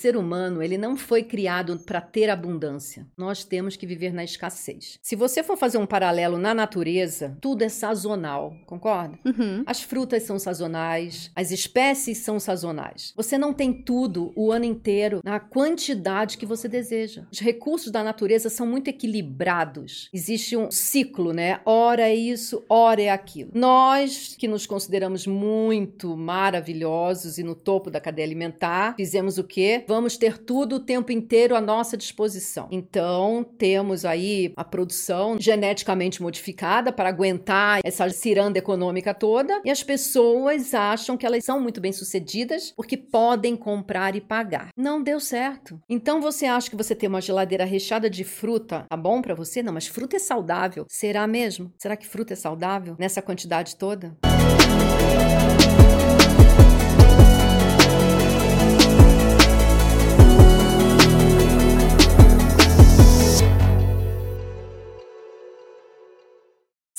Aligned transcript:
ser 0.00 0.16
humano, 0.16 0.62
ele 0.62 0.78
não 0.78 0.96
foi 0.96 1.22
criado 1.22 1.78
para 1.80 2.00
ter 2.00 2.30
abundância. 2.30 3.06
Nós 3.16 3.44
temos 3.44 3.76
que 3.76 3.86
viver 3.86 4.12
na 4.12 4.24
escassez. 4.24 4.98
Se 5.02 5.14
você 5.14 5.42
for 5.42 5.56
fazer 5.56 5.78
um 5.78 5.86
paralelo 5.86 6.38
na 6.38 6.54
natureza, 6.54 7.36
tudo 7.40 7.62
é 7.62 7.68
sazonal, 7.68 8.56
concorda? 8.66 9.18
Uhum. 9.24 9.62
As 9.66 9.82
frutas 9.82 10.22
são 10.22 10.38
sazonais, 10.38 11.30
as 11.36 11.50
espécies 11.50 12.18
são 12.18 12.40
sazonais. 12.40 13.12
Você 13.14 13.36
não 13.36 13.52
tem 13.52 13.72
tudo 13.72 14.32
o 14.34 14.50
ano 14.50 14.64
inteiro 14.64 15.20
na 15.22 15.38
quantidade 15.38 16.38
que 16.38 16.46
você 16.46 16.66
deseja. 16.66 17.26
Os 17.30 17.40
recursos 17.40 17.92
da 17.92 18.02
natureza 18.02 18.48
são 18.48 18.66
muito 18.66 18.88
equilibrados. 18.88 20.08
Existe 20.12 20.56
um 20.56 20.70
ciclo, 20.70 21.32
né? 21.32 21.60
Ora 21.64 22.08
é 22.08 22.14
isso, 22.14 22.64
ora 22.68 23.02
é 23.02 23.10
aquilo. 23.10 23.50
Nós, 23.54 24.34
que 24.38 24.48
nos 24.48 24.66
consideramos 24.66 25.26
muito 25.26 26.16
maravilhosos 26.16 27.38
e 27.38 27.42
no 27.42 27.54
topo 27.54 27.90
da 27.90 28.00
cadeia 28.00 28.26
alimentar, 28.26 28.94
fizemos 28.96 29.36
o 29.36 29.44
quê? 29.44 29.84
Vamos 29.90 30.16
ter 30.16 30.38
tudo 30.38 30.76
o 30.76 30.80
tempo 30.80 31.10
inteiro 31.10 31.56
à 31.56 31.60
nossa 31.60 31.96
disposição. 31.96 32.68
Então, 32.70 33.44
temos 33.58 34.04
aí 34.04 34.52
a 34.56 34.62
produção 34.62 35.36
geneticamente 35.40 36.22
modificada 36.22 36.92
para 36.92 37.08
aguentar 37.08 37.80
essa 37.84 38.08
ciranda 38.08 38.56
econômica 38.56 39.12
toda, 39.12 39.60
e 39.64 39.68
as 39.68 39.82
pessoas 39.82 40.74
acham 40.74 41.16
que 41.16 41.26
elas 41.26 41.44
são 41.44 41.60
muito 41.60 41.80
bem-sucedidas 41.80 42.72
porque 42.76 42.96
podem 42.96 43.56
comprar 43.56 44.14
e 44.14 44.20
pagar. 44.20 44.68
Não 44.76 45.02
deu 45.02 45.18
certo. 45.18 45.82
Então, 45.88 46.20
você 46.20 46.46
acha 46.46 46.70
que 46.70 46.76
você 46.76 46.94
tem 46.94 47.08
uma 47.08 47.20
geladeira 47.20 47.64
recheada 47.64 48.08
de 48.08 48.22
fruta, 48.22 48.86
tá 48.88 48.96
bom 48.96 49.20
para 49.20 49.34
você? 49.34 49.60
Não, 49.60 49.72
mas 49.72 49.88
fruta 49.88 50.14
é 50.14 50.20
saudável. 50.20 50.86
Será 50.88 51.26
mesmo? 51.26 51.72
Será 51.76 51.96
que 51.96 52.06
fruta 52.06 52.34
é 52.34 52.36
saudável 52.36 52.94
nessa 52.96 53.20
quantidade 53.20 53.74
toda? 53.74 54.16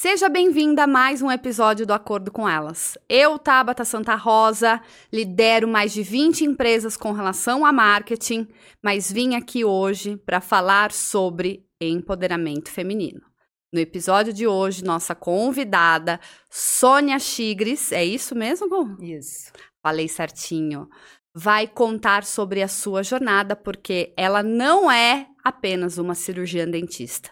Seja 0.02 0.27
bem-vinda 0.27 0.85
a 0.85 0.88
mais 0.88 1.21
um 1.21 1.30
episódio 1.30 1.85
do 1.85 1.94
Acordo 1.94 2.31
com 2.31 2.49
Elas. 2.49 2.97
Eu, 3.07 3.38
Tabata 3.38 3.85
Santa 3.85 4.16
Rosa, 4.16 4.81
lidero 5.13 5.67
mais 5.67 5.94
de 5.94 6.02
20 6.02 6.44
empresas 6.44 6.97
com 6.97 7.11
relação 7.11 7.63
a 7.63 7.71
marketing, 7.71 8.47
mas 8.81 9.11
vim 9.11 9.35
aqui 9.35 9.63
hoje 9.63 10.17
para 10.17 10.41
falar 10.41 10.91
sobre 10.91 11.63
empoderamento 11.79 12.72
feminino. 12.72 13.22
No 13.72 13.79
episódio 13.79 14.33
de 14.33 14.47
hoje, 14.47 14.83
nossa 14.83 15.13
convidada, 15.13 16.19
Sônia 16.49 17.19
Chigres, 17.19 17.91
é 17.91 18.03
isso 18.03 18.33
mesmo, 18.33 18.67
Gu? 18.67 19.03
Isso. 19.03 19.52
Falei 19.83 20.07
certinho. 20.07 20.89
Vai 21.31 21.67
contar 21.67 22.23
sobre 22.23 22.63
a 22.63 22.67
sua 22.67 23.03
jornada, 23.03 23.55
porque 23.55 24.16
ela 24.17 24.41
não 24.41 24.91
é 24.91 25.27
apenas 25.44 25.99
uma 25.99 26.16
cirurgiã 26.16 26.67
dentista. 26.67 27.29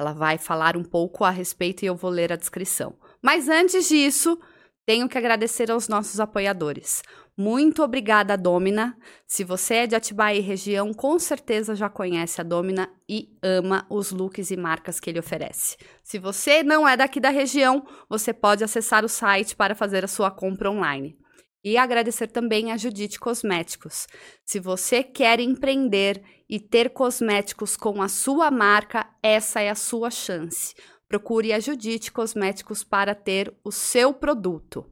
Ela 0.00 0.14
vai 0.14 0.38
falar 0.38 0.78
um 0.78 0.82
pouco 0.82 1.24
a 1.24 1.30
respeito 1.30 1.82
e 1.82 1.86
eu 1.86 1.94
vou 1.94 2.10
ler 2.10 2.32
a 2.32 2.36
descrição. 2.36 2.94
Mas 3.20 3.50
antes 3.50 3.86
disso, 3.86 4.40
tenho 4.86 5.06
que 5.06 5.18
agradecer 5.18 5.70
aos 5.70 5.88
nossos 5.88 6.18
apoiadores. 6.18 7.02
Muito 7.36 7.82
obrigada, 7.82 8.34
Domina. 8.34 8.96
Se 9.26 9.44
você 9.44 9.74
é 9.74 9.86
de 9.86 9.94
Atibaia 9.94 10.38
e 10.38 10.40
região, 10.40 10.94
com 10.94 11.18
certeza 11.18 11.74
já 11.74 11.90
conhece 11.90 12.40
a 12.40 12.44
Domina 12.44 12.90
e 13.06 13.28
ama 13.42 13.86
os 13.90 14.10
looks 14.10 14.50
e 14.50 14.56
marcas 14.56 14.98
que 14.98 15.10
ele 15.10 15.18
oferece. 15.18 15.76
Se 16.02 16.18
você 16.18 16.62
não 16.62 16.88
é 16.88 16.96
daqui 16.96 17.20
da 17.20 17.28
região, 17.28 17.86
você 18.08 18.32
pode 18.32 18.64
acessar 18.64 19.04
o 19.04 19.08
site 19.08 19.54
para 19.54 19.74
fazer 19.74 20.02
a 20.02 20.08
sua 20.08 20.30
compra 20.30 20.70
online. 20.70 21.14
E 21.62 21.76
agradecer 21.76 22.28
também 22.28 22.72
a 22.72 22.76
Judite 22.76 23.20
Cosméticos. 23.20 24.06
Se 24.44 24.58
você 24.58 25.02
quer 25.02 25.40
empreender 25.40 26.22
e 26.48 26.58
ter 26.58 26.90
cosméticos 26.90 27.76
com 27.76 28.00
a 28.00 28.08
sua 28.08 28.50
marca, 28.50 29.06
essa 29.22 29.60
é 29.60 29.68
a 29.68 29.74
sua 29.74 30.10
chance. 30.10 30.74
Procure 31.06 31.52
a 31.52 31.60
Judite 31.60 32.10
Cosméticos 32.10 32.82
para 32.82 33.14
ter 33.14 33.54
o 33.62 33.70
seu 33.70 34.14
produto. 34.14 34.90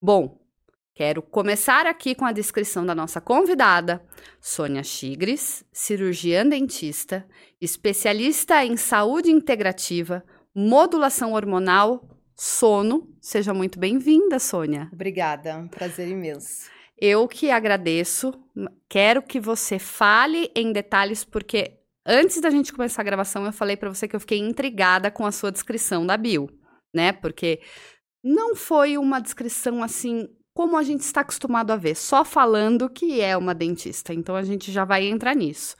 Bom, 0.00 0.40
quero 0.94 1.20
começar 1.20 1.86
aqui 1.86 2.14
com 2.14 2.24
a 2.24 2.32
descrição 2.32 2.86
da 2.86 2.94
nossa 2.94 3.20
convidada, 3.20 4.02
Sônia 4.40 4.82
Chigres, 4.82 5.64
cirurgiã 5.70 6.46
dentista, 6.46 7.28
especialista 7.60 8.64
em 8.64 8.76
saúde 8.76 9.30
integrativa, 9.30 10.24
modulação 10.54 11.34
hormonal, 11.34 12.17
sono. 12.38 13.08
Seja 13.20 13.52
muito 13.52 13.78
bem-vinda, 13.78 14.38
Sônia. 14.38 14.88
Obrigada, 14.92 15.56
um 15.56 15.66
prazer 15.66 16.08
imenso. 16.08 16.70
Eu 16.96 17.26
que 17.26 17.50
agradeço. 17.50 18.32
Quero 18.88 19.22
que 19.22 19.40
você 19.40 19.78
fale 19.78 20.50
em 20.54 20.72
detalhes, 20.72 21.24
porque 21.24 21.80
antes 22.06 22.40
da 22.40 22.50
gente 22.50 22.72
começar 22.72 23.02
a 23.02 23.04
gravação, 23.04 23.44
eu 23.44 23.52
falei 23.52 23.76
para 23.76 23.88
você 23.88 24.06
que 24.06 24.14
eu 24.14 24.20
fiquei 24.20 24.38
intrigada 24.38 25.10
com 25.10 25.26
a 25.26 25.32
sua 25.32 25.50
descrição 25.50 26.06
da 26.06 26.16
bio, 26.16 26.48
né? 26.94 27.12
Porque 27.12 27.60
não 28.22 28.54
foi 28.54 28.96
uma 28.96 29.20
descrição 29.20 29.82
assim 29.82 30.28
como 30.54 30.76
a 30.76 30.82
gente 30.82 31.02
está 31.02 31.20
acostumado 31.20 31.70
a 31.72 31.76
ver, 31.76 31.94
só 31.94 32.24
falando 32.24 32.90
que 32.90 33.20
é 33.20 33.36
uma 33.36 33.54
dentista. 33.54 34.12
Então 34.12 34.34
a 34.34 34.42
gente 34.42 34.72
já 34.72 34.84
vai 34.84 35.06
entrar 35.06 35.34
nisso. 35.34 35.76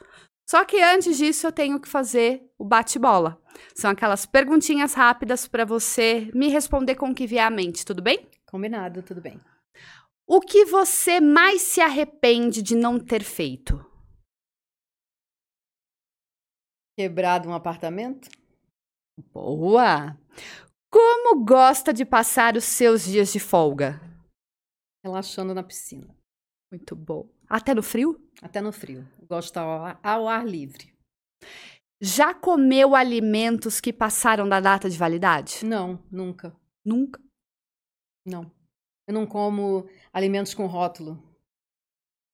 Só 0.49 0.65
que 0.65 0.81
antes 0.81 1.19
disso 1.19 1.47
eu 1.47 1.53
tenho 1.53 1.79
que 1.79 1.87
fazer 1.87 2.51
o 2.59 2.65
bate-bola. 2.65 3.39
São 3.75 3.91
aquelas 3.91 4.25
perguntinhas 4.25 4.95
rápidas 4.95 5.47
para 5.47 5.67
você 5.67 6.31
me 6.35 6.49
responder 6.49 6.95
com 6.95 7.11
o 7.11 7.15
que 7.15 7.27
vier 7.27 7.47
à 7.47 7.51
mente, 7.51 7.85
tudo 7.85 8.01
bem? 8.01 8.27
Combinado, 8.47 9.03
tudo 9.03 9.21
bem. 9.21 9.39
O 10.27 10.41
que 10.41 10.65
você 10.65 11.21
mais 11.21 11.61
se 11.63 11.83
arrepende 11.83 12.63
de 12.63 12.75
não 12.75 12.99
ter 12.99 13.23
feito? 13.23 13.85
Quebrado 16.97 17.49
um 17.49 17.53
apartamento? 17.53 18.31
Boa! 19.33 20.19
Como 20.91 21.45
gosta 21.45 21.93
de 21.93 22.07
passar 22.07 22.57
os 22.57 22.65
seus 22.65 23.05
dias 23.05 23.31
de 23.31 23.39
folga? 23.39 24.01
Relaxando 25.05 25.53
na 25.53 25.63
piscina. 25.63 26.17
Muito 26.73 26.97
bom. 26.97 27.29
Até 27.49 27.75
no 27.75 27.83
frio? 27.83 28.21
Até 28.43 28.61
no 28.61 28.73
frio. 28.73 29.07
Gosto 29.29 29.57
ao 29.57 29.85
ar, 29.85 30.01
ao 30.03 30.29
ar 30.29 30.47
livre. 30.47 30.93
Já 32.01 32.33
comeu 32.33 32.95
alimentos 32.95 33.81
que 33.81 33.93
passaram 33.93 34.49
da 34.49 34.61
data 34.61 34.89
de 34.89 34.97
validade? 34.97 35.65
Não, 35.65 35.99
nunca. 36.11 36.55
Nunca. 36.85 37.21
Não. 38.25 38.51
Eu 39.07 39.15
não 39.15 39.27
como 39.27 39.89
alimentos 40.13 40.55
com 40.55 40.67
rótulo. 40.67 41.23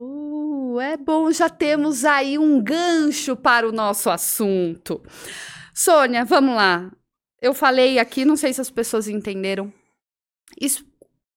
Uh, 0.01 0.81
é 0.81 0.97
bom, 0.97 1.31
já 1.31 1.49
temos 1.49 2.05
aí 2.05 2.37
um 2.37 2.63
gancho 2.63 3.37
para 3.37 3.69
o 3.69 3.73
nosso 3.73 4.11
assunto. 4.11 5.01
Sônia, 5.73 6.25
vamos 6.25 6.57
lá. 6.57 6.91
Eu 7.41 7.55
falei 7.55 7.99
aqui, 7.99 8.25
não 8.25 8.37
sei 8.37 8.53
se 8.53 8.61
as 8.61 8.71
pessoas 8.71 9.09
entenderam. 9.09 9.73
Isso 10.61 10.85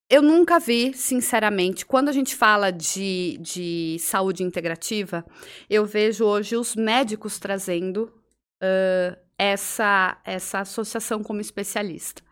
eu 0.09 0.21
nunca 0.21 0.59
vi, 0.59 0.93
sinceramente, 0.93 1.85
quando 1.85 2.07
a 2.09 2.13
gente 2.13 2.35
fala 2.35 2.71
de, 2.71 3.37
de 3.39 3.97
saúde 3.99 4.41
integrativa, 4.41 5.25
eu 5.69 5.85
vejo 5.85 6.23
hoje 6.25 6.55
os 6.55 6.75
médicos 6.75 7.37
trazendo 7.37 8.13
uh, 8.63 9.17
essa, 9.37 10.21
essa 10.23 10.59
associação 10.59 11.21
como 11.21 11.41
especialista. 11.41 12.23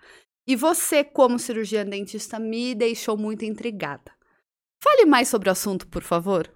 E 0.47 0.55
você, 0.55 1.03
como 1.03 1.37
cirurgiã 1.37 1.85
dentista, 1.85 2.39
me 2.39 2.73
deixou 2.73 3.17
muito 3.17 3.43
intrigada. 3.43 4.13
Fale 4.81 5.05
mais 5.05 5.27
sobre 5.27 5.49
o 5.49 5.51
assunto, 5.51 5.87
por 5.87 6.03
favor. 6.03 6.49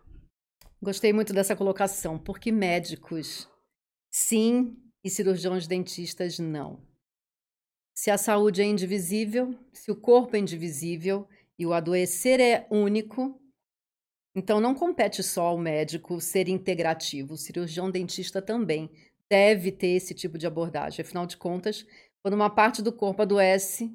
Gostei 0.82 1.12
muito 1.12 1.34
dessa 1.34 1.56
colocação, 1.56 2.18
porque 2.18 2.52
médicos, 2.52 3.50
sim, 4.10 4.78
e 5.04 5.10
cirurgiões 5.10 5.68
dentistas, 5.68 6.40
não. 6.40 6.88
Se 8.02 8.10
a 8.10 8.18
saúde 8.18 8.62
é 8.62 8.66
indivisível, 8.66 9.54
se 9.74 9.92
o 9.92 9.96
corpo 9.96 10.34
é 10.34 10.40
indivisível 10.40 11.28
e 11.58 11.66
o 11.66 11.74
adoecer 11.74 12.40
é 12.40 12.66
único, 12.72 13.38
então 14.34 14.62
não 14.62 14.74
compete 14.74 15.22
só 15.22 15.48
ao 15.48 15.58
médico 15.58 16.22
ser 16.22 16.48
integrativo, 16.48 17.34
o 17.34 17.38
cirurgião 17.38 17.92
dentista 17.92 18.42
também 18.42 18.90
deve 19.30 19.70
ter 19.70 19.98
esse 19.98 20.14
tipo 20.14 20.38
de 20.38 20.48
abordagem. 20.48 21.04
Afinal 21.04 21.26
de 21.26 21.36
contas, 21.36 21.86
quando 22.24 22.36
uma 22.36 22.50
parte 22.50 22.82
do 22.82 22.94
corpo 22.94 23.22
adoece, 23.22 23.94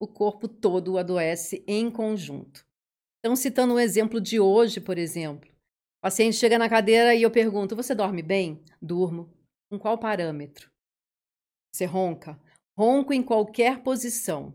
o 0.00 0.08
corpo 0.08 0.48
todo 0.48 0.98
adoece 0.98 1.62
em 1.64 1.88
conjunto. 1.88 2.66
Então, 3.20 3.36
citando 3.36 3.74
um 3.74 3.78
exemplo 3.78 4.20
de 4.20 4.40
hoje, 4.40 4.80
por 4.80 4.98
exemplo, 4.98 5.48
o 5.48 6.02
paciente 6.02 6.34
chega 6.34 6.58
na 6.58 6.68
cadeira 6.68 7.14
e 7.14 7.22
eu 7.22 7.30
pergunto: 7.30 7.76
Você 7.76 7.94
dorme 7.94 8.20
bem? 8.20 8.64
Durmo. 8.82 9.32
Com 9.70 9.78
qual 9.78 9.96
parâmetro? 9.96 10.68
Você 11.72 11.84
ronca? 11.84 12.36
Ronco 12.76 13.12
em 13.12 13.22
qualquer 13.22 13.82
posição. 13.82 14.54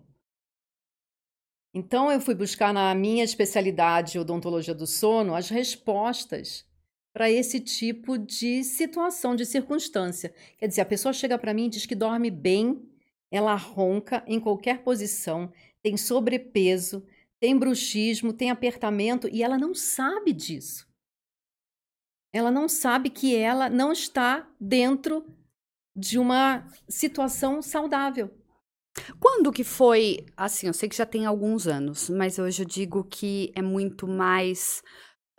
Então, 1.74 2.12
eu 2.12 2.19
fui 2.19 2.33
buscar 2.33 2.74
na 2.74 2.94
minha 2.95 3.24
especialidade, 3.24 4.18
odontologia 4.18 4.74
do 4.74 4.88
sono, 4.88 5.36
as 5.36 5.50
respostas 5.50 6.68
para 7.13 7.30
esse 7.30 7.60
tipo 7.60 8.18
de 8.18 8.63
situação, 8.63 9.36
de 9.36 9.45
circunstância. 9.45 10.33
Quer 10.57 10.68
dizer, 10.68 10.81
a 10.81 10.86
pessoa 10.86 11.13
chega 11.13 11.38
para 11.38 11.54
mim 11.54 11.66
e 11.66 11.69
diz 11.69 11.86
que 11.86 11.95
dorme 11.95 12.31
bem, 12.31 12.81
ela 13.31 13.56
ronca 13.56 14.24
em 14.27 14.39
qualquer 14.39 14.83
posição, 14.83 15.51
tem 15.81 15.95
sobrepeso, 15.95 17.06
tem 17.39 17.57
bruxismo, 17.57 18.33
tem 18.33 18.50
apertamento 18.50 19.27
e 19.31 19.44
ela 19.44 19.57
não 19.57 19.74
sabe 19.74 20.33
disso. 20.33 20.88
Ela 22.33 22.51
não 22.51 22.68
sabe 22.68 23.10
que 23.10 23.36
ela 23.36 23.69
não 23.69 23.92
está 23.92 24.48
dentro 24.60 25.25
de 26.00 26.18
uma 26.18 26.66
situação 26.88 27.62
saudável. 27.62 28.31
Quando 29.19 29.51
que 29.51 29.63
foi, 29.63 30.25
assim, 30.36 30.68
eu 30.68 30.74
sei 30.74 30.90
que 30.90 30.96
já 30.96 31.06
tem 31.06 31.25
alguns 31.25 31.68
anos, 31.68 32.10
mas 32.10 32.40
hoje 32.40 32.63
eu 32.63 32.68
digo 32.68 33.04
que 33.04 33.51
é 33.56 33.62
muito 33.62 34.07
mais 34.07 34.81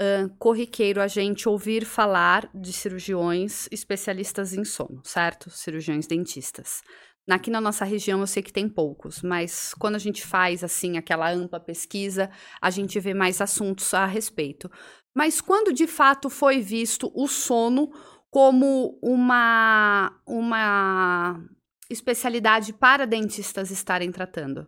uh, 0.01 0.29
corriqueiro 0.39 1.01
a 1.01 1.09
gente 1.09 1.49
ouvir 1.49 1.85
falar 1.85 2.49
de 2.55 2.73
cirurgiões 2.73 3.69
especialistas 3.71 4.53
em 4.53 4.65
sono, 4.65 5.01
certo? 5.05 5.51
Cirurgiões 5.51 6.07
dentistas. 6.07 6.83
Aqui 7.29 7.51
na 7.51 7.61
nossa 7.61 7.85
região 7.85 8.21
eu 8.21 8.27
sei 8.27 8.43
que 8.43 8.53
tem 8.53 8.69
poucos, 8.69 9.23
mas 9.23 9.73
quando 9.75 9.95
a 9.95 9.99
gente 9.99 10.27
faz 10.27 10.65
assim 10.65 10.97
aquela 10.97 11.31
ampla 11.31 11.61
pesquisa, 11.61 12.31
a 12.61 12.71
gente 12.71 12.99
vê 12.99 13.15
mais 13.15 13.41
assuntos 13.41 13.95
a 13.95 14.05
respeito. 14.05 14.71
Mas 15.15 15.41
quando 15.41 15.73
de 15.73 15.87
fato 15.87 16.29
foi 16.29 16.61
visto 16.61 17.11
o 17.15 17.29
sono 17.29 17.91
como 18.31 18.99
uma 19.03 20.12
uma 20.27 21.43
especialidade 21.91 22.73
para 22.73 23.06
dentistas 23.06 23.71
estarem 23.71 24.12
tratando? 24.12 24.67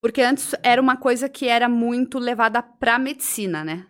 Porque 0.00 0.22
antes 0.22 0.54
era 0.62 0.80
uma 0.80 0.96
coisa 0.96 1.28
que 1.28 1.48
era 1.48 1.68
muito 1.68 2.18
levada 2.18 2.62
para 2.62 2.98
medicina, 2.98 3.64
né? 3.64 3.86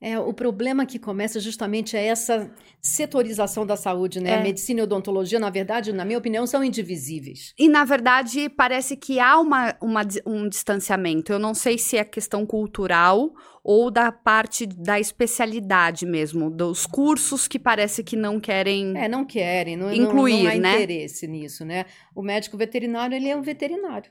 É, 0.00 0.18
o 0.18 0.32
problema 0.32 0.86
que 0.86 0.98
começa 0.98 1.40
justamente 1.40 1.96
é 1.96 2.06
essa 2.06 2.50
setorização 2.80 3.66
da 3.66 3.76
saúde, 3.76 4.20
né? 4.20 4.30
É. 4.32 4.42
Medicina 4.42 4.80
e 4.80 4.82
odontologia, 4.82 5.38
na 5.38 5.50
verdade, 5.50 5.92
na 5.92 6.04
minha 6.04 6.18
opinião, 6.18 6.46
são 6.46 6.62
indivisíveis. 6.62 7.52
E, 7.58 7.68
na 7.68 7.84
verdade, 7.84 8.48
parece 8.48 8.96
que 8.96 9.18
há 9.18 9.38
uma, 9.38 9.76
uma, 9.80 10.02
um 10.24 10.48
distanciamento. 10.48 11.32
Eu 11.32 11.38
não 11.38 11.54
sei 11.54 11.78
se 11.78 11.96
é 11.96 12.04
questão 12.04 12.46
cultural 12.46 13.32
ou 13.62 13.90
da 13.90 14.10
parte 14.10 14.66
da 14.66 14.98
especialidade 14.98 16.06
mesmo, 16.06 16.50
dos 16.50 16.86
cursos 16.86 17.46
que 17.46 17.58
parece 17.58 18.02
que 18.02 18.16
não 18.16 18.40
querem. 18.40 18.96
É, 18.96 19.08
não 19.08 19.24
querem, 19.24 19.76
não, 19.76 19.92
incluir, 19.92 20.36
não, 20.36 20.44
não 20.44 20.50
há 20.50 20.54
né? 20.54 20.74
interesse 20.76 21.26
nisso, 21.26 21.64
né? 21.64 21.86
O 22.14 22.22
médico 22.22 22.56
veterinário, 22.56 23.16
ele 23.16 23.28
é 23.28 23.36
um 23.36 23.42
veterinário. 23.42 24.10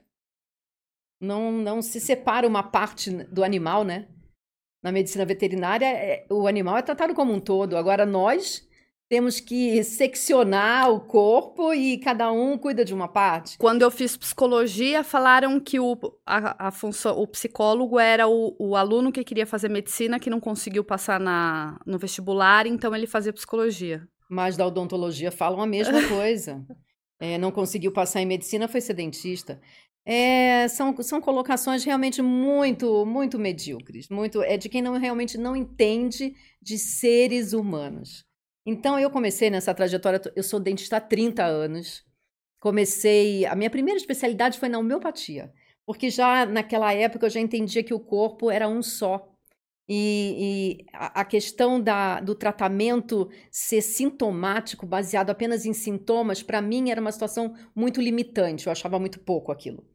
Não, 1.19 1.51
não 1.51 1.81
se 1.81 1.99
separa 1.99 2.47
uma 2.47 2.61
parte 2.61 3.09
do 3.09 3.43
animal, 3.43 3.83
né? 3.83 4.07
Na 4.83 4.91
medicina 4.91 5.25
veterinária, 5.25 5.85
é, 5.85 6.25
o 6.29 6.47
animal 6.47 6.77
é 6.77 6.81
tratado 6.81 7.13
como 7.13 7.33
um 7.33 7.39
todo. 7.39 7.77
Agora, 7.77 8.05
nós 8.05 8.67
temos 9.09 9.39
que 9.39 9.83
seccionar 9.83 10.91
o 10.91 10.99
corpo 10.99 11.73
e 11.73 11.97
cada 11.97 12.31
um 12.31 12.57
cuida 12.57 12.83
de 12.83 12.93
uma 12.93 13.07
parte. 13.07 13.57
Quando 13.57 13.81
eu 13.81 13.89
fiz 13.89 14.17
psicologia, 14.17 15.03
falaram 15.03 15.59
que 15.59 15.79
o, 15.79 15.97
a, 16.25 16.67
a 16.67 16.71
função, 16.71 17.17
o 17.17 17.25
psicólogo 17.25 17.99
era 17.99 18.27
o, 18.27 18.55
o, 18.59 18.75
aluno 18.75 19.11
que 19.11 19.23
queria 19.23 19.45
fazer 19.45 19.69
medicina, 19.69 20.19
que 20.19 20.29
não 20.29 20.39
conseguiu 20.39 20.83
passar 20.83 21.19
na, 21.19 21.79
no 21.85 21.97
vestibular, 21.97 22.67
então 22.67 22.93
ele 22.93 23.07
fazia 23.07 23.31
psicologia. 23.31 24.05
Mas 24.29 24.57
da 24.57 24.67
odontologia 24.67 25.31
falam 25.31 25.61
a 25.61 25.67
mesma 25.67 26.03
coisa. 26.09 26.65
É, 27.19 27.37
não 27.37 27.51
conseguiu 27.51 27.91
passar 27.91 28.21
em 28.21 28.25
medicina, 28.25 28.67
foi 28.67 28.81
ser 28.81 28.93
dentista. 28.93 29.59
É, 30.09 30.69
são, 30.69 30.95
são 31.03 31.19
colocações 31.19 31.83
realmente 31.83 32.21
muito, 32.21 33.05
muito 33.05 33.37
medíocres. 33.37 34.07
Muito, 34.07 34.41
é 34.41 34.55
de 34.55 34.69
quem 34.69 34.81
não 34.81 34.97
realmente 34.97 35.37
não 35.37 35.53
entende 35.53 36.33
de 36.61 36.77
seres 36.77 37.51
humanos. 37.51 38.23
Então, 38.65 38.97
eu 38.97 39.11
comecei 39.11 39.49
nessa 39.49 39.73
trajetória, 39.73 40.21
eu 40.33 40.43
sou 40.43 40.61
dentista 40.61 40.95
há 40.95 41.01
30 41.01 41.43
anos. 41.43 42.05
Comecei, 42.57 43.45
a 43.45 43.53
minha 43.53 43.69
primeira 43.69 43.99
especialidade 43.99 44.57
foi 44.57 44.69
na 44.69 44.79
homeopatia, 44.79 45.51
porque 45.85 46.09
já 46.09 46.45
naquela 46.45 46.93
época 46.93 47.25
eu 47.25 47.29
já 47.29 47.41
entendia 47.41 47.83
que 47.83 47.93
o 47.93 47.99
corpo 47.99 48.49
era 48.49 48.67
um 48.67 48.81
só. 48.81 49.29
E, 49.89 50.79
e 50.79 50.85
a, 50.93 51.21
a, 51.21 51.25
questão 51.25 51.81
da, 51.81 52.21
do 52.21 52.33
tratamento 52.33 53.29
ser 53.51 53.81
sintomático, 53.81 54.85
baseado 54.85 55.31
apenas 55.31 55.65
em 55.65 55.73
sintomas, 55.73 56.41
para 56.41 56.61
mim 56.61 56.91
era 56.91 57.01
uma 57.01 57.11
situação 57.11 57.53
muito 57.75 58.01
limitante, 58.01 58.67
eu 58.67 58.71
achava 58.71 58.99
muito 58.99 59.19
pouco 59.19 59.51
aquilo. 59.51 59.85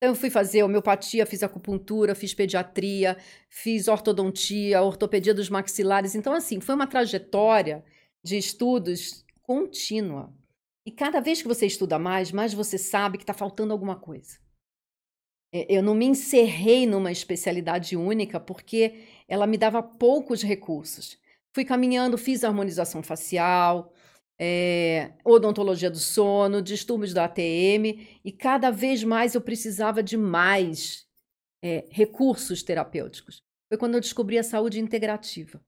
Então, 0.00 0.12
eu 0.12 0.14
fui 0.14 0.30
fazer 0.30 0.62
homeopatia, 0.62 1.26
fiz 1.26 1.42
acupuntura, 1.42 2.14
fiz 2.14 2.32
pediatria, 2.32 3.18
fiz 3.50 3.86
ortodontia, 3.86 4.80
ortopedia 4.80 5.34
dos 5.34 5.50
maxilares. 5.50 6.14
Então, 6.14 6.32
assim, 6.32 6.58
foi 6.58 6.74
uma 6.74 6.86
trajetória 6.86 7.84
de 8.24 8.38
estudos 8.38 9.26
contínua. 9.42 10.32
E 10.86 10.90
cada 10.90 11.20
vez 11.20 11.42
que 11.42 11.48
você 11.48 11.66
estuda 11.66 11.98
mais, 11.98 12.32
mais 12.32 12.54
você 12.54 12.78
sabe 12.78 13.18
que 13.18 13.24
está 13.24 13.34
faltando 13.34 13.74
alguma 13.74 13.94
coisa. 13.94 14.38
Eu 15.52 15.82
não 15.82 15.94
me 15.94 16.06
encerrei 16.06 16.86
numa 16.86 17.12
especialidade 17.12 17.94
única 17.94 18.40
porque 18.40 19.04
ela 19.28 19.46
me 19.46 19.58
dava 19.58 19.82
poucos 19.82 20.42
recursos. 20.42 21.18
Fui 21.52 21.64
caminhando, 21.64 22.16
fiz 22.16 22.42
harmonização 22.42 23.02
facial, 23.02 23.92
é, 24.42 25.12
odontologia 25.22 25.90
do 25.90 25.98
sono, 25.98 26.62
distúrbios 26.62 27.12
da 27.12 27.26
ATM, 27.26 28.18
e 28.24 28.32
cada 28.32 28.70
vez 28.70 29.04
mais 29.04 29.34
eu 29.34 29.40
precisava 29.42 30.02
de 30.02 30.16
mais 30.16 31.06
é, 31.62 31.86
recursos 31.90 32.62
terapêuticos. 32.62 33.42
Foi 33.68 33.76
quando 33.76 33.94
eu 33.94 34.00
descobri 34.00 34.38
a 34.38 34.42
saúde 34.42 34.80
integrativa. 34.80 35.62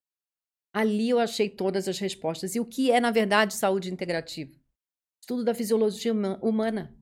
Ali 0.74 1.10
eu 1.10 1.19
achei 1.19 1.50
todas 1.50 1.86
as 1.86 1.98
respostas. 1.98 2.54
E 2.54 2.60
o 2.60 2.64
que 2.64 2.90
é, 2.90 2.98
na 2.98 3.10
verdade, 3.10 3.52
saúde 3.52 3.92
integrativa? 3.92 4.58
Estudo 5.20 5.44
da 5.44 5.54
fisiologia 5.54 6.14
humana. 6.40 6.96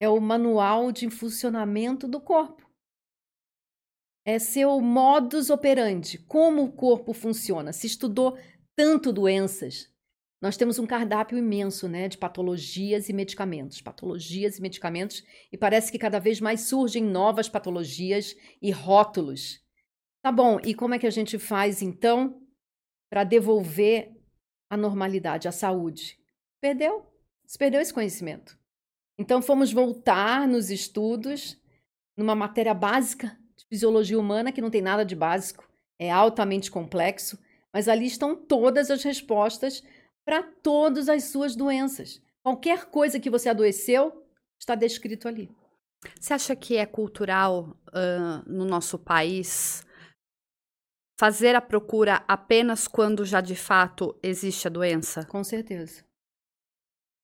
É 0.00 0.08
o 0.08 0.18
manual 0.18 0.90
de 0.90 1.10
funcionamento 1.10 2.08
do 2.08 2.18
corpo. 2.18 2.66
É 4.26 4.38
seu 4.38 4.80
modus 4.80 5.50
operandi, 5.50 6.18
como 6.18 6.64
o 6.64 6.72
corpo 6.72 7.12
funciona. 7.12 7.70
Se 7.70 7.86
estudou 7.86 8.38
tanto 8.74 9.12
doenças, 9.12 9.90
nós 10.40 10.56
temos 10.56 10.78
um 10.78 10.86
cardápio 10.86 11.36
imenso, 11.36 11.86
né, 11.86 12.08
de 12.08 12.16
patologias 12.16 13.08
e 13.08 13.12
medicamentos, 13.12 13.80
patologias 13.82 14.58
e 14.58 14.62
medicamentos, 14.62 15.22
e 15.52 15.58
parece 15.58 15.92
que 15.92 15.98
cada 15.98 16.18
vez 16.18 16.40
mais 16.40 16.62
surgem 16.62 17.04
novas 17.04 17.48
patologias 17.48 18.34
e 18.60 18.70
rótulos. 18.70 19.60
Tá 20.22 20.32
bom, 20.32 20.58
e 20.64 20.74
como 20.74 20.94
é 20.94 20.98
que 20.98 21.06
a 21.06 21.10
gente 21.10 21.38
faz 21.38 21.82
então 21.82 22.40
para 23.10 23.24
devolver 23.24 24.16
a 24.70 24.76
normalidade, 24.76 25.46
a 25.46 25.52
saúde? 25.52 26.18
Perdeu, 26.60 27.06
se 27.46 27.58
perdeu 27.58 27.80
esse 27.80 27.92
conhecimento. 27.92 28.58
Então 29.18 29.42
fomos 29.42 29.72
voltar 29.72 30.48
nos 30.48 30.70
estudos 30.70 31.60
numa 32.16 32.34
matéria 32.34 32.72
básica 32.72 33.38
de 33.56 33.66
fisiologia 33.66 34.18
humana 34.18 34.52
que 34.52 34.60
não 34.62 34.70
tem 34.70 34.80
nada 34.80 35.04
de 35.04 35.14
básico, 35.14 35.68
é 35.98 36.10
altamente 36.10 36.70
complexo, 36.70 37.38
mas 37.72 37.88
ali 37.88 38.06
estão 38.06 38.34
todas 38.34 38.90
as 38.90 39.02
respostas 39.02 39.82
para 40.30 40.44
todas 40.44 41.08
as 41.08 41.24
suas 41.24 41.56
doenças. 41.56 42.22
Qualquer 42.40 42.84
coisa 42.86 43.18
que 43.18 43.28
você 43.28 43.48
adoeceu 43.48 44.24
está 44.60 44.76
descrito 44.76 45.26
ali. 45.26 45.50
Você 46.20 46.32
acha 46.32 46.54
que 46.54 46.76
é 46.76 46.86
cultural 46.86 47.76
uh, 47.88 48.48
no 48.48 48.64
nosso 48.64 48.96
país 48.96 49.84
fazer 51.18 51.56
a 51.56 51.60
procura 51.60 52.22
apenas 52.28 52.86
quando 52.86 53.24
já 53.24 53.40
de 53.40 53.56
fato 53.56 54.16
existe 54.22 54.68
a 54.68 54.70
doença? 54.70 55.26
Com 55.26 55.42
certeza. 55.42 56.04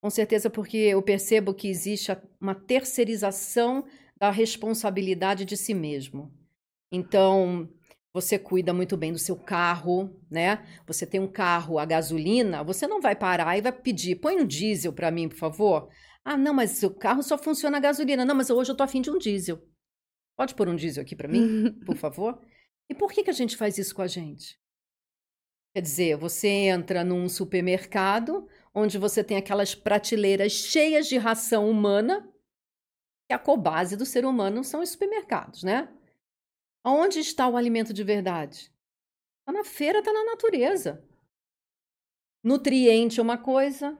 Com 0.02 0.10
certeza, 0.10 0.50
porque 0.50 0.76
eu 0.76 1.00
percebo 1.00 1.54
que 1.54 1.68
existe 1.68 2.10
uma 2.40 2.56
terceirização 2.56 3.86
da 4.16 4.32
responsabilidade 4.32 5.44
de 5.44 5.56
si 5.56 5.74
mesmo. 5.74 6.36
Então, 6.90 7.72
você 8.16 8.38
cuida 8.38 8.72
muito 8.72 8.96
bem 8.96 9.12
do 9.12 9.18
seu 9.18 9.36
carro, 9.36 10.10
né? 10.30 10.66
Você 10.86 11.04
tem 11.04 11.20
um 11.20 11.30
carro 11.30 11.78
a 11.78 11.84
gasolina, 11.84 12.64
você 12.64 12.86
não 12.86 12.98
vai 12.98 13.14
parar 13.14 13.58
e 13.58 13.60
vai 13.60 13.70
pedir, 13.70 14.16
põe 14.16 14.40
um 14.40 14.46
diesel 14.46 14.90
para 14.90 15.10
mim, 15.10 15.28
por 15.28 15.36
favor. 15.36 15.90
Ah, 16.24 16.34
não, 16.34 16.54
mas 16.54 16.70
seu 16.70 16.94
carro 16.94 17.22
só 17.22 17.36
funciona 17.36 17.76
a 17.76 17.80
gasolina. 17.80 18.24
Não, 18.24 18.34
mas 18.34 18.48
hoje 18.48 18.72
eu 18.72 18.74
tô 18.74 18.82
afim 18.82 19.02
de 19.02 19.10
um 19.10 19.18
diesel. 19.18 19.62
Pode 20.34 20.54
pôr 20.54 20.66
um 20.66 20.76
diesel 20.76 21.02
aqui 21.02 21.14
para 21.14 21.28
mim, 21.28 21.72
por 21.84 21.94
favor? 21.94 22.40
E 22.88 22.94
por 22.94 23.12
que, 23.12 23.22
que 23.22 23.28
a 23.28 23.34
gente 23.34 23.54
faz 23.54 23.76
isso 23.76 23.94
com 23.94 24.00
a 24.00 24.06
gente? 24.06 24.58
Quer 25.74 25.82
dizer, 25.82 26.16
você 26.16 26.48
entra 26.48 27.04
num 27.04 27.28
supermercado 27.28 28.48
onde 28.74 28.96
você 28.96 29.22
tem 29.22 29.36
aquelas 29.36 29.74
prateleiras 29.74 30.52
cheias 30.52 31.06
de 31.06 31.18
ração 31.18 31.68
humana, 31.68 32.26
que 33.28 33.34
a 33.34 33.38
cobase 33.38 33.94
do 33.94 34.06
ser 34.06 34.24
humano 34.24 34.64
são 34.64 34.80
os 34.80 34.88
supermercados, 34.88 35.62
né? 35.62 35.94
Onde 36.88 37.18
está 37.18 37.48
o 37.48 37.56
alimento 37.56 37.92
de 37.92 38.04
verdade? 38.04 38.70
Está 39.40 39.52
na 39.52 39.64
feira, 39.64 39.98
está 39.98 40.12
na 40.12 40.24
natureza. 40.24 41.04
Nutriente 42.44 43.18
é 43.18 43.22
uma 43.24 43.36
coisa, 43.36 43.98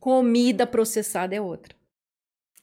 comida 0.00 0.66
processada 0.66 1.34
é 1.34 1.40
outra. 1.42 1.76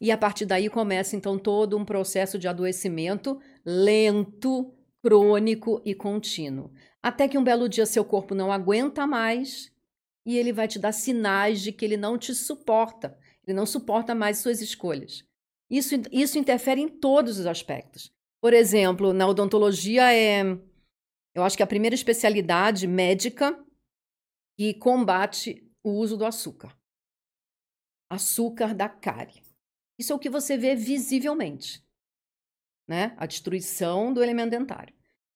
E 0.02 0.12
a 0.12 0.18
partir 0.18 0.48
daí 0.48 0.72
começa 0.72 1.16
então 1.16 1.38
todo 1.38 1.78
um 1.78 1.86
processo 1.86 2.40
de 2.40 2.48
adoecimento 2.48 3.40
lento, 3.64 4.74
crônico 5.04 5.84
e 5.86 5.94
contínuo. 5.94 6.74
Até 7.00 7.28
que 7.28 7.38
um 7.38 7.44
belo 7.44 7.70
dia 7.70 7.86
seu 7.86 8.04
corpo 8.04 8.34
não 8.34 8.52
aguenta 8.52 9.06
mais 9.06 9.72
e 10.26 10.36
ele 10.36 10.52
vai 10.52 10.68
te 10.68 10.80
dar 10.80 10.94
sinais 10.94 11.62
de 11.62 11.72
que 11.72 11.86
ele 11.86 11.96
não 11.96 12.18
te 12.18 12.34
suporta, 12.34 13.16
ele 13.46 13.56
não 13.56 13.68
suporta 13.68 14.16
mais 14.16 14.40
suas 14.40 14.62
escolhas. 14.62 15.24
Isso, 15.70 15.94
isso 16.12 16.40
interfere 16.40 16.82
em 16.82 16.90
todos 16.90 17.38
os 17.38 17.46
aspectos. 17.46 18.12
Por 18.42 18.54
exemplo, 18.54 19.14
na 19.14 19.28
odontologia 19.28 20.14
é. 20.14 20.42
Eu 21.36 21.44
acho 21.44 21.58
que 21.58 21.64
a 21.64 21.68
primeira 21.68 21.94
especialidade 21.94 22.88
médica 22.88 23.58
que 24.58 24.74
combate 24.74 25.70
o 25.84 25.92
uso 25.92 26.18
do 26.18 26.26
açúcar. 26.26 26.76
Açúcar 28.10 28.74
da 28.74 28.90
cárie. 28.90 29.42
Isso 29.98 30.14
é 30.14 30.16
o 30.16 30.20
que 30.20 30.30
você 30.30 30.58
vê 30.58 30.76
visivelmente, 30.76 31.86
né? 32.88 33.14
A 33.18 33.26
destruição 33.26 34.14
do 34.14 34.24
elemento 34.24 34.52
dentário. 34.52 34.94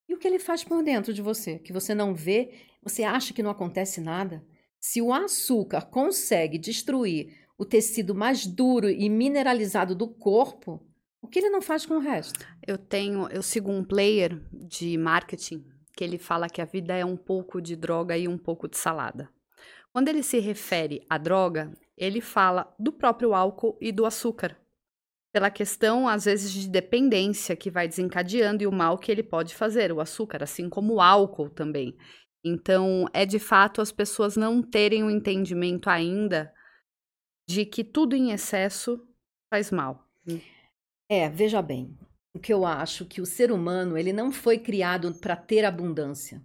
E 0.07 0.13
o 0.13 0.17
que 0.17 0.27
ele 0.27 0.39
faz 0.39 0.63
por 0.63 0.83
dentro 0.83 1.13
de 1.13 1.21
você, 1.21 1.59
que 1.59 1.73
você 1.73 1.93
não 1.93 2.13
vê, 2.13 2.53
você 2.81 3.03
acha 3.03 3.33
que 3.33 3.43
não 3.43 3.51
acontece 3.51 4.01
nada? 4.01 4.45
Se 4.79 5.01
o 5.01 5.13
açúcar 5.13 5.85
consegue 5.85 6.57
destruir 6.57 7.47
o 7.57 7.65
tecido 7.65 8.13
mais 8.13 8.45
duro 8.45 8.89
e 8.89 9.09
mineralizado 9.09 9.95
do 9.95 10.07
corpo, 10.07 10.85
o 11.23 11.27
que 11.27 11.39
ele 11.39 11.49
não 11.49 11.61
faz 11.61 11.85
com 11.85 11.95
o 11.95 11.99
resto? 11.99 12.45
Eu 12.67 12.77
tenho, 12.77 13.29
eu 13.29 13.41
sigo 13.41 13.71
um 13.71 13.81
player 13.81 14.37
de 14.51 14.97
marketing 14.97 15.65
que 15.95 16.03
ele 16.03 16.17
fala 16.17 16.49
que 16.49 16.61
a 16.61 16.65
vida 16.65 16.93
é 16.93 17.05
um 17.05 17.15
pouco 17.15 17.61
de 17.61 17.77
droga 17.77 18.17
e 18.17 18.27
um 18.27 18.37
pouco 18.37 18.67
de 18.67 18.77
salada. 18.77 19.29
Quando 19.93 20.09
ele 20.09 20.21
se 20.21 20.39
refere 20.39 21.05
à 21.09 21.17
droga, 21.17 21.71
ele 21.95 22.19
fala 22.19 22.75
do 22.77 22.91
próprio 22.91 23.33
álcool 23.33 23.77
e 23.79 23.91
do 23.91 24.05
açúcar. 24.05 24.57
Pela 25.31 25.49
questão, 25.49 26.09
às 26.09 26.25
vezes, 26.25 26.51
de 26.51 26.67
dependência 26.67 27.55
que 27.55 27.71
vai 27.71 27.87
desencadeando 27.87 28.61
e 28.61 28.67
o 28.67 28.71
mal 28.71 28.97
que 28.97 29.11
ele 29.11 29.23
pode 29.23 29.55
fazer, 29.55 29.93
o 29.93 30.01
açúcar, 30.01 30.43
assim 30.43 30.67
como 30.67 30.95
o 30.95 31.01
álcool 31.01 31.49
também. 31.49 31.95
Então, 32.43 33.05
é 33.13 33.25
de 33.25 33.39
fato 33.39 33.81
as 33.81 33.93
pessoas 33.93 34.35
não 34.35 34.61
terem 34.61 35.03
o 35.03 35.05
um 35.05 35.09
entendimento 35.09 35.89
ainda 35.89 36.53
de 37.47 37.65
que 37.65 37.83
tudo 37.83 38.13
em 38.13 38.31
excesso 38.31 38.99
faz 39.49 39.71
mal. 39.71 40.05
É, 41.09 41.29
veja 41.29 41.61
bem, 41.61 41.97
o 42.33 42.39
que 42.39 42.53
eu 42.53 42.65
acho 42.65 43.05
que 43.05 43.21
o 43.21 43.25
ser 43.25 43.51
humano 43.51 43.97
ele 43.97 44.11
não 44.11 44.31
foi 44.31 44.57
criado 44.57 45.13
para 45.15 45.35
ter 45.35 45.65
abundância. 45.65 46.41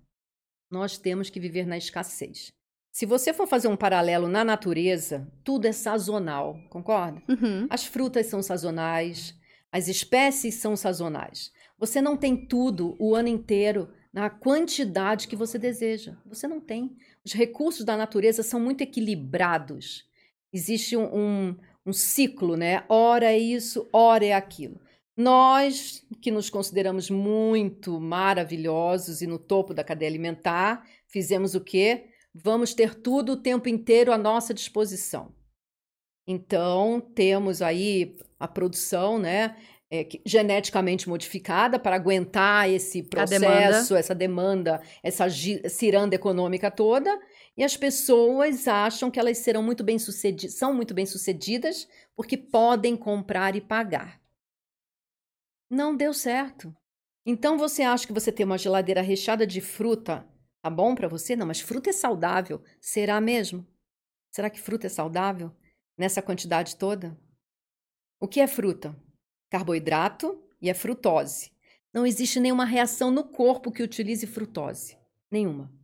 Nós 0.71 0.99
temos 0.99 1.31
que 1.31 1.41
viver 1.41 1.67
na 1.67 1.79
escassez. 1.79 2.53
Se 2.93 3.07
você 3.07 3.33
for 3.33 3.47
fazer 3.47 3.69
um 3.69 3.77
paralelo 3.77 4.29
na 4.29 4.45
natureza, 4.45 5.31
tudo 5.45 5.67
é 5.67 5.73
sazonal, 5.73 6.59
concorda? 6.69 7.23
Uhum. 7.29 7.67
As 7.71 7.85
frutas 7.85 8.27
são 8.27 8.43
sazonais, 8.43 9.35
as 9.71 9.89
espécies 9.89 10.57
são 10.57 10.77
sazonais. 10.77 11.53
Você 11.79 12.01
não 12.03 12.17
tem 12.17 12.47
tudo 12.47 12.97
o 12.99 13.15
ano 13.15 13.29
inteiro 13.29 13.89
na 14.13 14.29
quantidade 14.29 15.29
que 15.29 15.37
você 15.37 15.59
deseja. 15.59 16.17
Você 16.27 16.49
não 16.49 16.61
tem. 16.61 16.97
Os 17.25 17.33
recursos 17.33 17.85
da 17.85 17.97
natureza 17.97 18.43
são 18.43 18.59
muito 18.59 18.81
equilibrados. 18.81 20.05
Existe 20.53 20.97
um, 20.97 21.15
um, 21.15 21.57
um 21.89 21.93
ciclo, 21.93 22.55
né? 22.57 22.85
Ora 22.89 23.33
é 23.33 23.39
isso, 23.39 23.89
ora 23.93 24.27
é 24.27 24.35
aquilo. 24.35 24.79
Nós, 25.17 26.07
que 26.21 26.31
nos 26.31 26.51
consideramos 26.51 27.11
muito 27.11 27.99
maravilhosos 27.99 29.23
e 29.23 29.27
no 29.27 29.39
topo 29.39 29.73
da 29.73 29.83
cadeia 29.83 30.11
alimentar, 30.11 30.87
fizemos 31.07 31.55
o 31.55 31.61
quê? 31.61 32.11
Vamos 32.35 32.75
ter 32.75 32.95
tudo 32.95 33.33
o 33.33 33.37
tempo 33.37 33.69
inteiro 33.69 34.13
à 34.13 34.19
nossa 34.19 34.53
disposição. 34.53 35.33
Então, 36.27 37.01
temos 37.01 37.63
aí 37.63 38.17
a 38.39 38.47
produção, 38.47 39.19
né? 39.19 39.57
É, 39.91 40.07
geneticamente 40.27 41.09
modificada 41.09 41.79
para 41.79 41.97
aguentar 41.97 42.69
esse 42.69 43.03
processo, 43.03 43.41
demanda. 43.41 43.99
essa 43.99 44.15
demanda, 44.15 44.83
essa 45.03 45.27
ciranda 45.71 46.15
econômica 46.15 46.71
toda, 46.71 47.19
e 47.59 47.65
as 47.65 47.77
pessoas 47.77 48.69
acham 48.69 49.11
que 49.11 49.19
elas 49.19 49.39
serão 49.39 49.65
muito 49.65 49.83
bem 49.83 49.99
sucedidas, 49.99 50.55
são 50.55 50.73
muito 50.73 50.95
bem 50.95 51.05
sucedidas 51.05 51.89
porque 52.15 52.37
podem 52.37 52.97
comprar 52.97 53.57
e 53.57 53.61
pagar. 53.61 54.23
Não 55.69 55.97
deu 55.97 56.15
certo. 56.15 56.73
Então 57.27 57.59
você 57.59 57.83
acha 57.83 58.07
que 58.07 58.13
você 58.13 58.31
ter 58.31 58.45
uma 58.45 58.57
geladeira 58.57 59.03
recheada 59.03 59.45
de 59.45 59.61
fruta 59.61 60.25
tá 60.63 60.71
bom 60.71 60.95
para 60.95 61.09
você? 61.09 61.35
Não, 61.35 61.47
mas 61.47 61.61
fruta 61.61 61.91
é 61.91 61.93
saudável. 61.93 62.63
Será 62.81 63.21
mesmo? 63.21 63.67
Será 64.31 64.49
que 64.49 64.61
fruta 64.61 64.87
é 64.87 64.91
saudável 64.91 65.51
nessa 65.97 66.23
quantidade 66.23 66.77
toda? 66.77 67.19
O 68.21 68.29
que 68.29 68.39
é 68.39 68.47
fruta? 68.47 68.95
Carboidrato 69.51 70.41
e 70.63 70.71
é 70.71 70.75
frutose. 70.75 71.51
Não 71.93 72.07
existe 72.07 72.39
nenhuma 72.39 72.65
reação 72.65 73.11
no 73.11 73.25
corpo 73.25 73.73
que 73.73 73.83
utilize 73.83 74.27
frutose. 74.29 74.97
Nenhuma. 75.29 75.78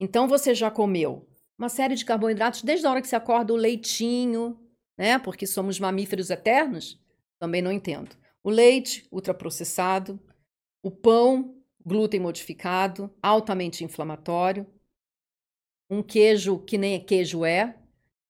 Então 0.00 0.26
você 0.26 0.54
já 0.54 0.70
comeu 0.70 1.28
uma 1.58 1.68
série 1.68 1.94
de 1.94 2.06
carboidratos 2.06 2.62
desde 2.62 2.86
a 2.86 2.90
hora 2.90 3.02
que 3.02 3.06
você 3.06 3.16
acorda, 3.16 3.52
o 3.52 3.56
leitinho, 3.56 4.58
né? 4.96 5.18
Porque 5.18 5.46
somos 5.46 5.78
mamíferos 5.78 6.30
eternos? 6.30 6.98
Também 7.38 7.60
não 7.60 7.70
entendo. 7.70 8.16
O 8.42 8.48
leite, 8.48 9.06
ultraprocessado, 9.12 10.18
o 10.82 10.90
pão, 10.90 11.54
glúten 11.84 12.20
modificado, 12.20 13.14
altamente 13.22 13.84
inflamatório, 13.84 14.66
um 15.90 16.02
queijo 16.02 16.58
que 16.60 16.78
nem 16.78 17.04
queijo 17.04 17.44
é, 17.44 17.76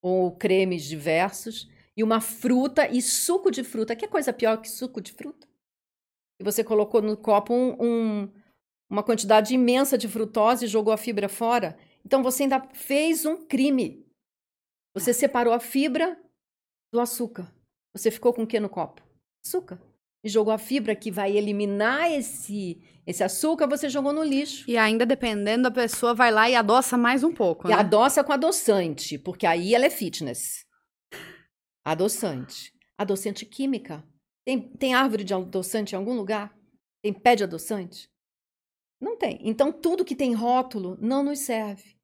ou 0.01 0.35
cremes 0.35 0.83
diversos, 0.83 1.69
e 1.95 2.03
uma 2.03 2.19
fruta 2.19 2.89
e 2.89 3.01
suco 3.01 3.51
de 3.51 3.63
fruta. 3.63 3.95
Que 3.95 4.07
coisa 4.07 4.33
pior 4.33 4.57
que 4.57 4.69
suco 4.69 4.99
de 4.99 5.13
fruta? 5.13 5.47
E 6.39 6.43
você 6.43 6.63
colocou 6.63 7.01
no 7.01 7.15
copo 7.15 7.53
um, 7.53 7.75
um, 7.79 8.33
uma 8.91 9.01
quantidade 9.01 9.53
imensa 9.53 9.97
de 9.97 10.09
frutose 10.09 10.65
e 10.65 10.67
jogou 10.67 10.93
a 10.93 10.97
fibra 10.97 11.29
fora. 11.29 11.77
Então 12.05 12.21
você 12.21 12.43
ainda 12.43 12.59
fez 12.73 13.25
um 13.25 13.45
crime. 13.47 14.05
Você 14.93 15.13
separou 15.13 15.53
a 15.53 15.61
fibra 15.61 16.19
do 16.93 16.99
açúcar. 16.99 17.49
Você 17.95 18.11
ficou 18.11 18.33
com 18.33 18.43
o 18.43 18.47
que 18.47 18.59
no 18.59 18.67
copo? 18.67 19.01
Açúcar. 19.45 19.81
E 20.23 20.29
jogou 20.29 20.53
a 20.53 20.57
fibra 20.57 20.93
que 20.93 21.09
vai 21.09 21.35
eliminar 21.37 22.11
esse 22.11 22.83
esse 23.07 23.23
açúcar, 23.23 23.65
você 23.65 23.89
jogou 23.89 24.13
no 24.13 24.23
lixo. 24.23 24.69
E 24.69 24.77
ainda 24.77 25.05
dependendo 25.05 25.63
da 25.63 25.71
pessoa, 25.71 26.13
vai 26.13 26.29
lá 26.29 26.49
e 26.49 26.55
adoça 26.55 26.97
mais 26.97 27.23
um 27.23 27.33
pouco. 27.33 27.67
E 27.67 27.71
né? 27.71 27.77
adoça 27.77 28.23
com 28.23 28.31
adoçante, 28.31 29.17
porque 29.17 29.47
aí 29.47 29.73
ela 29.73 29.85
é 29.85 29.89
fitness. 29.89 30.65
Adoçante. 31.83 32.71
Adoçante 32.97 33.45
química. 33.45 34.05
Tem, 34.45 34.61
tem 34.75 34.93
árvore 34.93 35.23
de 35.23 35.33
adoçante 35.33 35.95
em 35.95 35.97
algum 35.97 36.13
lugar? 36.13 36.55
Tem 37.03 37.11
pé 37.11 37.35
de 37.35 37.43
adoçante? 37.43 38.10
Não 39.01 39.17
tem. 39.17 39.39
Então, 39.41 39.71
tudo 39.71 40.05
que 40.05 40.15
tem 40.15 40.33
rótulo 40.33 40.95
não 41.01 41.23
nos 41.23 41.39
serve. 41.39 41.95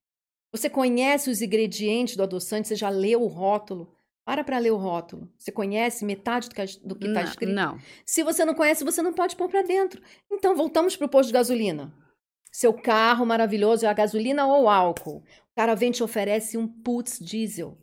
Você 0.51 0.70
conhece 0.70 1.30
os 1.30 1.42
ingredientes 1.42 2.16
do 2.16 2.24
adoçante, 2.24 2.68
você 2.68 2.75
já 2.75 2.89
leu 2.89 3.22
o 3.22 3.27
rótulo. 3.27 3.94
Para 4.25 4.44
para 4.44 4.58
ler 4.58 4.72
o 4.72 4.77
rótulo. 4.77 5.32
Você 5.38 5.54
conhece 5.54 6.04
metade 6.04 6.50
do 6.84 6.96
que 6.96 7.08
está 7.08 7.22
escrito? 7.22 7.54
Não. 7.54 7.80
Se 8.06 8.24
você 8.24 8.44
não 8.44 8.54
conhece, 8.54 8.84
você 8.84 9.01
não 9.01 9.13
pode 9.13 9.38
pôr 9.38 9.48
para 9.48 9.62
dentro. 9.62 10.01
Então, 10.30 10.56
voltamos 10.56 10.98
para 10.98 11.06
o 11.06 11.10
posto 11.10 11.27
de 11.27 11.34
gasolina. 11.34 11.94
Seu 12.51 12.74
carro 12.74 13.25
maravilhoso 13.25 13.86
é 13.86 13.89
a 13.89 13.94
gasolina 13.94 14.46
ou 14.48 14.68
álcool. 14.68 15.20
O 15.20 15.56
cara 15.56 15.75
vem 15.75 15.92
e 15.92 15.94
te 15.94 16.04
oferece 16.04 16.58
um 16.58 16.68
putz 16.68 17.20
diesel. 17.20 17.77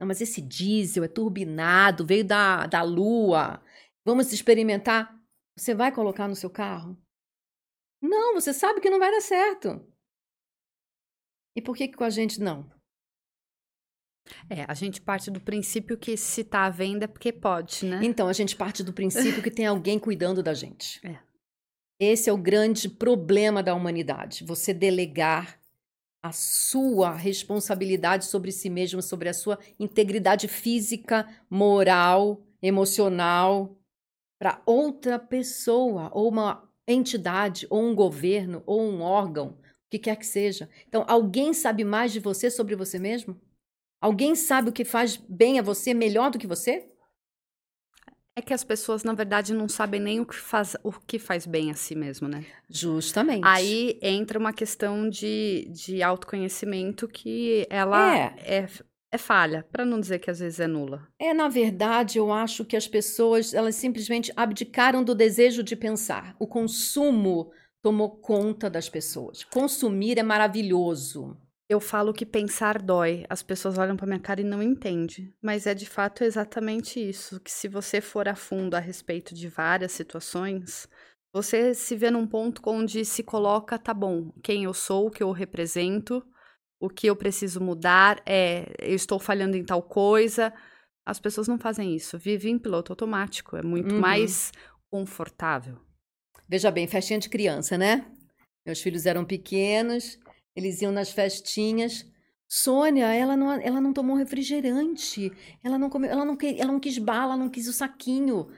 Não, 0.00 0.06
mas 0.06 0.20
esse 0.20 0.40
diesel 0.40 1.04
é 1.04 1.08
turbinado, 1.08 2.06
veio 2.06 2.24
da, 2.24 2.66
da 2.66 2.82
lua. 2.82 3.60
Vamos 4.04 4.32
experimentar. 4.32 5.14
Você 5.56 5.74
vai 5.74 5.92
colocar 5.92 6.28
no 6.28 6.36
seu 6.36 6.48
carro? 6.48 6.96
Não, 8.04 8.34
você 8.34 8.52
sabe 8.52 8.82
que 8.82 8.90
não 8.90 8.98
vai 8.98 9.10
dar 9.10 9.22
certo. 9.22 9.82
E 11.56 11.62
por 11.62 11.74
que, 11.74 11.88
que 11.88 11.96
com 11.96 12.04
a 12.04 12.10
gente 12.10 12.38
não? 12.38 12.70
É, 14.50 14.64
a 14.68 14.74
gente 14.74 15.00
parte 15.00 15.30
do 15.30 15.40
princípio 15.40 15.96
que 15.96 16.14
se 16.14 16.42
está 16.42 16.66
à 16.66 16.70
venda 16.70 17.06
é 17.06 17.08
porque 17.08 17.32
pode, 17.32 17.86
né? 17.86 18.00
Então, 18.02 18.28
a 18.28 18.32
gente 18.34 18.56
parte 18.56 18.82
do 18.82 18.92
princípio 18.92 19.42
que 19.42 19.50
tem 19.50 19.66
alguém 19.66 19.98
cuidando 19.98 20.42
da 20.42 20.52
gente. 20.52 21.00
É. 22.00 22.12
Esse 22.12 22.28
é 22.28 22.32
o 22.32 22.36
grande 22.36 22.88
problema 22.88 23.62
da 23.62 23.72
humanidade. 23.72 24.44
Você 24.44 24.74
delegar 24.74 25.60
a 26.20 26.32
sua 26.32 27.12
responsabilidade 27.12 28.24
sobre 28.24 28.50
si 28.50 28.68
mesmo, 28.68 29.00
sobre 29.00 29.28
a 29.28 29.32
sua 29.32 29.60
integridade 29.78 30.48
física, 30.48 31.24
moral, 31.48 32.42
emocional, 32.60 33.78
para 34.40 34.60
outra 34.66 35.20
pessoa 35.20 36.10
ou 36.12 36.28
uma 36.28 36.68
entidade, 36.86 37.66
ou 37.70 37.82
um 37.82 37.94
governo, 37.94 38.62
ou 38.66 38.80
um 38.80 39.00
órgão, 39.00 39.48
o 39.48 39.56
que 39.90 39.98
quer 39.98 40.16
que 40.16 40.26
seja. 40.26 40.68
Então, 40.86 41.04
alguém 41.08 41.52
sabe 41.52 41.84
mais 41.84 42.12
de 42.12 42.20
você 42.20 42.50
sobre 42.50 42.76
você 42.76 42.98
mesmo? 42.98 43.40
Alguém 44.00 44.34
sabe 44.34 44.68
o 44.68 44.72
que 44.72 44.84
faz 44.84 45.16
bem 45.16 45.58
a 45.58 45.62
você 45.62 45.94
melhor 45.94 46.30
do 46.30 46.38
que 46.38 46.46
você? 46.46 46.90
É 48.36 48.42
que 48.42 48.52
as 48.52 48.64
pessoas, 48.64 49.04
na 49.04 49.14
verdade, 49.14 49.54
não 49.54 49.68
sabem 49.68 50.00
nem 50.00 50.20
o 50.20 50.26
que 50.26 50.34
faz, 50.34 50.76
o 50.82 50.90
que 50.92 51.20
faz 51.20 51.46
bem 51.46 51.70
a 51.70 51.74
si 51.74 51.94
mesmo, 51.94 52.26
né? 52.26 52.44
Justamente. 52.68 53.46
Aí 53.46 53.96
entra 54.02 54.38
uma 54.38 54.52
questão 54.52 55.08
de, 55.08 55.68
de 55.70 56.02
autoconhecimento 56.02 57.06
que 57.06 57.64
ela 57.70 58.18
é, 58.18 58.62
é 58.62 58.68
é 59.14 59.18
falha, 59.18 59.64
para 59.70 59.84
não 59.84 60.00
dizer 60.00 60.18
que 60.18 60.30
às 60.30 60.40
vezes 60.40 60.58
é 60.58 60.66
nula. 60.66 61.06
É, 61.18 61.32
na 61.32 61.48
verdade, 61.48 62.18
eu 62.18 62.32
acho 62.32 62.64
que 62.64 62.76
as 62.76 62.88
pessoas, 62.88 63.54
elas 63.54 63.76
simplesmente 63.76 64.32
abdicaram 64.34 65.04
do 65.04 65.14
desejo 65.14 65.62
de 65.62 65.76
pensar. 65.76 66.34
O 66.38 66.46
consumo 66.48 67.52
tomou 67.80 68.16
conta 68.16 68.68
das 68.68 68.88
pessoas. 68.88 69.44
Consumir 69.44 70.18
é 70.18 70.22
maravilhoso. 70.22 71.36
Eu 71.68 71.80
falo 71.80 72.12
que 72.12 72.26
pensar 72.26 72.82
dói. 72.82 73.24
As 73.30 73.42
pessoas 73.42 73.78
olham 73.78 73.96
para 73.96 74.06
minha 74.06 74.18
cara 74.18 74.40
e 74.40 74.44
não 74.44 74.62
entendem. 74.62 75.32
Mas 75.40 75.66
é 75.66 75.74
de 75.74 75.86
fato 75.86 76.24
exatamente 76.24 76.98
isso, 76.98 77.40
que 77.40 77.52
se 77.52 77.68
você 77.68 78.00
for 78.00 78.28
a 78.28 78.34
fundo 78.34 78.74
a 78.74 78.80
respeito 78.80 79.32
de 79.32 79.48
várias 79.48 79.92
situações, 79.92 80.88
você 81.32 81.72
se 81.72 81.94
vê 81.94 82.10
num 82.10 82.26
ponto 82.26 82.60
onde 82.66 83.04
se 83.04 83.22
coloca, 83.22 83.78
tá 83.78 83.94
bom, 83.94 84.32
quem 84.42 84.64
eu 84.64 84.74
sou, 84.74 85.06
o 85.06 85.10
que 85.10 85.22
eu 85.22 85.30
represento, 85.30 86.24
o 86.80 86.88
que 86.88 87.06
eu 87.06 87.16
preciso 87.16 87.60
mudar 87.60 88.22
é 88.26 88.72
eu 88.78 88.94
estou 88.94 89.18
falhando 89.18 89.56
em 89.56 89.64
tal 89.64 89.82
coisa. 89.82 90.52
As 91.06 91.20
pessoas 91.20 91.46
não 91.48 91.58
fazem 91.58 91.94
isso, 91.94 92.18
vivem 92.18 92.54
em 92.54 92.58
piloto 92.58 92.92
automático, 92.92 93.56
é 93.56 93.62
muito 93.62 93.94
Uhum. 93.94 94.00
mais 94.00 94.52
confortável. 94.90 95.78
Veja 96.48 96.70
bem, 96.70 96.86
festinha 96.86 97.18
de 97.18 97.28
criança, 97.28 97.76
né? 97.76 98.06
Meus 98.64 98.80
filhos 98.80 99.04
eram 99.06 99.24
pequenos, 99.24 100.18
eles 100.56 100.80
iam 100.80 100.92
nas 100.92 101.10
festinhas. 101.10 102.06
Sônia, 102.48 103.12
ela 103.12 103.36
não, 103.36 103.50
ela 103.52 103.80
não 103.80 103.92
tomou 103.92 104.16
refrigerante, 104.16 105.32
ela 105.62 105.76
não 105.78 105.90
comeu, 105.90 106.10
ela 106.10 106.24
não, 106.24 106.36
ela 106.40 106.72
não 106.72 106.80
quis 106.80 106.98
bala, 106.98 107.34
ela 107.34 107.36
não 107.36 107.48
quis 107.50 107.66
o 107.68 107.72
saquinho. 107.72 108.48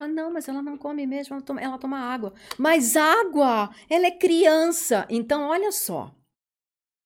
Ah, 0.00 0.08
não, 0.08 0.32
mas 0.32 0.48
ela 0.48 0.62
não 0.62 0.76
come 0.76 1.06
mesmo, 1.06 1.34
ela 1.34 1.42
toma, 1.44 1.60
ela 1.60 1.78
toma 1.78 1.98
água. 1.98 2.32
Mas 2.58 2.96
água, 2.96 3.70
ela 3.88 4.06
é 4.06 4.10
criança. 4.10 5.06
Então, 5.08 5.42
olha 5.48 5.70
só, 5.70 6.12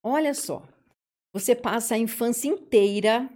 olha 0.07 0.33
só. 0.33 0.63
Você 1.33 1.55
passa 1.55 1.95
a 1.95 1.99
infância 1.99 2.49
inteira 2.49 3.29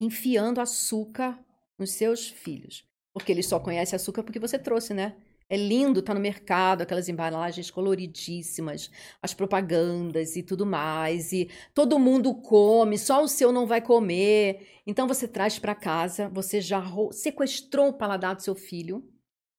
enfiando 0.00 0.60
açúcar 0.60 1.38
nos 1.78 1.90
seus 1.92 2.28
filhos. 2.28 2.84
Porque 3.12 3.32
eles 3.32 3.46
só 3.46 3.58
conhecem 3.58 3.96
açúcar 3.96 4.22
porque 4.22 4.38
você 4.38 4.58
trouxe, 4.58 4.94
né? 4.94 5.16
É 5.48 5.56
lindo, 5.56 6.02
tá 6.02 6.12
no 6.12 6.20
mercado, 6.20 6.82
aquelas 6.82 7.08
embalagens 7.08 7.70
coloridíssimas, 7.70 8.90
as 9.22 9.32
propagandas 9.32 10.34
e 10.34 10.42
tudo 10.42 10.66
mais, 10.66 11.32
e 11.32 11.48
todo 11.72 12.00
mundo 12.00 12.34
come, 12.34 12.98
só 12.98 13.22
o 13.22 13.28
seu 13.28 13.52
não 13.52 13.64
vai 13.64 13.80
comer. 13.80 14.80
Então 14.84 15.06
você 15.06 15.28
traz 15.28 15.58
para 15.58 15.74
casa, 15.74 16.28
você 16.28 16.60
já 16.60 16.78
rou- 16.78 17.12
sequestrou 17.12 17.88
o 17.88 17.92
paladar 17.92 18.34
do 18.34 18.42
seu 18.42 18.56
filho, 18.56 19.08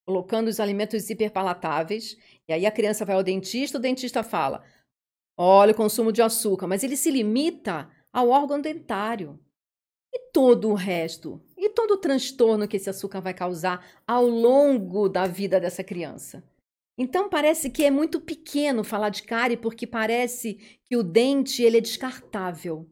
colocando 0.05 0.49
os 0.49 0.59
alimentos 0.59 1.09
hiperpalatáveis, 1.09 2.17
e 2.47 2.53
aí 2.53 2.65
a 2.65 2.71
criança 2.71 3.05
vai 3.05 3.15
ao 3.15 3.23
dentista, 3.23 3.77
o 3.77 3.81
dentista 3.81 4.23
fala: 4.23 4.63
"Olha 5.37 5.71
o 5.71 5.75
consumo 5.75 6.11
de 6.11 6.21
açúcar", 6.21 6.67
mas 6.67 6.83
ele 6.83 6.97
se 6.97 7.11
limita 7.11 7.89
ao 8.11 8.29
órgão 8.29 8.59
dentário. 8.59 9.39
E 10.13 10.31
todo 10.31 10.69
o 10.69 10.73
resto? 10.73 11.41
E 11.57 11.69
todo 11.69 11.91
o 11.91 11.97
transtorno 11.97 12.67
que 12.67 12.77
esse 12.77 12.89
açúcar 12.89 13.21
vai 13.21 13.33
causar 13.33 13.85
ao 14.07 14.25
longo 14.27 15.09
da 15.09 15.27
vida 15.27 15.59
dessa 15.59 15.83
criança? 15.83 16.43
Então 16.97 17.29
parece 17.29 17.69
que 17.69 17.83
é 17.83 17.91
muito 17.91 18.19
pequeno 18.19 18.83
falar 18.83 19.09
de 19.09 19.23
cárie 19.23 19.57
porque 19.57 19.85
parece 19.85 20.55
que 20.89 20.97
o 20.97 21.03
dente 21.03 21.61
ele 21.61 21.77
é 21.77 21.81
descartável. 21.81 22.89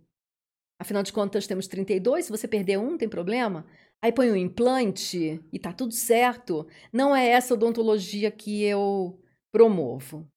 Afinal 0.80 1.02
de 1.02 1.14
contas, 1.14 1.48
temos 1.48 1.68
32, 1.68 2.26
se 2.26 2.32
você 2.32 2.48
perder 2.48 2.78
um, 2.78 2.98
tem 2.98 3.10
problema? 3.10 3.66
Aí 4.02 4.12
põe 4.12 4.30
um 4.30 4.36
implante 4.36 5.42
e 5.52 5.58
tá 5.60 5.74
tudo 5.74 5.94
certo. 5.94 6.68
Não 6.94 7.16
é 7.16 7.30
essa 7.30 7.54
odontologia 7.54 8.30
que 8.30 8.64
eu 8.64 9.20
promovo. 9.52 10.30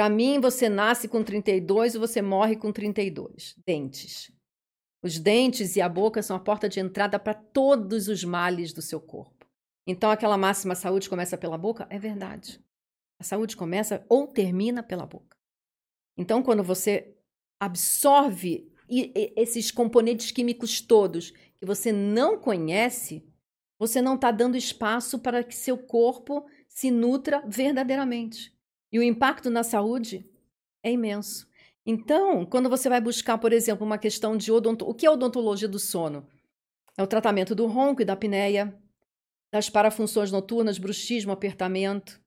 Para 0.00 0.08
mim, 0.08 0.40
você 0.40 0.66
nasce 0.66 1.06
com 1.06 1.22
32 1.22 1.94
e 1.94 1.98
você 1.98 2.22
morre 2.22 2.56
com 2.56 2.72
32 2.72 3.54
dentes. 3.66 4.32
Os 5.02 5.18
dentes 5.18 5.76
e 5.76 5.82
a 5.82 5.90
boca 5.90 6.22
são 6.22 6.36
a 6.36 6.40
porta 6.40 6.70
de 6.70 6.80
entrada 6.80 7.18
para 7.18 7.34
todos 7.34 8.08
os 8.08 8.24
males 8.24 8.72
do 8.72 8.80
seu 8.80 8.98
corpo. 8.98 9.46
Então, 9.86 10.10
aquela 10.10 10.38
máxima 10.38 10.74
saúde 10.74 11.06
começa 11.06 11.36
pela 11.36 11.58
boca 11.58 11.86
é 11.90 11.98
verdade. 11.98 12.64
A 13.18 13.24
saúde 13.24 13.54
começa 13.54 14.02
ou 14.08 14.26
termina 14.26 14.82
pela 14.82 15.04
boca. 15.04 15.36
Então, 16.16 16.42
quando 16.42 16.64
você 16.64 17.14
absorve 17.60 18.72
esses 19.36 19.70
componentes 19.70 20.30
químicos 20.30 20.80
todos 20.80 21.30
que 21.30 21.66
você 21.66 21.92
não 21.92 22.38
conhece, 22.38 23.22
você 23.78 24.00
não 24.00 24.14
está 24.14 24.30
dando 24.30 24.56
espaço 24.56 25.18
para 25.18 25.44
que 25.44 25.54
seu 25.54 25.76
corpo 25.76 26.46
se 26.66 26.90
nutra 26.90 27.42
verdadeiramente. 27.46 28.58
E 28.92 28.98
o 28.98 29.02
impacto 29.02 29.50
na 29.50 29.62
saúde 29.62 30.28
é 30.82 30.90
imenso. 30.90 31.48
Então, 31.84 32.44
quando 32.44 32.68
você 32.68 32.88
vai 32.88 33.00
buscar, 33.00 33.38
por 33.38 33.52
exemplo, 33.52 33.86
uma 33.86 33.98
questão 33.98 34.36
de 34.36 34.52
odonto... 34.52 34.88
o 34.88 34.94
que 34.94 35.06
é 35.06 35.10
odontologia 35.10 35.68
do 35.68 35.78
sono? 35.78 36.26
É 36.96 37.02
o 37.02 37.06
tratamento 37.06 37.54
do 37.54 37.66
ronco 37.66 38.02
e 38.02 38.04
da 38.04 38.12
apneia, 38.12 38.78
das 39.52 39.70
parafunções 39.70 40.30
noturnas, 40.30 40.78
bruxismo, 40.78 41.32
apertamento. 41.32 42.20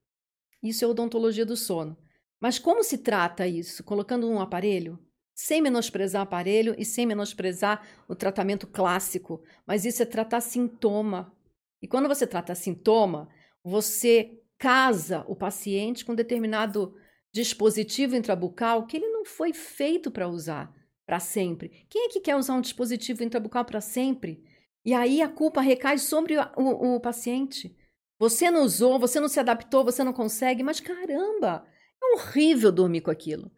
Isso 0.62 0.84
é 0.84 0.88
odontologia 0.88 1.46
do 1.46 1.56
sono. 1.56 1.96
Mas 2.40 2.58
como 2.58 2.82
se 2.82 2.98
trata 2.98 3.46
isso? 3.46 3.84
Colocando 3.84 4.28
um 4.28 4.40
aparelho? 4.40 4.98
Sem 5.34 5.62
menosprezar 5.62 6.22
aparelho 6.22 6.74
e 6.78 6.84
sem 6.84 7.06
menosprezar 7.06 7.86
o 8.08 8.14
tratamento 8.14 8.66
clássico. 8.66 9.42
Mas 9.66 9.84
isso 9.84 10.02
é 10.02 10.06
tratar 10.06 10.40
sintoma. 10.40 11.32
E 11.80 11.88
quando 11.88 12.08
você 12.08 12.26
trata 12.26 12.54
sintoma, 12.54 13.28
você 13.62 14.42
casa 14.58 15.24
o 15.28 15.36
paciente 15.36 16.04
com 16.04 16.14
determinado 16.14 16.94
dispositivo 17.32 18.16
intrabucal 18.16 18.86
que 18.86 18.96
ele 18.96 19.08
não 19.08 19.24
foi 19.24 19.52
feito 19.52 20.10
para 20.10 20.28
usar 20.28 20.72
para 21.06 21.20
sempre. 21.20 21.86
Quem 21.88 22.06
é 22.06 22.08
que 22.08 22.20
quer 22.20 22.36
usar 22.36 22.54
um 22.54 22.60
dispositivo 22.60 23.22
intrabucal 23.22 23.64
para 23.64 23.80
sempre? 23.80 24.42
E 24.84 24.94
aí 24.94 25.20
a 25.22 25.28
culpa 25.28 25.60
recai 25.60 25.98
sobre 25.98 26.36
o, 26.36 26.42
o, 26.56 26.96
o 26.96 27.00
paciente. 27.00 27.76
Você 28.18 28.50
não 28.50 28.62
usou, 28.62 28.98
você 28.98 29.20
não 29.20 29.28
se 29.28 29.40
adaptou, 29.40 29.84
você 29.84 30.02
não 30.04 30.12
consegue, 30.12 30.62
mas 30.62 30.80
caramba, 30.80 31.66
é 32.02 32.14
horrível 32.14 32.70
dormir 32.70 33.00
com 33.00 33.10
aquilo. 33.10 33.50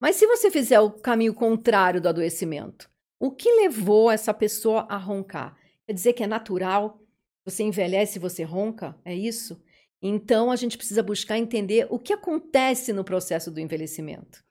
Mas 0.00 0.16
se 0.16 0.26
você 0.26 0.50
fizer 0.50 0.80
o 0.80 0.90
caminho 0.90 1.34
contrário 1.34 2.00
do 2.00 2.08
adoecimento, 2.08 2.90
o 3.18 3.30
que 3.30 3.50
levou 3.52 4.10
essa 4.10 4.34
pessoa 4.34 4.86
a 4.88 4.96
roncar? 4.96 5.56
Quer 5.86 5.92
dizer 5.92 6.12
que 6.12 6.24
é 6.24 6.26
natural? 6.26 7.00
Você 7.44 7.62
envelhece 7.62 8.18
e 8.18 8.20
você 8.20 8.42
ronca? 8.42 8.96
É 9.04 9.14
isso? 9.14 9.62
Então 10.02 10.50
a 10.50 10.56
gente 10.56 10.76
precisa 10.76 11.02
buscar 11.02 11.38
entender 11.38 11.86
o 11.88 11.98
que 11.98 12.12
acontece 12.12 12.92
no 12.92 13.04
processo 13.04 13.50
do 13.50 13.60
envelhecimento. 13.60 14.42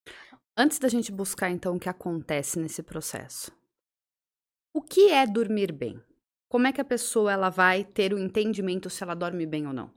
Antes 0.55 0.79
da 0.79 0.87
gente 0.87 1.11
buscar, 1.11 1.49
então, 1.49 1.75
o 1.75 1.79
que 1.79 1.89
acontece 1.89 2.59
nesse 2.59 2.81
processo, 2.81 3.51
o 4.73 4.81
que 4.81 5.09
é 5.09 5.27
dormir 5.27 5.71
bem? 5.71 6.01
Como 6.47 6.67
é 6.67 6.71
que 6.71 6.81
a 6.81 6.85
pessoa 6.85 7.31
ela 7.31 7.49
vai 7.49 7.83
ter 7.83 8.13
o 8.13 8.19
entendimento 8.19 8.89
se 8.89 9.03
ela 9.03 9.15
dorme 9.15 9.45
bem 9.45 9.67
ou 9.67 9.73
não? 9.73 9.91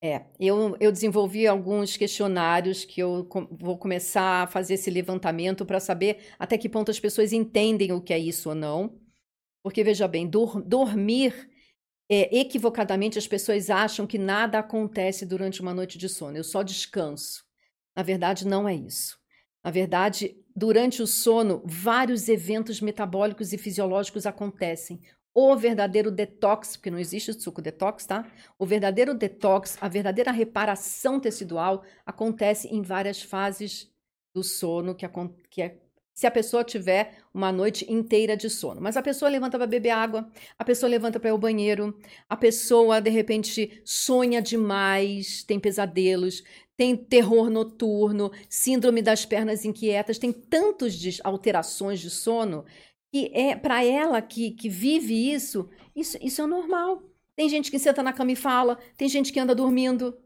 É, 0.00 0.26
eu, 0.38 0.76
eu 0.78 0.92
desenvolvi 0.92 1.46
alguns 1.46 1.96
questionários 1.96 2.84
que 2.84 3.00
eu 3.00 3.24
com- 3.24 3.48
vou 3.50 3.76
começar 3.76 4.44
a 4.44 4.46
fazer 4.46 4.74
esse 4.74 4.90
levantamento 4.90 5.66
para 5.66 5.80
saber 5.80 6.18
até 6.38 6.56
que 6.56 6.68
ponto 6.68 6.90
as 6.90 7.00
pessoas 7.00 7.32
entendem 7.32 7.90
o 7.92 8.00
que 8.00 8.12
é 8.12 8.18
isso 8.18 8.50
ou 8.50 8.54
não. 8.54 9.00
Porque, 9.62 9.82
veja 9.82 10.06
bem, 10.06 10.28
dor- 10.28 10.62
dormir, 10.62 11.50
é, 12.08 12.38
equivocadamente, 12.38 13.18
as 13.18 13.26
pessoas 13.26 13.68
acham 13.68 14.06
que 14.06 14.18
nada 14.18 14.58
acontece 14.58 15.26
durante 15.26 15.60
uma 15.60 15.74
noite 15.74 15.98
de 15.98 16.08
sono. 16.08 16.36
Eu 16.36 16.44
só 16.44 16.62
descanso. 16.62 17.44
Na 17.94 18.02
verdade, 18.02 18.46
não 18.46 18.68
é 18.68 18.74
isso. 18.74 19.18
Na 19.62 19.70
verdade, 19.70 20.36
durante 20.56 21.02
o 21.02 21.06
sono, 21.06 21.62
vários 21.66 22.28
eventos 22.28 22.80
metabólicos 22.80 23.52
e 23.52 23.58
fisiológicos 23.58 24.24
acontecem. 24.24 25.00
O 25.34 25.54
verdadeiro 25.54 26.10
detox, 26.10 26.76
porque 26.76 26.90
não 26.90 26.98
existe 26.98 27.32
suco 27.34 27.60
detox, 27.60 28.06
tá? 28.06 28.26
O 28.58 28.64
verdadeiro 28.64 29.14
detox, 29.14 29.76
a 29.80 29.88
verdadeira 29.88 30.32
reparação 30.32 31.20
tecidual 31.20 31.84
acontece 32.06 32.68
em 32.68 32.82
várias 32.82 33.22
fases 33.22 33.90
do 34.34 34.42
sono, 34.42 34.94
que, 34.94 35.06
que 35.50 35.62
é 35.62 35.78
se 36.18 36.26
a 36.26 36.32
pessoa 36.32 36.64
tiver 36.64 37.16
uma 37.32 37.52
noite 37.52 37.86
inteira 37.88 38.36
de 38.36 38.50
sono. 38.50 38.80
Mas 38.80 38.96
a 38.96 39.02
pessoa 39.02 39.30
levanta 39.30 39.56
para 39.56 39.68
beber 39.68 39.90
água, 39.90 40.28
a 40.58 40.64
pessoa 40.64 40.90
levanta 40.90 41.20
para 41.20 41.28
ir 41.28 41.30
ao 41.30 41.38
banheiro, 41.38 41.96
a 42.28 42.36
pessoa 42.36 43.00
de 43.00 43.08
repente 43.08 43.80
sonha 43.84 44.42
demais, 44.42 45.44
tem 45.44 45.60
pesadelos, 45.60 46.42
tem 46.76 46.96
terror 46.96 47.48
noturno, 47.48 48.32
síndrome 48.48 49.00
das 49.00 49.24
pernas 49.24 49.64
inquietas, 49.64 50.18
tem 50.18 50.32
tantas 50.32 50.94
de- 50.94 51.20
alterações 51.22 52.00
de 52.00 52.10
sono 52.10 52.64
que 53.12 53.30
é 53.32 53.54
para 53.54 53.84
ela 53.84 54.20
que, 54.20 54.50
que 54.50 54.68
vive 54.68 55.14
isso, 55.32 55.68
isso, 55.94 56.18
isso 56.20 56.42
é 56.42 56.46
normal. 56.48 57.00
Tem 57.36 57.48
gente 57.48 57.70
que 57.70 57.78
senta 57.78 58.02
na 58.02 58.12
cama 58.12 58.32
e 58.32 58.36
fala, 58.36 58.76
tem 58.96 59.08
gente 59.08 59.32
que 59.32 59.38
anda 59.38 59.54
dormindo. 59.54 60.18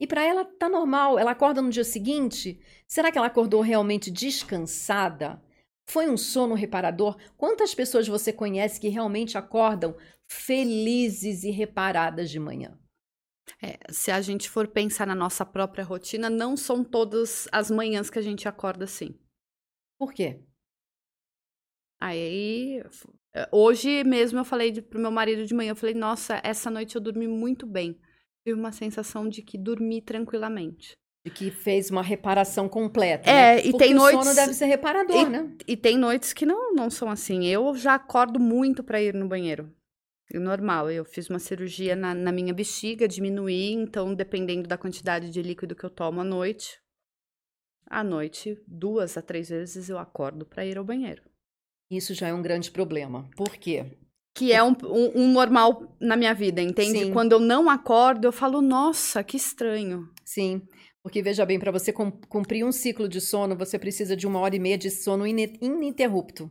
E 0.00 0.06
para 0.06 0.24
ela 0.24 0.44
tá 0.44 0.68
normal. 0.68 1.18
Ela 1.18 1.32
acorda 1.32 1.60
no 1.60 1.70
dia 1.70 1.84
seguinte. 1.84 2.58
Será 2.88 3.12
que 3.12 3.18
ela 3.18 3.26
acordou 3.26 3.60
realmente 3.60 4.10
descansada? 4.10 5.40
Foi 5.88 6.08
um 6.08 6.16
sono 6.16 6.54
reparador? 6.54 7.16
Quantas 7.36 7.74
pessoas 7.74 8.08
você 8.08 8.32
conhece 8.32 8.80
que 8.80 8.88
realmente 8.88 9.36
acordam 9.36 9.94
felizes 10.26 11.44
e 11.44 11.50
reparadas 11.50 12.30
de 12.30 12.40
manhã? 12.40 12.78
É, 13.62 13.78
se 13.92 14.10
a 14.10 14.20
gente 14.20 14.48
for 14.48 14.68
pensar 14.68 15.06
na 15.06 15.14
nossa 15.14 15.44
própria 15.44 15.84
rotina, 15.84 16.30
não 16.30 16.56
são 16.56 16.82
todas 16.84 17.48
as 17.52 17.70
manhãs 17.70 18.08
que 18.08 18.18
a 18.18 18.22
gente 18.22 18.48
acorda 18.48 18.84
assim. 18.84 19.18
Por 19.98 20.14
quê? 20.14 20.40
Aí, 22.00 22.82
eh, 23.34 23.48
hoje 23.52 24.02
mesmo 24.04 24.38
eu 24.38 24.44
falei 24.44 24.80
pro 24.80 24.98
meu 24.98 25.10
marido 25.10 25.44
de 25.44 25.52
manhã, 25.54 25.72
eu 25.72 25.76
falei, 25.76 25.94
nossa, 25.94 26.40
essa 26.42 26.70
noite 26.70 26.96
eu 26.96 27.02
dormi 27.02 27.28
muito 27.28 27.66
bem. 27.66 28.00
Tive 28.44 28.58
uma 28.58 28.72
sensação 28.72 29.28
de 29.28 29.42
que 29.42 29.58
dormi 29.58 30.00
tranquilamente. 30.00 30.96
De 31.24 31.30
que 31.30 31.50
fez 31.50 31.90
uma 31.90 32.02
reparação 32.02 32.68
completa. 32.68 33.28
É, 33.30 33.56
né? 33.56 33.58
e 33.60 33.70
Porque 33.72 33.84
tem 33.84 33.94
o 33.94 33.98
noites- 33.98 34.24
sono 34.24 34.34
deve 34.34 34.54
ser 34.54 34.64
reparador, 34.66 35.28
né? 35.28 35.54
E 35.66 35.76
tem 35.76 35.98
noites 35.98 36.32
que 36.32 36.46
não, 36.46 36.72
não 36.72 36.88
são 36.88 37.10
assim. 37.10 37.44
Eu 37.46 37.74
já 37.76 37.94
acordo 37.94 38.40
muito 38.40 38.82
para 38.82 39.02
ir 39.02 39.14
no 39.14 39.28
banheiro. 39.28 39.70
Normal, 40.32 40.90
eu 40.90 41.04
fiz 41.04 41.28
uma 41.28 41.40
cirurgia 41.40 41.96
na, 41.96 42.14
na 42.14 42.30
minha 42.32 42.54
bexiga, 42.54 43.08
diminuí, 43.08 43.72
então 43.72 44.14
dependendo 44.14 44.68
da 44.68 44.78
quantidade 44.78 45.28
de 45.28 45.42
líquido 45.42 45.74
que 45.74 45.84
eu 45.84 45.90
tomo 45.90 46.20
à 46.20 46.24
noite, 46.24 46.80
à 47.86 48.04
noite, 48.04 48.56
duas 48.66 49.16
a 49.16 49.22
três 49.22 49.48
vezes 49.48 49.88
eu 49.90 49.98
acordo 49.98 50.46
para 50.46 50.64
ir 50.64 50.78
ao 50.78 50.84
banheiro. 50.84 51.22
Isso 51.90 52.14
já 52.14 52.28
é 52.28 52.32
um 52.32 52.40
grande 52.42 52.70
problema. 52.70 53.28
Por 53.36 53.56
quê? 53.56 53.98
Que 54.40 54.52
é 54.54 54.62
um, 54.64 54.74
um, 54.84 55.22
um 55.22 55.32
normal 55.32 55.94
na 56.00 56.16
minha 56.16 56.32
vida, 56.32 56.62
entende? 56.62 57.00
Sim. 57.00 57.12
Quando 57.12 57.32
eu 57.32 57.38
não 57.38 57.68
acordo, 57.68 58.26
eu 58.26 58.32
falo, 58.32 58.62
nossa, 58.62 59.22
que 59.22 59.36
estranho. 59.36 60.08
Sim, 60.24 60.62
porque 61.02 61.20
veja 61.20 61.44
bem, 61.44 61.58
para 61.58 61.70
você 61.70 61.92
cum- 61.92 62.10
cumprir 62.10 62.64
um 62.64 62.72
ciclo 62.72 63.06
de 63.06 63.20
sono, 63.20 63.54
você 63.54 63.78
precisa 63.78 64.16
de 64.16 64.26
uma 64.26 64.38
hora 64.38 64.56
e 64.56 64.58
meia 64.58 64.78
de 64.78 64.90
sono 64.90 65.26
ininterrupto. 65.26 66.50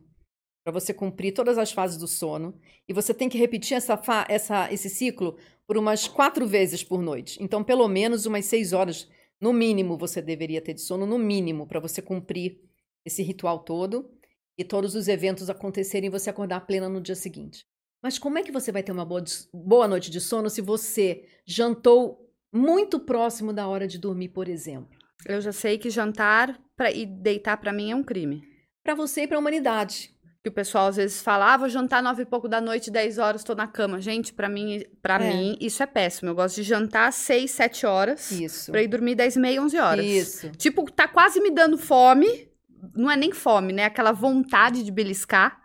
Para 0.63 0.71
você 0.73 0.93
cumprir 0.93 1.33
todas 1.33 1.57
as 1.57 1.71
fases 1.71 1.97
do 1.97 2.07
sono. 2.07 2.53
E 2.87 2.93
você 2.93 3.11
tem 3.11 3.27
que 3.27 3.39
repetir 3.39 3.75
essa 3.75 3.99
essa- 4.27 4.71
esse 4.71 4.87
ciclo 4.87 5.37
por 5.65 5.75
umas 5.75 6.07
quatro 6.07 6.45
vezes 6.45 6.83
por 6.83 7.01
noite. 7.01 7.41
Então, 7.41 7.63
pelo 7.63 7.87
menos 7.87 8.27
umas 8.27 8.45
seis 8.45 8.71
horas, 8.71 9.09
no 9.41 9.51
mínimo, 9.51 9.97
você 9.97 10.21
deveria 10.21 10.61
ter 10.61 10.75
de 10.75 10.81
sono, 10.81 11.07
no 11.07 11.17
mínimo, 11.17 11.65
para 11.65 11.79
você 11.79 12.03
cumprir 12.03 12.59
esse 13.03 13.23
ritual 13.23 13.59
todo 13.63 14.11
e 14.57 14.63
todos 14.63 14.93
os 14.93 15.07
eventos 15.07 15.49
acontecerem 15.49 16.07
e 16.07 16.11
você 16.11 16.29
acordar 16.29 16.67
plena 16.67 16.87
no 16.89 17.01
dia 17.01 17.15
seguinte. 17.15 17.65
Mas 18.01 18.17
como 18.17 18.37
é 18.37 18.43
que 18.43 18.51
você 18.51 18.71
vai 18.71 18.81
ter 18.83 18.91
uma 18.91 19.05
boa, 19.05 19.23
boa 19.53 19.87
noite 19.87 20.09
de 20.09 20.21
sono 20.21 20.49
se 20.49 20.61
você 20.61 21.23
jantou 21.45 22.17
muito 22.53 22.99
próximo 22.99 23.51
da 23.51 23.67
hora 23.67 23.87
de 23.87 23.97
dormir, 23.97 24.29
por 24.29 24.47
exemplo? 24.47 24.97
Eu 25.25 25.41
já 25.41 25.51
sei 25.51 25.77
que 25.77 25.89
jantar 25.89 26.57
pra, 26.77 26.89
e 26.91 27.05
deitar 27.05 27.57
pra 27.57 27.73
mim 27.73 27.91
é 27.91 27.95
um 27.95 28.03
crime. 28.03 28.41
Para 28.83 28.95
você 28.95 29.23
e 29.23 29.27
para 29.27 29.37
a 29.37 29.39
humanidade. 29.39 30.11
Que 30.41 30.47
o 30.47 30.53
pessoal 30.53 30.87
às 30.87 30.95
vezes 30.95 31.21
fala, 31.21 31.53
ah, 31.53 31.57
vou 31.57 31.67
jantar 31.67 32.01
nove 32.01 32.21
e 32.21 32.25
pouco 32.25 32.47
da 32.47 32.61
noite, 32.61 32.89
dez 32.89 33.17
horas, 33.17 33.43
tô 33.43 33.53
na 33.53 33.67
cama. 33.67 33.99
Gente, 33.99 34.31
pra 34.31 34.47
mim, 34.47 34.81
pra 35.01 35.21
É. 35.21 35.33
mim 35.33 35.57
isso 35.59 35.83
é 35.83 35.85
péssimo. 35.85 36.29
Eu 36.29 36.35
gosto 36.35 36.55
de 36.55 36.63
jantar 36.63 37.11
seis, 37.11 37.51
sete 37.51 37.85
horas 37.85 38.31
Isso. 38.31 38.71
pra 38.71 38.81
ir 38.81 38.87
dormir 38.87 39.15
dez 39.15 39.35
e 39.35 39.39
meia, 39.39 39.61
onze 39.61 39.77
horas. 39.77 40.05
Isso. 40.05 40.49
Tipo, 40.51 40.89
tá 40.89 41.09
quase 41.09 41.41
me 41.41 41.51
dando 41.51 41.77
fome. 41.77 42.47
Não 42.95 43.11
é 43.11 43.17
nem 43.17 43.33
fome, 43.33 43.73
né? 43.73 43.83
Aquela 43.83 44.13
vontade 44.13 44.81
de 44.83 44.91
beliscar. 44.93 45.59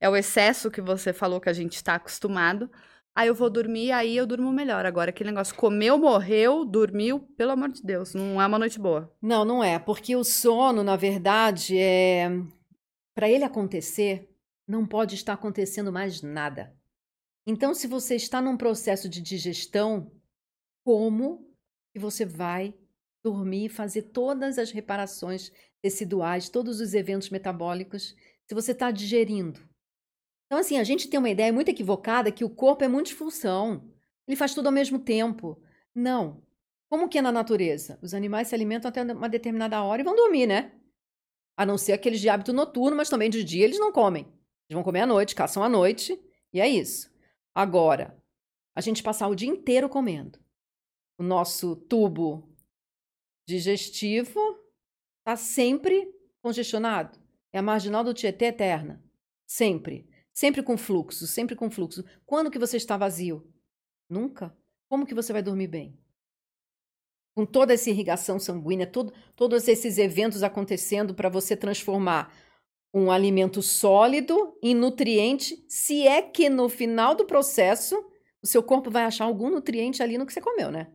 É 0.00 0.08
o 0.08 0.16
excesso 0.16 0.70
que 0.70 0.80
você 0.80 1.12
falou 1.12 1.40
que 1.40 1.48
a 1.48 1.52
gente 1.52 1.84
tá 1.84 1.96
acostumado. 1.96 2.70
Aí 3.14 3.28
eu 3.28 3.34
vou 3.34 3.50
dormir, 3.50 3.92
aí 3.92 4.16
eu 4.16 4.26
durmo 4.26 4.50
melhor. 4.50 4.86
Agora, 4.86 5.10
aquele 5.10 5.30
negócio, 5.30 5.54
comeu, 5.54 5.98
morreu, 5.98 6.64
dormiu, 6.64 7.20
pelo 7.36 7.52
amor 7.52 7.70
de 7.70 7.82
Deus, 7.82 8.14
não 8.14 8.40
é 8.40 8.46
uma 8.46 8.58
noite 8.58 8.78
boa. 8.78 9.14
Não, 9.20 9.44
não 9.44 9.62
é, 9.62 9.78
porque 9.78 10.16
o 10.16 10.24
sono, 10.24 10.82
na 10.82 10.96
verdade, 10.96 11.76
é 11.76 12.28
para 13.14 13.28
ele 13.28 13.44
acontecer, 13.44 14.30
não 14.66 14.86
pode 14.86 15.14
estar 15.14 15.34
acontecendo 15.34 15.92
mais 15.92 16.22
nada. 16.22 16.74
Então, 17.46 17.74
se 17.74 17.86
você 17.86 18.14
está 18.16 18.40
num 18.40 18.56
processo 18.56 19.08
de 19.08 19.20
digestão, 19.20 20.10
como 20.84 21.54
que 21.92 21.98
você 21.98 22.24
vai 22.24 22.74
dormir 23.22 23.68
fazer 23.68 24.02
todas 24.02 24.56
as 24.56 24.70
reparações 24.70 25.52
teciduais, 25.82 26.48
todos 26.48 26.80
os 26.80 26.94
eventos 26.94 27.28
metabólicos, 27.28 28.14
se 28.46 28.54
você 28.54 28.72
está 28.72 28.90
digerindo? 28.90 29.60
Então, 30.50 30.58
assim, 30.58 30.78
a 30.78 30.82
gente 30.82 31.08
tem 31.08 31.16
uma 31.16 31.30
ideia 31.30 31.52
muito 31.52 31.68
equivocada 31.68 32.32
que 32.32 32.44
o 32.44 32.50
corpo 32.50 32.82
é 32.82 32.88
multifunção. 32.88 33.88
Ele 34.26 34.36
faz 34.36 34.52
tudo 34.52 34.66
ao 34.66 34.72
mesmo 34.72 34.98
tempo. 34.98 35.62
Não. 35.94 36.42
Como 36.88 37.08
que 37.08 37.18
é 37.18 37.22
na 37.22 37.30
natureza? 37.30 38.00
Os 38.02 38.14
animais 38.14 38.48
se 38.48 38.54
alimentam 38.56 38.88
até 38.88 39.00
uma 39.00 39.28
determinada 39.28 39.80
hora 39.80 40.02
e 40.02 40.04
vão 40.04 40.16
dormir, 40.16 40.48
né? 40.48 40.72
A 41.56 41.64
não 41.64 41.78
ser 41.78 41.92
aqueles 41.92 42.20
de 42.20 42.28
hábito 42.28 42.52
noturno, 42.52 42.96
mas 42.96 43.08
também 43.08 43.30
de 43.30 43.44
dia 43.44 43.64
eles 43.64 43.78
não 43.78 43.92
comem. 43.92 44.22
Eles 44.22 44.74
vão 44.74 44.82
comer 44.82 45.02
à 45.02 45.06
noite, 45.06 45.36
caçam 45.36 45.62
à 45.62 45.68
noite, 45.68 46.20
e 46.52 46.60
é 46.60 46.68
isso. 46.68 47.14
Agora, 47.54 48.20
a 48.74 48.80
gente 48.80 49.04
passar 49.04 49.28
o 49.28 49.36
dia 49.36 49.48
inteiro 49.48 49.88
comendo. 49.88 50.40
O 51.16 51.22
nosso 51.22 51.76
tubo 51.76 52.52
digestivo 53.46 54.40
está 55.20 55.36
sempre 55.36 56.12
congestionado. 56.42 57.20
É 57.52 57.60
a 57.60 57.62
marginal 57.62 58.02
do 58.02 58.12
Tietê 58.12 58.46
eterna. 58.46 59.00
Sempre. 59.46 60.09
Sempre 60.40 60.62
com 60.62 60.78
fluxo, 60.78 61.26
sempre 61.26 61.54
com 61.54 61.70
fluxo. 61.70 62.02
Quando 62.24 62.50
que 62.50 62.58
você 62.58 62.78
está 62.78 62.96
vazio? 62.96 63.46
Nunca. 64.08 64.56
Como 64.88 65.04
que 65.04 65.14
você 65.14 65.34
vai 65.34 65.42
dormir 65.42 65.66
bem? 65.66 66.00
Com 67.34 67.44
toda 67.44 67.74
essa 67.74 67.90
irrigação 67.90 68.38
sanguínea, 68.38 68.86
todo, 68.86 69.12
todos 69.36 69.68
esses 69.68 69.98
eventos 69.98 70.42
acontecendo 70.42 71.14
para 71.14 71.28
você 71.28 71.54
transformar 71.54 72.34
um 72.94 73.10
alimento 73.10 73.60
sólido 73.60 74.56
em 74.62 74.74
nutriente, 74.74 75.62
se 75.68 76.08
é 76.08 76.22
que 76.22 76.48
no 76.48 76.70
final 76.70 77.14
do 77.14 77.26
processo 77.26 78.02
o 78.42 78.46
seu 78.46 78.62
corpo 78.62 78.90
vai 78.90 79.04
achar 79.04 79.26
algum 79.26 79.50
nutriente 79.50 80.02
ali 80.02 80.16
no 80.16 80.24
que 80.24 80.32
você 80.32 80.40
comeu, 80.40 80.70
né? 80.72 80.90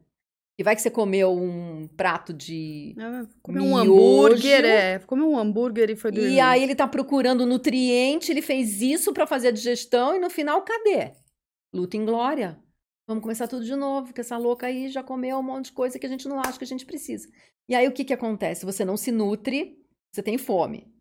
E 0.57 0.63
vai 0.63 0.75
que 0.75 0.81
você 0.81 0.89
comeu 0.89 1.33
um 1.33 1.87
prato 1.97 2.33
de. 2.33 2.95
Comer 3.41 3.59
um 3.59 3.65
Miojo. 3.65 3.93
hambúrguer, 3.93 4.65
é. 4.65 4.99
Comer 4.99 5.23
um 5.23 5.37
hambúrguer 5.37 5.89
e 5.89 5.95
foi 5.95 6.11
dormir. 6.11 6.33
E 6.33 6.39
aí 6.39 6.63
ele 6.63 6.75
tá 6.75 6.87
procurando 6.87 7.45
nutriente, 7.45 8.31
ele 8.31 8.41
fez 8.41 8.81
isso 8.81 9.11
para 9.11 9.27
fazer 9.27 9.49
a 9.49 9.51
digestão 9.51 10.15
e 10.15 10.19
no 10.19 10.29
final, 10.29 10.61
cadê? 10.63 11.11
Luta 11.73 11.97
em 11.97 12.05
glória. 12.05 12.57
Vamos 13.07 13.21
começar 13.21 13.47
tudo 13.47 13.65
de 13.65 13.75
novo, 13.75 14.07
porque 14.07 14.21
essa 14.21 14.37
louca 14.37 14.67
aí 14.67 14.89
já 14.89 15.03
comeu 15.03 15.37
um 15.37 15.43
monte 15.43 15.65
de 15.65 15.73
coisa 15.73 15.99
que 15.99 16.05
a 16.05 16.09
gente 16.09 16.27
não 16.27 16.39
acha 16.39 16.57
que 16.57 16.63
a 16.63 16.67
gente 16.67 16.85
precisa. 16.85 17.27
E 17.67 17.75
aí 17.75 17.87
o 17.87 17.91
que 17.91 18.05
que 18.05 18.13
acontece? 18.13 18.65
Você 18.65 18.85
não 18.85 18.95
se 18.95 19.11
nutre, 19.11 19.77
você 20.11 20.23
tem 20.23 20.37
fome. 20.37 20.91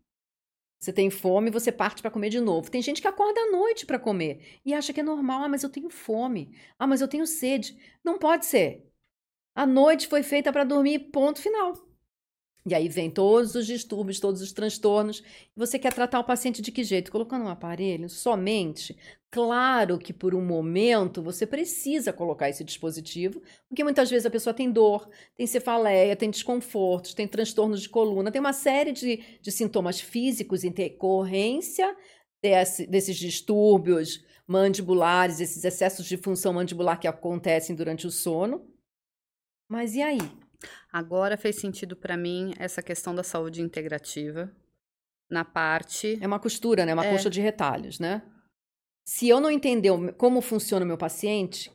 Você 0.79 0.91
tem 0.91 1.09
fome, 1.09 1.49
você 1.49 1.71
parte 1.71 2.01
para 2.01 2.11
comer 2.11 2.29
de 2.29 2.39
novo. 2.39 2.69
Tem 2.69 2.81
gente 2.81 3.01
que 3.01 3.07
acorda 3.07 3.39
à 3.39 3.51
noite 3.51 3.85
para 3.85 3.97
comer 3.97 4.59
e 4.63 4.73
acha 4.73 4.93
que 4.93 4.99
é 4.99 5.03
normal. 5.03 5.43
Ah, 5.43 5.49
mas 5.49 5.63
eu 5.63 5.69
tenho 5.69 5.89
fome. 5.89 6.55
Ah, 6.77 6.85
mas 6.85 7.01
eu 7.01 7.07
tenho 7.07 7.25
sede. 7.25 7.75
Não 8.03 8.19
pode 8.19 8.45
ser. 8.45 8.84
A 9.55 9.65
noite 9.65 10.07
foi 10.07 10.21
feita 10.21 10.51
para 10.51 10.65
dormir, 10.65 10.99
ponto 11.13 11.39
final. 11.39 11.73
E 12.67 12.73
aí 12.73 12.89
vem 12.89 13.09
todos 13.09 13.55
os 13.55 13.65
distúrbios, 13.65 14.19
todos 14.19 14.41
os 14.41 14.51
transtornos. 14.51 15.23
Você 15.55 15.79
quer 15.79 15.93
tratar 15.93 16.19
o 16.19 16.25
paciente 16.25 16.61
de 16.61 16.71
que 16.73 16.83
jeito? 16.83 17.11
Colocando 17.11 17.45
um 17.45 17.47
aparelho 17.47 18.09
somente? 18.09 18.97
Claro 19.31 19.97
que 19.97 20.11
por 20.11 20.35
um 20.35 20.43
momento 20.43 21.21
você 21.21 21.45
precisa 21.45 22.11
colocar 22.11 22.49
esse 22.49 22.63
dispositivo, 22.63 23.41
porque 23.69 23.83
muitas 23.83 24.09
vezes 24.09 24.25
a 24.25 24.31
pessoa 24.31 24.53
tem 24.53 24.69
dor, 24.69 25.07
tem 25.35 25.47
cefaleia, 25.47 26.15
tem 26.15 26.29
desconfortos, 26.29 27.13
tem 27.13 27.27
transtornos 27.27 27.81
de 27.81 27.87
coluna, 27.89 28.31
tem 28.31 28.41
uma 28.41 28.53
série 28.53 28.91
de, 28.91 29.23
de 29.41 29.51
sintomas 29.51 30.01
físicos 30.01 30.63
em 30.63 30.71
decorrência 30.71 31.95
desse, 32.41 32.87
desses 32.87 33.15
distúrbios 33.15 34.25
mandibulares, 34.47 35.39
esses 35.39 35.63
excessos 35.63 36.05
de 36.05 36.17
função 36.17 36.51
mandibular 36.51 36.99
que 36.99 37.07
acontecem 37.07 37.75
durante 37.75 38.05
o 38.05 38.11
sono. 38.11 38.74
Mas 39.69 39.95
e 39.95 40.01
aí? 40.01 40.19
Agora 40.91 41.37
fez 41.37 41.57
sentido 41.57 41.95
pra 41.95 42.15
mim 42.15 42.53
essa 42.57 42.81
questão 42.81 43.13
da 43.13 43.23
saúde 43.23 43.61
integrativa 43.61 44.51
na 45.29 45.43
parte. 45.43 46.17
É 46.21 46.27
uma 46.27 46.39
costura, 46.39 46.85
né? 46.85 46.93
Uma 46.93 47.05
É. 47.05 47.11
coxa 47.11 47.29
de 47.29 47.41
retalhos, 47.41 47.99
né? 47.99 48.21
Se 49.07 49.27
eu 49.27 49.39
não 49.39 49.51
entender 49.51 49.91
como 50.17 50.41
funciona 50.41 50.83
o 50.83 50.87
meu 50.87 50.97
paciente, 50.97 51.71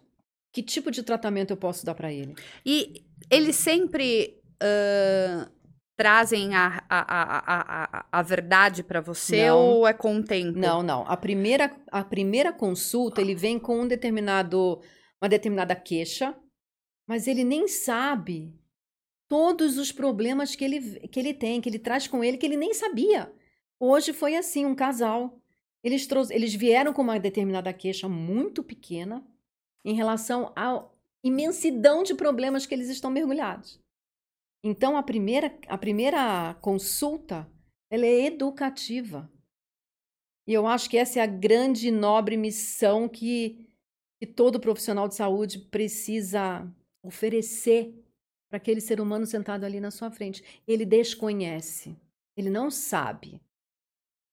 que 0.52 0.62
tipo 0.62 0.90
de 0.90 1.02
tratamento 1.02 1.52
eu 1.52 1.56
posso 1.56 1.84
dar 1.86 1.94
para 1.94 2.12
ele? 2.12 2.34
E 2.66 3.04
eles 3.30 3.54
sempre 3.56 4.40
ãh, 4.62 5.48
trazem 5.96 6.54
a, 6.54 6.82
a, 6.88 7.00
a, 7.00 7.98
a, 8.00 8.06
a, 8.10 8.22
verdade 8.22 8.82
pra 8.82 9.00
você 9.00 9.46
Não. 9.48 9.58
ou 9.58 9.86
é 9.86 9.92
com 9.92 10.16
o 10.16 10.24
tempo? 10.24 10.58
Não, 10.58 10.82
não. 10.82 11.04
A 11.06 11.16
primeira, 11.16 11.70
a 11.92 12.02
primeira 12.02 12.52
consulta, 12.52 13.20
ele 13.20 13.34
vem 13.34 13.58
com 13.58 13.80
um 13.82 13.86
determinado, 13.86 14.80
uma 15.22 15.28
determinada 15.28 15.76
queixa, 15.76 16.34
mas 17.10 17.26
ele 17.26 17.42
nem 17.42 17.66
sabe 17.66 18.56
todos 19.28 19.78
os 19.78 19.90
problemas 19.90 20.54
que 20.54 20.64
ele, 20.64 21.08
que 21.08 21.18
ele 21.18 21.34
tem, 21.34 21.60
que 21.60 21.68
ele 21.68 21.80
traz 21.80 22.06
com 22.06 22.22
ele, 22.22 22.38
que 22.38 22.46
ele 22.46 22.56
nem 22.56 22.72
sabia. 22.72 23.34
Hoje 23.80 24.12
foi 24.12 24.36
assim, 24.36 24.64
um 24.64 24.76
casal. 24.76 25.42
Eles, 25.82 26.06
trouxe, 26.06 26.32
eles 26.32 26.54
vieram 26.54 26.92
com 26.92 27.02
uma 27.02 27.18
determinada 27.18 27.72
queixa 27.72 28.08
muito 28.08 28.62
pequena 28.62 29.26
em 29.84 29.92
relação 29.92 30.52
à 30.54 30.88
imensidão 31.24 32.04
de 32.04 32.14
problemas 32.14 32.64
que 32.64 32.72
eles 32.72 32.88
estão 32.88 33.10
mergulhados. 33.10 33.80
Então, 34.62 34.96
a 34.96 35.02
primeira, 35.02 35.52
a 35.66 35.76
primeira 35.76 36.54
consulta, 36.60 37.50
ela 37.90 38.06
é 38.06 38.26
educativa. 38.26 39.28
E 40.46 40.52
eu 40.52 40.64
acho 40.64 40.88
que 40.88 40.96
essa 40.96 41.18
é 41.18 41.22
a 41.24 41.26
grande 41.26 41.88
e 41.88 41.90
nobre 41.90 42.36
missão 42.36 43.08
que, 43.08 43.68
que 44.20 44.28
todo 44.28 44.60
profissional 44.60 45.08
de 45.08 45.16
saúde 45.16 45.58
precisa 45.58 46.72
oferecer 47.02 47.94
para 48.48 48.56
aquele 48.56 48.80
ser 48.80 49.00
humano 49.00 49.26
sentado 49.26 49.64
ali 49.64 49.80
na 49.80 49.90
sua 49.90 50.10
frente. 50.10 50.42
Ele 50.66 50.84
desconhece, 50.84 51.96
ele 52.36 52.50
não 52.50 52.70
sabe. 52.70 53.40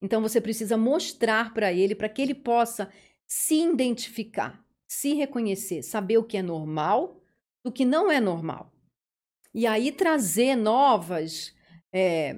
Então 0.01 0.21
você 0.21 0.39
precisa 0.41 0.77
mostrar 0.77 1.53
para 1.53 1.71
ele, 1.73 1.95
para 1.95 2.10
que 2.10 2.21
ele 2.21 2.36
possa 2.36 2.91
se 3.25 3.56
identificar, 3.62 4.63
se 4.88 5.13
reconhecer, 5.13 5.84
saber 5.84 6.17
o 6.17 6.23
que 6.23 6.38
é 6.38 6.41
normal 6.41 7.21
do 7.63 7.71
que 7.71 7.84
não 7.84 8.12
é 8.12 8.19
normal. 8.19 8.71
E 9.53 9.65
aí 9.65 9.91
trazer 9.91 10.56
novas, 10.56 11.53
é, 11.91 12.36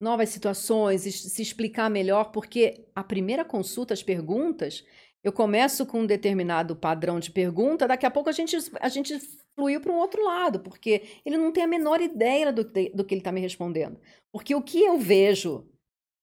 novas 0.00 0.28
situações, 0.28 1.06
es- 1.06 1.32
se 1.32 1.42
explicar 1.42 1.90
melhor, 1.90 2.30
porque 2.32 2.86
a 2.94 3.02
primeira 3.02 3.44
consulta, 3.44 3.94
as 3.94 4.02
perguntas, 4.02 4.84
eu 5.22 5.32
começo 5.32 5.84
com 5.86 6.00
um 6.00 6.06
determinado 6.06 6.76
padrão 6.76 7.18
de 7.18 7.30
pergunta, 7.30 7.88
daqui 7.88 8.06
a 8.06 8.10
pouco 8.10 8.28
a 8.28 8.32
gente, 8.32 8.56
a 8.80 8.88
gente 8.88 9.18
fluiu 9.60 9.80
para 9.80 9.92
um 9.92 9.98
outro 9.98 10.24
lado, 10.24 10.60
porque 10.60 11.20
ele 11.24 11.36
não 11.36 11.52
tem 11.52 11.62
a 11.62 11.68
menor 11.68 12.00
ideia 12.00 12.50
do, 12.50 12.64
do 12.64 13.04
que 13.04 13.14
ele 13.14 13.20
está 13.20 13.30
me 13.30 13.40
respondendo. 13.40 14.00
Porque 14.32 14.54
o 14.54 14.62
que 14.62 14.82
eu 14.82 14.98
vejo 14.98 15.68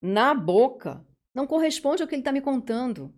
na 0.02 0.34
boca 0.34 1.06
não 1.36 1.46
corresponde 1.46 2.02
ao 2.02 2.08
que 2.08 2.16
ele 2.16 2.22
está 2.22 2.32
me 2.32 2.42
contando. 2.42 3.14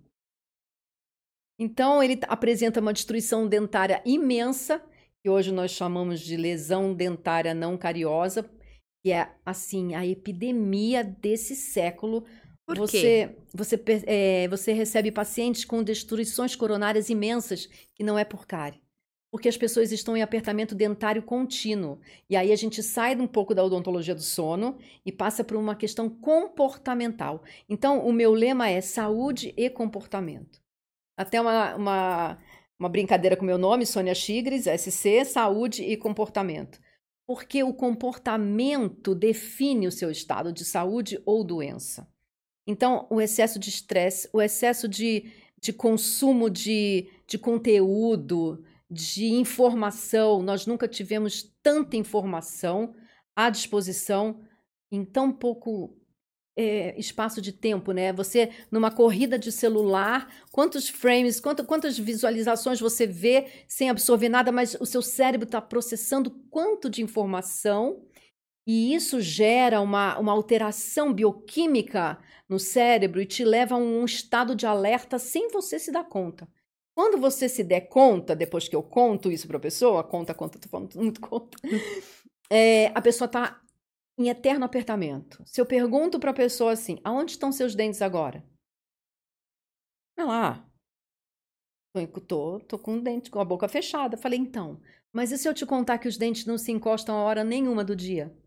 Então, 1.57 2.03
ele 2.03 2.19
apresenta 2.27 2.81
uma 2.81 2.93
destruição 2.93 3.47
dentária 3.47 4.01
imensa, 4.05 4.83
que 5.21 5.29
hoje 5.29 5.53
nós 5.53 5.71
chamamos 5.71 6.19
de 6.19 6.35
lesão 6.35 6.93
dentária 6.93 7.53
não 7.53 7.77
cariosa, 7.77 8.49
que 9.01 9.11
é, 9.11 9.33
assim, 9.45 9.95
a 9.95 10.05
epidemia 10.05 11.03
desse 11.03 11.55
século. 11.55 12.25
Por 12.65 12.77
você, 12.77 13.35
você, 13.53 13.81
é, 14.05 14.47
você 14.47 14.73
recebe 14.73 15.11
pacientes 15.11 15.63
com 15.63 15.81
destruições 15.81 16.55
coronárias 16.55 17.09
imensas, 17.09 17.67
que 17.95 18.03
não 18.03 18.17
é 18.17 18.25
por 18.25 18.45
cárie 18.45 18.81
porque 19.31 19.47
as 19.47 19.57
pessoas 19.57 19.91
estão 19.91 20.17
em 20.17 20.21
apertamento 20.21 20.73
dentário 20.73 21.21
contínuo. 21.21 21.99
E 22.29 22.35
aí 22.35 22.51
a 22.51 22.55
gente 22.55 22.81
sai 22.81 23.15
um 23.15 23.27
pouco 23.27 23.53
da 23.53 23.63
odontologia 23.63 24.15
do 24.15 24.21
sono 24.21 24.77
e 25.05 25.11
passa 25.11 25.43
para 25.43 25.57
uma 25.57 25.75
questão 25.75 26.09
comportamental. 26.09 27.43
Então, 27.67 28.05
o 28.05 28.11
meu 28.11 28.33
lema 28.33 28.69
é 28.69 28.81
saúde 28.81 29.53
e 29.55 29.69
comportamento. 29.69 30.59
Até 31.15 31.39
uma, 31.39 31.75
uma, 31.75 32.39
uma 32.79 32.89
brincadeira 32.89 33.37
com 33.37 33.45
meu 33.45 33.57
nome, 33.57 33.85
Sônia 33.85 34.15
Chigres, 34.15 34.65
SC, 34.65 35.25
saúde 35.25 35.83
e 35.83 35.95
comportamento. 35.95 36.79
Porque 37.27 37.61
o 37.61 37.73
comportamento 37.73 39.13
define 39.13 39.85
o 39.85 39.91
seu 39.91 40.09
estado 40.09 40.51
de 40.51 40.65
saúde 40.65 41.21
ou 41.23 41.43
doença. 41.43 42.07
Então, 42.65 43.05
o 43.11 43.21
excesso 43.21 43.59
de 43.59 43.69
estresse, 43.69 44.27
o 44.33 44.41
excesso 44.41 44.87
de, 44.87 45.31
de 45.61 45.71
consumo 45.71 46.49
de, 46.49 47.07
de 47.27 47.37
conteúdo, 47.37 48.63
de 48.89 49.27
informação. 49.27 50.41
Nós 50.41 50.65
nunca 50.65 50.87
tivemos 50.87 51.43
tanta 51.61 51.95
informação 51.95 52.95
à 53.35 53.49
disposição 53.49 54.41
em 54.91 55.05
tão 55.05 55.31
pouco 55.31 55.95
é, 56.57 56.99
espaço 56.99 57.41
de 57.41 57.53
tempo, 57.53 57.93
né? 57.93 58.11
Você, 58.11 58.49
numa 58.69 58.91
corrida 58.91 59.39
de 59.39 59.51
celular, 59.51 60.29
quantos 60.51 60.89
frames, 60.89 61.39
quanto, 61.39 61.63
quantas 61.63 61.97
visualizações 61.97 62.81
você 62.81 63.07
vê 63.07 63.47
sem 63.67 63.89
absorver 63.89 64.27
nada, 64.27 64.51
mas 64.51 64.75
o 64.79 64.85
seu 64.85 65.01
cérebro 65.01 65.45
está 65.45 65.61
processando 65.61 66.31
quanto 66.49 66.89
de 66.89 67.01
informação 67.01 68.03
e 68.67 68.93
isso 68.93 69.21
gera 69.21 69.79
uma, 69.81 70.19
uma 70.19 70.31
alteração 70.31 71.13
bioquímica 71.13 72.19
no 72.47 72.59
cérebro 72.59 73.21
e 73.21 73.25
te 73.25 73.45
leva 73.45 73.75
a 73.75 73.77
um 73.77 74.03
estado 74.03 74.53
de 74.53 74.65
alerta 74.65 75.17
sem 75.17 75.49
você 75.49 75.79
se 75.79 75.91
dar 75.91 76.03
conta. 76.03 76.47
Quando 76.99 77.17
você 77.17 77.47
se 77.47 77.63
der 77.63 77.87
conta, 77.87 78.35
depois 78.35 78.67
que 78.67 78.75
eu 78.75 78.83
conto 78.83 79.31
isso 79.31 79.47
para 79.47 79.55
a 79.55 79.61
pessoa, 79.61 80.03
conta, 80.03 80.35
conta, 80.35 80.59
tô 80.59 80.67
falando 80.67 80.93
muito 80.95 81.21
conta, 81.21 81.57
é, 82.51 82.87
a 82.87 83.01
pessoa 83.01 83.25
está 83.25 83.63
em 84.17 84.27
eterno 84.27 84.65
apertamento. 84.65 85.41
Se 85.45 85.61
eu 85.61 85.65
pergunto 85.65 86.19
para 86.19 86.31
a 86.31 86.33
pessoa 86.33 86.73
assim, 86.73 86.99
aonde 87.01 87.31
estão 87.31 87.53
seus 87.53 87.73
dentes 87.73 88.01
agora? 88.01 88.45
Ah 90.17 90.25
lá, 90.25 90.69
tô, 92.27 92.59
tô 92.67 92.77
com 92.77 92.97
o 92.97 93.01
dente, 93.01 93.31
com 93.31 93.39
a 93.39 93.45
boca 93.45 93.69
fechada. 93.69 94.17
Falei, 94.17 94.37
então, 94.37 94.81
mas 95.13 95.31
e 95.31 95.37
se 95.37 95.47
eu 95.47 95.53
te 95.53 95.65
contar 95.65 95.99
que 95.99 96.07
os 96.09 96.17
dentes 96.17 96.45
não 96.45 96.57
se 96.57 96.69
encostam 96.69 97.15
a 97.15 97.23
hora 97.23 97.45
nenhuma 97.45 97.81
do 97.81 97.95
dia? 97.95 98.37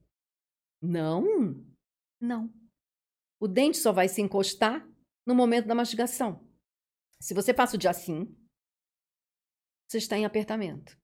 Não, 0.82 1.24
não. 2.20 2.52
O 3.40 3.48
dente 3.48 3.78
só 3.78 3.92
vai 3.92 4.08
se 4.08 4.20
encostar 4.20 4.86
no 5.26 5.34
momento 5.34 5.66
da 5.66 5.74
mastigação. 5.74 6.46
Se 7.18 7.32
você 7.32 7.54
passa 7.54 7.76
o 7.76 7.78
dia 7.78 7.88
assim, 7.88 8.36
você 9.92 9.98
está 9.98 10.16
em 10.16 10.24
apertamento. 10.24 10.98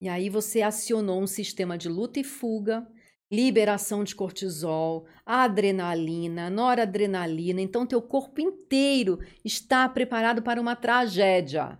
E 0.00 0.08
aí 0.08 0.28
você 0.28 0.62
acionou 0.62 1.22
um 1.22 1.26
sistema 1.26 1.78
de 1.78 1.88
luta 1.88 2.20
e 2.20 2.24
fuga, 2.24 2.86
liberação 3.30 4.04
de 4.04 4.14
cortisol, 4.14 5.06
adrenalina, 5.24 6.50
noradrenalina. 6.50 7.60
Então 7.60 7.86
teu 7.86 8.02
corpo 8.02 8.40
inteiro 8.40 9.18
está 9.44 9.88
preparado 9.88 10.42
para 10.42 10.60
uma 10.60 10.76
tragédia. 10.76 11.78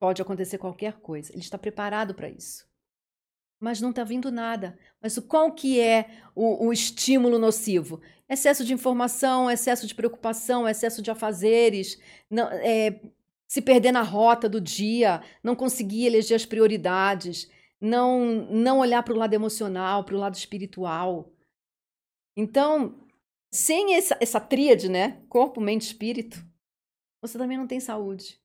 Pode 0.00 0.20
acontecer 0.20 0.58
qualquer 0.58 0.94
coisa. 1.00 1.32
Ele 1.32 1.40
está 1.40 1.56
preparado 1.56 2.14
para 2.14 2.28
isso. 2.28 2.66
Mas 3.60 3.80
não 3.80 3.90
está 3.90 4.02
vindo 4.02 4.32
nada. 4.32 4.78
Mas 5.00 5.18
qual 5.20 5.52
que 5.52 5.80
é 5.80 6.20
o, 6.34 6.66
o 6.66 6.72
estímulo 6.72 7.38
nocivo? 7.38 8.00
Excesso 8.28 8.64
de 8.64 8.72
informação, 8.74 9.50
excesso 9.50 9.86
de 9.86 9.94
preocupação, 9.94 10.68
excesso 10.68 11.00
de 11.00 11.10
afazeres, 11.10 11.98
não, 12.28 12.48
é, 12.50 13.00
se 13.54 13.62
perder 13.62 13.92
na 13.92 14.02
rota 14.02 14.48
do 14.48 14.60
dia, 14.60 15.22
não 15.40 15.54
conseguir 15.54 16.06
eleger 16.06 16.34
as 16.34 16.44
prioridades, 16.44 17.48
não, 17.80 18.48
não 18.50 18.80
olhar 18.80 19.00
para 19.04 19.14
o 19.14 19.16
lado 19.16 19.32
emocional, 19.32 20.02
para 20.02 20.16
o 20.16 20.18
lado 20.18 20.34
espiritual. 20.34 21.32
Então, 22.36 23.06
sem 23.52 23.94
essa, 23.94 24.18
essa 24.20 24.40
tríade, 24.40 24.88
né? 24.88 25.22
Corpo, 25.28 25.60
mente, 25.60 25.82
espírito, 25.82 26.44
você 27.22 27.38
também 27.38 27.56
não 27.56 27.68
tem 27.68 27.78
saúde. 27.78 28.40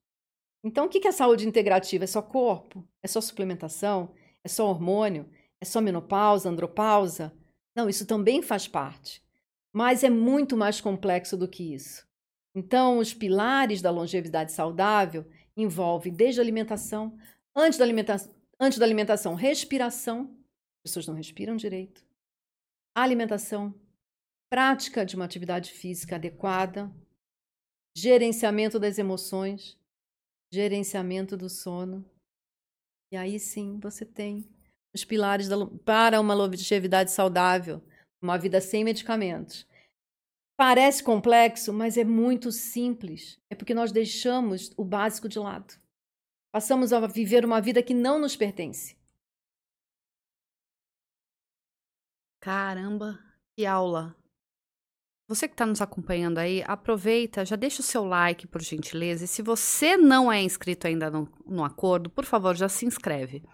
Então, 0.64 0.86
o 0.86 0.88
que 0.88 1.08
é 1.08 1.12
saúde 1.12 1.48
integrativa? 1.48 2.04
É 2.04 2.08
só 2.08 2.22
corpo? 2.22 2.88
É 3.02 3.08
só 3.08 3.20
suplementação? 3.20 4.14
É 4.44 4.48
só 4.48 4.68
hormônio? 4.68 5.28
É 5.60 5.66
só 5.66 5.82
menopausa, 5.82 6.50
andropausa? 6.50 7.36
Não, 7.76 7.90
isso 7.90 8.06
também 8.06 8.44
faz 8.44 8.68
parte. 8.68 9.24
Mas 9.74 10.04
é 10.04 10.10
muito 10.12 10.56
mais 10.56 10.80
complexo 10.80 11.36
do 11.36 11.48
que 11.48 11.74
isso. 11.74 12.08
Então, 12.60 12.98
os 12.98 13.14
pilares 13.14 13.82
da 13.82 13.90
longevidade 13.90 14.52
saudável 14.52 15.26
envolvem 15.56 16.12
desde 16.12 16.42
a 16.42 16.44
alimentação, 16.44 17.18
antes 17.56 17.80
da 17.80 17.86
alimentação, 17.86 18.36
antes 18.60 18.78
da 18.78 18.86
alimentação, 18.86 19.34
respiração, 19.34 20.26
as 20.26 20.92
pessoas 20.92 21.08
não 21.08 21.16
respiram 21.16 21.56
direito, 21.56 22.06
alimentação, 22.94 23.74
prática 24.52 25.06
de 25.06 25.16
uma 25.16 25.24
atividade 25.24 25.72
física 25.72 26.18
adequada, 26.18 26.94
gerenciamento 27.96 28.78
das 28.78 28.98
emoções, 28.98 29.80
gerenciamento 30.54 31.38
do 31.38 31.50
sono. 31.50 32.04
E 33.10 33.16
aí 33.16 33.40
sim 33.40 33.80
você 33.80 34.06
tem 34.06 34.50
os 34.94 35.06
pilares 35.06 35.48
da, 35.48 35.56
para 35.86 36.20
uma 36.20 36.34
longevidade 36.34 37.10
saudável, 37.10 37.82
uma 38.22 38.38
vida 38.38 38.60
sem 38.60 38.84
medicamentos. 38.84 39.66
Parece 40.60 41.02
complexo, 41.02 41.72
mas 41.72 41.96
é 41.96 42.04
muito 42.04 42.52
simples. 42.52 43.42
É 43.50 43.56
porque 43.56 43.74
nós 43.74 43.94
deixamos 43.94 44.74
o 44.76 44.84
básico 44.84 45.30
de 45.30 45.40
lado. 45.40 45.74
Passamos 46.52 46.92
a 46.92 47.00
viver 47.08 47.46
uma 47.46 47.62
vida 47.62 47.82
que 47.82 47.94
não 47.94 48.20
nos 48.20 48.36
pertence. 48.36 49.00
Caramba, 52.42 53.18
que 53.56 53.66
aula! 53.66 54.14
Você 55.30 55.48
que 55.48 55.54
está 55.54 55.66
nos 55.66 55.82
acompanhando 55.82 56.40
aí, 56.40 56.62
aproveita, 56.68 57.46
já 57.46 57.56
deixa 57.56 57.80
o 57.80 57.86
seu 57.86 58.04
like, 58.04 58.46
por 58.46 58.62
gentileza. 58.62 59.24
E 59.24 59.30
se 59.30 59.42
você 59.42 59.96
não 59.96 60.30
é 60.30 60.44
inscrito 60.44 60.88
ainda 60.88 61.10
no, 61.10 61.32
no 61.46 61.64
acordo, 61.64 62.10
por 62.10 62.26
favor, 62.26 62.54
já 62.58 62.68
se 62.68 62.86
inscreve. 62.86 63.46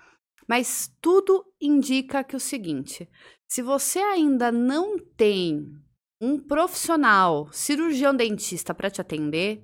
Mas 0.47 0.91
tudo 0.99 1.45
indica 1.61 2.23
que 2.23 2.35
o 2.35 2.39
seguinte: 2.39 3.07
se 3.47 3.61
você 3.61 3.99
ainda 3.99 4.51
não 4.51 4.97
tem 4.97 5.84
um 6.21 6.39
profissional, 6.39 7.51
cirurgião 7.51 8.15
dentista 8.15 8.73
para 8.73 8.89
te 8.89 9.01
atender, 9.01 9.63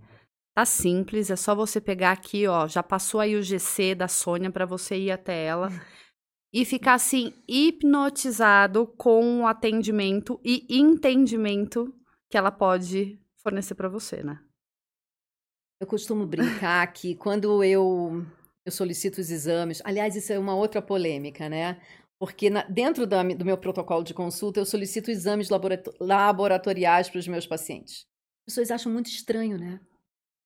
tá 0.54 0.66
simples, 0.66 1.30
é 1.30 1.36
só 1.36 1.56
você 1.56 1.80
pegar 1.80 2.12
aqui, 2.12 2.48
ó, 2.48 2.68
já 2.68 2.84
passou 2.84 3.20
aí 3.20 3.36
o 3.36 3.44
GC 3.44 3.96
da 3.96 4.08
Sônia 4.08 4.52
para 4.52 4.66
você 4.66 4.98
ir 4.98 5.12
até 5.12 5.46
ela 5.46 5.70
e 6.54 6.66
ficar 6.66 6.96
assim 6.96 7.34
hipnotizado 7.48 8.88
com 8.98 9.42
o 9.42 9.48
atendimento 9.48 10.40
e 10.44 10.66
entendimento 10.70 11.94
que 12.30 12.38
ela 12.38 12.52
pode 12.52 13.20
fornecer 13.42 13.76
para 13.76 13.90
você, 13.90 14.24
né? 14.24 14.40
Eu 15.80 15.88
costumo 15.88 16.28
brincar 16.28 16.86
que 16.94 17.16
quando 17.16 17.64
eu 17.64 18.24
eu 18.66 18.72
solicito 18.72 19.18
os 19.18 19.32
exames. 19.32 19.82
Aliás, 19.84 20.16
isso 20.16 20.32
é 20.32 20.38
uma 20.38 20.56
outra 20.56 20.82
polêmica, 20.82 21.50
né? 21.50 21.82
Porque 22.22 22.52
na, 22.52 22.62
dentro 22.66 23.08
da, 23.08 23.24
do 23.24 23.44
meu 23.44 23.58
protocolo 23.58 24.04
de 24.04 24.14
consulta, 24.14 24.60
eu 24.60 24.66
solicito 24.66 25.10
exames 25.10 25.50
laboratoriais 26.00 27.10
para 27.10 27.18
os 27.18 27.28
meus 27.28 27.48
pacientes. 27.48 28.06
As 28.42 28.54
pessoas 28.54 28.70
acham 28.70 28.92
muito 28.92 29.08
estranho, 29.08 29.58
né? 29.58 29.80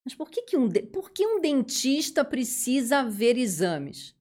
Mas 0.05 0.15
por 0.15 0.29
que, 0.29 0.43
que, 0.43 0.55
um, 0.55 0.69
por 0.69 1.11
que 1.11 1.27
um 1.27 1.41
dentista 1.41 2.23
precisa 2.23 3.03
ver 3.03 3.37
exames? 3.37 4.15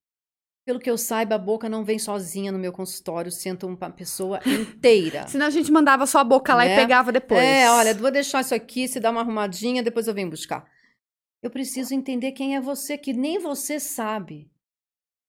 Pelo 0.67 0.81
que 0.81 0.91
eu 0.91 0.99
saiba, 0.99 1.37
a 1.37 1.39
boca 1.39 1.69
não 1.69 1.85
vem 1.85 1.97
sozinha 1.97 2.51
no 2.51 2.59
meu 2.59 2.73
consultório, 2.73 3.31
senta 3.31 3.69
uma 3.69 3.89
pessoa 3.89 4.41
inteira. 4.45 5.29
Senão 5.29 5.47
a 5.47 5.51
gente 5.51 5.71
mandava 5.71 6.09
só 6.09 6.19
a 6.19 6.25
boca 6.25 6.53
lá 6.57 6.65
né? 6.65 6.73
e 6.73 6.77
pegava 6.77 7.13
depois. 7.13 7.41
É, 7.41 7.71
olha, 7.71 7.95
vou 7.95 8.11
deixar 8.11 8.41
isso 8.41 8.53
aqui, 8.53 8.89
se 8.89 8.99
dá 8.99 9.13
uma 9.13 9.21
arrumadinha, 9.21 9.81
depois 9.81 10.09
eu 10.09 10.15
venho 10.15 10.29
buscar. 10.29 10.69
Eu 11.41 11.51
preciso 11.51 11.95
entender 11.95 12.33
quem 12.33 12.57
é 12.57 12.61
você, 12.61 12.99
que 12.99 13.13
nem 13.13 13.39
você 13.39 13.79
sabe. 13.79 14.51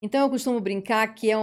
Então 0.02 0.22
eu 0.22 0.30
costumo 0.30 0.60
brincar 0.60 1.08
que 1.16 1.32
é, 1.32 1.36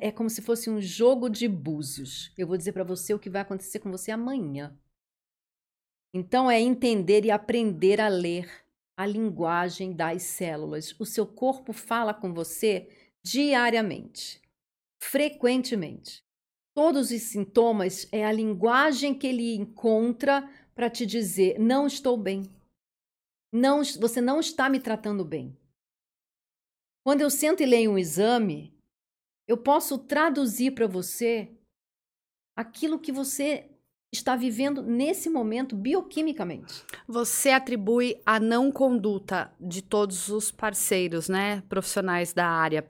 é 0.00 0.12
como 0.12 0.28
se 0.28 0.42
fosse 0.42 0.68
um 0.68 0.80
jogo 0.80 1.28
de 1.28 1.48
búzios. 1.48 2.32
Eu 2.36 2.46
vou 2.46 2.56
dizer 2.56 2.72
para 2.72 2.84
você 2.84 3.14
o 3.14 3.18
que 3.18 3.30
vai 3.30 3.42
acontecer 3.42 3.78
com 3.78 3.90
você 3.90 4.10
amanhã. 4.10 4.76
Então 6.12 6.50
é 6.50 6.60
entender 6.60 7.24
e 7.24 7.30
aprender 7.30 8.00
a 8.00 8.08
ler 8.08 8.50
a 8.96 9.06
linguagem 9.06 9.92
das 9.92 10.24
células. 10.24 10.94
O 10.98 11.06
seu 11.06 11.26
corpo 11.26 11.72
fala 11.72 12.12
com 12.12 12.34
você 12.34 12.88
diariamente, 13.22 14.40
frequentemente. 15.00 16.22
Todos 16.74 17.10
os 17.10 17.22
sintomas 17.22 18.08
é 18.12 18.24
a 18.24 18.32
linguagem 18.32 19.14
que 19.14 19.26
ele 19.26 19.54
encontra 19.54 20.48
para 20.74 20.90
te 20.90 21.06
dizer: 21.06 21.58
não 21.58 21.86
estou 21.86 22.16
bem. 22.16 22.42
Não, 23.52 23.82
você 23.84 24.20
não 24.20 24.40
está 24.40 24.68
me 24.68 24.80
tratando 24.80 25.24
bem. 25.24 25.56
Quando 27.04 27.22
eu 27.22 27.30
sento 27.30 27.62
e 27.62 27.66
leio 27.66 27.92
um 27.92 27.98
exame, 27.98 28.76
eu 29.48 29.56
posso 29.56 29.98
traduzir 29.98 30.72
para 30.72 30.86
você 30.86 31.50
aquilo 32.56 32.98
que 32.98 33.10
você 33.10 33.70
está 34.12 34.36
vivendo 34.36 34.82
nesse 34.82 35.30
momento 35.30 35.76
bioquimicamente. 35.76 36.84
Você 37.06 37.50
atribui 37.50 38.20
a 38.26 38.40
não 38.40 38.70
conduta 38.70 39.52
de 39.60 39.82
todos 39.82 40.28
os 40.28 40.50
parceiros, 40.50 41.28
né, 41.28 41.62
profissionais 41.68 42.32
da 42.32 42.46
área, 42.46 42.84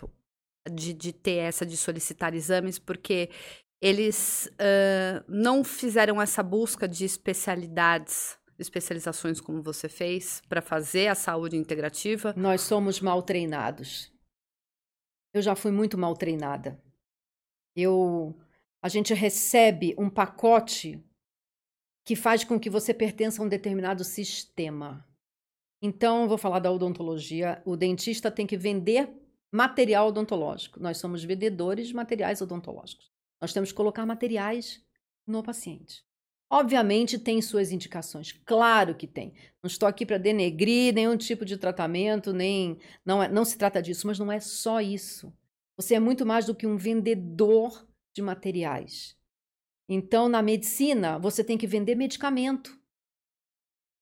de, 0.70 0.92
de 0.92 1.12
ter 1.12 1.36
essa 1.36 1.64
de 1.64 1.76
solicitar 1.76 2.34
exames, 2.34 2.78
porque 2.78 3.30
eles 3.82 4.50
uh, 4.54 5.24
não 5.28 5.64
fizeram 5.64 6.20
essa 6.20 6.42
busca 6.42 6.88
de 6.88 7.04
especialidades, 7.04 8.36
especializações 8.60 9.40
como 9.40 9.62
você 9.62 9.88
fez, 9.88 10.42
para 10.48 10.60
fazer 10.60 11.08
a 11.08 11.14
saúde 11.14 11.56
integrativa? 11.56 12.34
Nós 12.36 12.60
somos 12.60 13.00
mal 13.00 13.22
treinados. 13.22 14.12
Eu 15.32 15.42
já 15.42 15.56
fui 15.56 15.70
muito 15.70 15.96
mal 15.96 16.14
treinada. 16.14 16.80
Eu, 17.74 18.38
a 18.82 18.88
gente 18.88 19.14
recebe 19.14 19.94
um 19.96 20.10
pacote 20.10 21.02
que 22.04 22.16
faz 22.16 22.44
com 22.44 22.58
que 22.58 22.68
você 22.68 22.92
pertença 22.92 23.40
a 23.40 23.44
um 23.44 23.48
determinado 23.48 24.04
sistema. 24.04 25.06
Então, 25.82 26.28
vou 26.28 26.36
falar 26.36 26.58
da 26.58 26.70
odontologia. 26.70 27.62
O 27.64 27.76
dentista 27.76 28.30
tem 28.30 28.46
que 28.46 28.56
vender 28.56 29.08
material 29.52 30.08
odontológico. 30.08 30.80
Nós 30.80 30.98
somos 30.98 31.24
vendedores 31.24 31.88
de 31.88 31.94
materiais 31.94 32.40
odontológicos. 32.40 33.10
Nós 33.40 33.52
temos 33.52 33.70
que 33.70 33.76
colocar 33.76 34.04
materiais 34.04 34.84
no 35.26 35.42
paciente. 35.42 36.04
Obviamente 36.52 37.18
tem 37.18 37.40
suas 37.40 37.70
indicações, 37.70 38.32
claro 38.44 38.94
que 38.94 39.06
tem. 39.06 39.32
Não 39.62 39.68
estou 39.68 39.88
aqui 39.88 40.04
para 40.04 40.18
denegrir 40.18 40.92
nenhum 40.92 41.16
tipo 41.16 41.44
de 41.44 41.56
tratamento, 41.56 42.32
nem 42.32 42.78
não, 43.04 43.22
é, 43.22 43.28
não 43.28 43.44
se 43.44 43.56
trata 43.56 43.80
disso, 43.80 44.06
mas 44.06 44.18
não 44.18 44.32
é 44.32 44.40
só 44.40 44.80
isso. 44.80 45.32
Você 45.76 45.94
é 45.94 46.00
muito 46.00 46.26
mais 46.26 46.46
do 46.46 46.54
que 46.54 46.66
um 46.66 46.76
vendedor 46.76 47.86
de 48.12 48.20
materiais. 48.20 49.16
Então, 49.88 50.28
na 50.28 50.42
medicina, 50.42 51.18
você 51.18 51.44
tem 51.44 51.56
que 51.56 51.66
vender 51.66 51.94
medicamento 51.94 52.80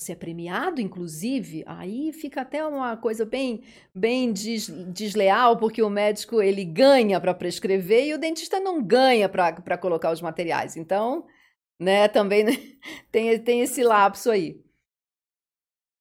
você 0.01 0.13
é 0.13 0.15
premiado, 0.15 0.81
inclusive, 0.81 1.65
aí 1.67 2.13
fica 2.13 2.43
até 2.43 2.65
uma 2.65 2.97
coisa 2.97 3.25
bem, 3.25 3.65
bem 3.93 4.33
des, 4.33 4.69
desleal, 4.93 5.57
porque 5.57 5.83
o 5.83 5.91
médico 5.91 6.41
ele 6.41 6.65
ganha 6.65 7.21
para 7.21 7.35
prescrever 7.35 8.07
e 8.07 8.15
o 8.15 8.19
dentista 8.19 8.61
não 8.61 8.81
ganha 8.81 9.29
para 9.29 9.77
colocar 9.77 10.13
os 10.13 10.23
materiais. 10.23 10.77
Então, 10.77 11.27
né, 11.79 12.09
também 12.09 12.45
tem, 13.13 13.43
tem 13.43 13.61
esse 13.61 13.83
lapso 13.83 14.31
aí. 14.31 14.65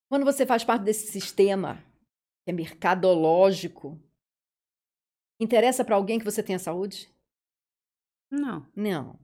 Quando 0.10 0.26
você 0.26 0.46
faz 0.46 0.64
parte 0.64 0.84
desse 0.84 1.12
sistema 1.12 1.84
que 2.44 2.52
é 2.52 2.54
mercadológico, 2.54 4.02
interessa 5.40 5.84
para 5.84 5.96
alguém 5.96 6.18
que 6.18 6.26
você 6.26 6.42
tenha 6.42 6.58
saúde? 6.58 7.14
Não. 8.32 8.66
Não. 8.76 9.20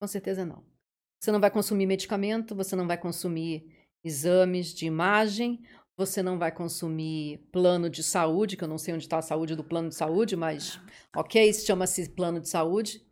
Com 0.00 0.06
certeza 0.06 0.44
não. 0.44 0.64
Você 1.20 1.30
não 1.30 1.40
vai 1.40 1.50
consumir 1.50 1.86
medicamento, 1.86 2.54
você 2.54 2.74
não 2.74 2.86
vai 2.86 2.98
consumir 2.98 3.86
exames 4.04 4.74
de 4.74 4.86
imagem, 4.86 5.64
você 5.96 6.22
não 6.22 6.38
vai 6.38 6.50
consumir 6.50 7.38
plano 7.52 7.88
de 7.88 8.02
saúde, 8.02 8.56
que 8.56 8.64
eu 8.64 8.68
não 8.68 8.78
sei 8.78 8.94
onde 8.94 9.04
está 9.04 9.18
a 9.18 9.22
saúde 9.22 9.54
do 9.54 9.62
plano 9.62 9.88
de 9.88 9.94
saúde, 9.94 10.34
mas 10.34 10.80
ok, 11.14 11.48
isso 11.48 11.66
chama-se 11.66 12.10
plano 12.10 12.40
de 12.40 12.48
saúde. 12.48 13.06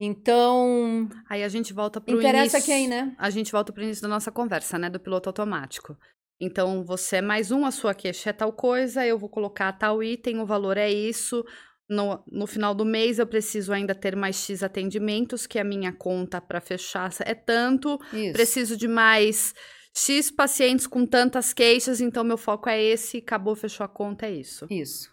Então. 0.00 1.08
Aí 1.28 1.42
a 1.42 1.48
gente 1.48 1.72
volta 1.72 2.00
para 2.00 2.14
o 2.14 2.18
Interessa 2.18 2.60
quem, 2.60 2.86
né? 2.86 3.14
A 3.18 3.30
gente 3.30 3.50
volta 3.50 3.72
para 3.72 3.80
o 3.80 3.84
início 3.84 4.02
da 4.02 4.08
nossa 4.08 4.30
conversa, 4.30 4.78
né? 4.78 4.88
Do 4.88 5.00
piloto 5.00 5.28
automático. 5.28 5.96
Então, 6.40 6.84
você 6.84 7.16
é 7.16 7.22
mais 7.22 7.50
um, 7.50 7.64
a 7.64 7.70
sua 7.72 7.94
queixa 7.94 8.30
é 8.30 8.32
tal 8.32 8.52
coisa, 8.52 9.04
eu 9.04 9.18
vou 9.18 9.28
colocar 9.28 9.72
tal 9.72 10.02
item, 10.02 10.38
o 10.38 10.46
valor 10.46 10.76
é 10.76 10.88
isso. 10.88 11.44
No, 11.88 12.22
no 12.30 12.46
final 12.46 12.74
do 12.74 12.84
mês, 12.84 13.18
eu 13.18 13.26
preciso 13.26 13.72
ainda 13.72 13.94
ter 13.94 14.14
mais 14.14 14.36
X 14.36 14.62
atendimentos, 14.62 15.46
que 15.46 15.58
a 15.58 15.64
minha 15.64 15.92
conta 15.92 16.40
para 16.40 16.60
fechar 16.60 17.10
é 17.24 17.34
tanto. 17.34 17.98
Isso. 18.12 18.34
Preciso 18.34 18.76
de 18.76 18.86
mais 18.86 19.52
X 19.96 20.30
pacientes 20.30 20.86
com 20.86 21.04
tantas 21.04 21.52
queixas, 21.52 22.00
então 22.00 22.22
meu 22.22 22.38
foco 22.38 22.68
é 22.68 22.80
esse, 22.80 23.16
acabou, 23.18 23.56
fechou 23.56 23.84
a 23.84 23.88
conta, 23.88 24.26
é 24.26 24.32
isso. 24.32 24.66
Isso. 24.70 25.10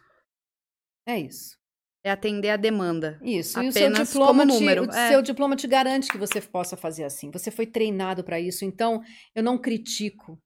É 1.08 1.20
isso. 1.20 1.58
É 2.06 2.12
atender 2.12 2.52
a 2.52 2.56
demanda. 2.56 3.20
Isso. 3.20 3.60
E 3.60 3.68
o 3.68 3.72
seu 3.72 3.92
diploma, 3.92 4.46
te, 4.46 4.64
o 4.64 4.92
é. 4.92 5.10
seu 5.10 5.24
diploma 5.24 5.56
te 5.56 5.66
garante 5.66 6.12
que 6.12 6.20
você 6.20 6.40
possa 6.40 6.78
fazer 6.78 7.04
assim. 7.04 7.32
Você 7.32 7.50
foi 7.50 7.66
treinado 7.66 8.24
para 8.24 8.40
isso. 8.40 8.64
Então, 8.64 9.02
eu 9.34 9.42
não 9.42 9.58
critico. 9.58 10.40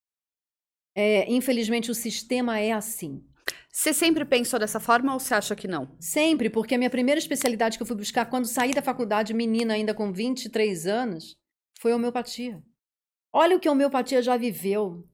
É, 0.95 1.29
infelizmente, 1.29 1.91
o 1.91 1.93
sistema 1.93 2.57
é 2.61 2.71
assim. 2.71 3.21
Você 3.69 3.93
sempre 3.93 4.23
pensou 4.23 4.57
dessa 4.57 4.79
forma 4.79 5.11
ou 5.11 5.19
você 5.19 5.33
acha 5.33 5.53
que 5.53 5.67
não? 5.67 5.93
Sempre, 5.99 6.49
porque 6.49 6.75
a 6.75 6.77
minha 6.77 6.89
primeira 6.89 7.19
especialidade 7.19 7.77
que 7.77 7.83
eu 7.83 7.87
fui 7.87 7.97
buscar 7.97 8.25
quando 8.25 8.45
saí 8.45 8.73
da 8.73 8.81
faculdade, 8.81 9.33
menina 9.33 9.73
ainda 9.73 9.93
com 9.93 10.13
23 10.13 10.87
anos, 10.87 11.35
foi 11.77 11.91
homeopatia. 11.91 12.63
Olha 13.33 13.57
o 13.57 13.59
que 13.59 13.67
a 13.67 13.71
homeopatia 13.73 14.21
já 14.21 14.37
viveu. 14.37 15.05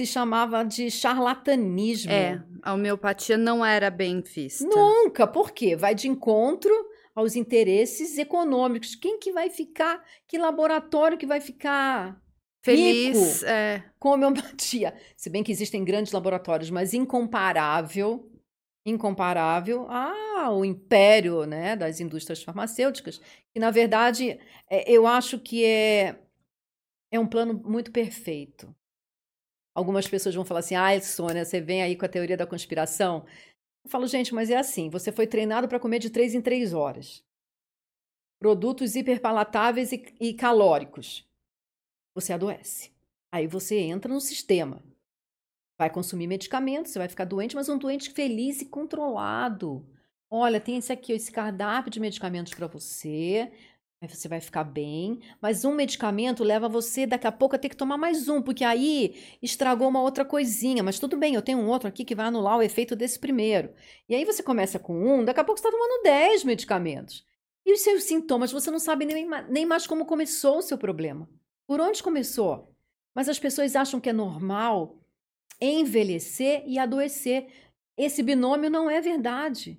Se 0.00 0.06
chamava 0.06 0.64
de 0.64 0.90
charlatanismo. 0.90 2.10
É, 2.10 2.42
a 2.62 2.72
homeopatia 2.72 3.36
não 3.36 3.62
era 3.62 3.90
bem 3.90 4.22
vista. 4.22 4.64
Nunca. 4.64 5.26
Por 5.26 5.50
quê? 5.50 5.76
Vai 5.76 5.94
de 5.94 6.08
encontro 6.08 6.72
aos 7.14 7.36
interesses 7.36 8.16
econômicos. 8.16 8.94
Quem 8.94 9.18
que 9.18 9.30
vai 9.30 9.50
ficar? 9.50 10.02
Que 10.26 10.38
laboratório 10.38 11.18
que 11.18 11.26
vai 11.26 11.38
ficar 11.38 12.18
feliz 12.64 13.42
é. 13.42 13.84
com 13.98 14.12
homeopatia? 14.12 14.94
Se 15.18 15.28
bem 15.28 15.42
que 15.42 15.52
existem 15.52 15.84
grandes 15.84 16.14
laboratórios, 16.14 16.70
mas 16.70 16.94
incomparável 16.94 18.26
incomparável 18.86 19.86
ao 19.90 20.64
império 20.64 21.44
né, 21.44 21.76
das 21.76 22.00
indústrias 22.00 22.42
farmacêuticas, 22.42 23.20
que 23.52 23.60
na 23.60 23.70
verdade 23.70 24.40
é, 24.70 24.90
eu 24.90 25.06
acho 25.06 25.38
que 25.38 25.62
é 25.62 26.18
é 27.12 27.20
um 27.20 27.26
plano 27.26 27.60
muito 27.66 27.92
perfeito. 27.92 28.74
Algumas 29.74 30.06
pessoas 30.08 30.34
vão 30.34 30.44
falar 30.44 30.60
assim: 30.60 30.74
ah, 30.74 31.00
Sônia, 31.00 31.44
você 31.44 31.60
vem 31.60 31.82
aí 31.82 31.96
com 31.96 32.04
a 32.04 32.08
teoria 32.08 32.36
da 32.36 32.46
conspiração. 32.46 33.24
Eu 33.84 33.90
falo, 33.90 34.06
gente, 34.06 34.34
mas 34.34 34.50
é 34.50 34.56
assim: 34.56 34.90
você 34.90 35.12
foi 35.12 35.26
treinado 35.26 35.68
para 35.68 35.80
comer 35.80 35.98
de 35.98 36.10
três 36.10 36.34
em 36.34 36.40
três 36.40 36.72
horas. 36.72 37.24
Produtos 38.38 38.96
hiperpalatáveis 38.96 39.92
e, 39.92 40.04
e 40.20 40.34
calóricos. 40.34 41.28
Você 42.14 42.32
adoece. 42.32 42.90
Aí 43.32 43.46
você 43.46 43.78
entra 43.78 44.12
no 44.12 44.20
sistema. 44.20 44.82
Vai 45.78 45.88
consumir 45.88 46.26
medicamentos, 46.26 46.92
você 46.92 46.98
vai 46.98 47.08
ficar 47.08 47.24
doente, 47.24 47.54
mas 47.54 47.68
um 47.68 47.78
doente 47.78 48.10
feliz 48.10 48.60
e 48.60 48.66
controlado. 48.66 49.86
Olha, 50.28 50.60
tem 50.60 50.76
esse 50.76 50.92
aqui, 50.92 51.12
esse 51.12 51.32
cardápio 51.32 51.90
de 51.90 52.00
medicamentos 52.00 52.54
para 52.54 52.66
você. 52.66 53.50
Aí 54.02 54.08
você 54.08 54.28
vai 54.28 54.40
ficar 54.40 54.64
bem, 54.64 55.20
mas 55.42 55.62
um 55.62 55.74
medicamento 55.74 56.42
leva 56.42 56.70
você 56.70 57.06
daqui 57.06 57.26
a 57.26 57.32
pouco 57.32 57.54
a 57.54 57.58
ter 57.58 57.68
que 57.68 57.76
tomar 57.76 57.98
mais 57.98 58.30
um, 58.30 58.40
porque 58.40 58.64
aí 58.64 59.14
estragou 59.42 59.86
uma 59.88 60.00
outra 60.00 60.24
coisinha. 60.24 60.82
Mas 60.82 60.98
tudo 60.98 61.18
bem, 61.18 61.34
eu 61.34 61.42
tenho 61.42 61.58
um 61.58 61.68
outro 61.68 61.86
aqui 61.86 62.02
que 62.02 62.14
vai 62.14 62.26
anular 62.26 62.56
o 62.56 62.62
efeito 62.62 62.96
desse 62.96 63.18
primeiro. 63.18 63.74
E 64.08 64.14
aí 64.14 64.24
você 64.24 64.42
começa 64.42 64.78
com 64.78 64.94
um, 64.94 65.22
daqui 65.22 65.40
a 65.40 65.44
pouco 65.44 65.60
você 65.60 65.68
está 65.68 65.76
tomando 65.76 66.02
10 66.02 66.44
medicamentos. 66.44 67.26
E 67.66 67.74
os 67.74 67.82
seus 67.82 68.04
sintomas, 68.04 68.50
você 68.50 68.70
não 68.70 68.78
sabe 68.78 69.04
nem, 69.04 69.28
nem 69.50 69.66
mais 69.66 69.86
como 69.86 70.06
começou 70.06 70.58
o 70.58 70.62
seu 70.62 70.78
problema. 70.78 71.28
Por 71.66 71.78
onde 71.78 72.02
começou? 72.02 72.74
Mas 73.14 73.28
as 73.28 73.38
pessoas 73.38 73.76
acham 73.76 74.00
que 74.00 74.08
é 74.08 74.14
normal 74.14 74.98
envelhecer 75.60 76.64
e 76.66 76.78
adoecer. 76.78 77.48
Esse 77.98 78.22
binômio 78.22 78.70
não 78.70 78.88
é 78.88 78.98
verdade. 78.98 79.78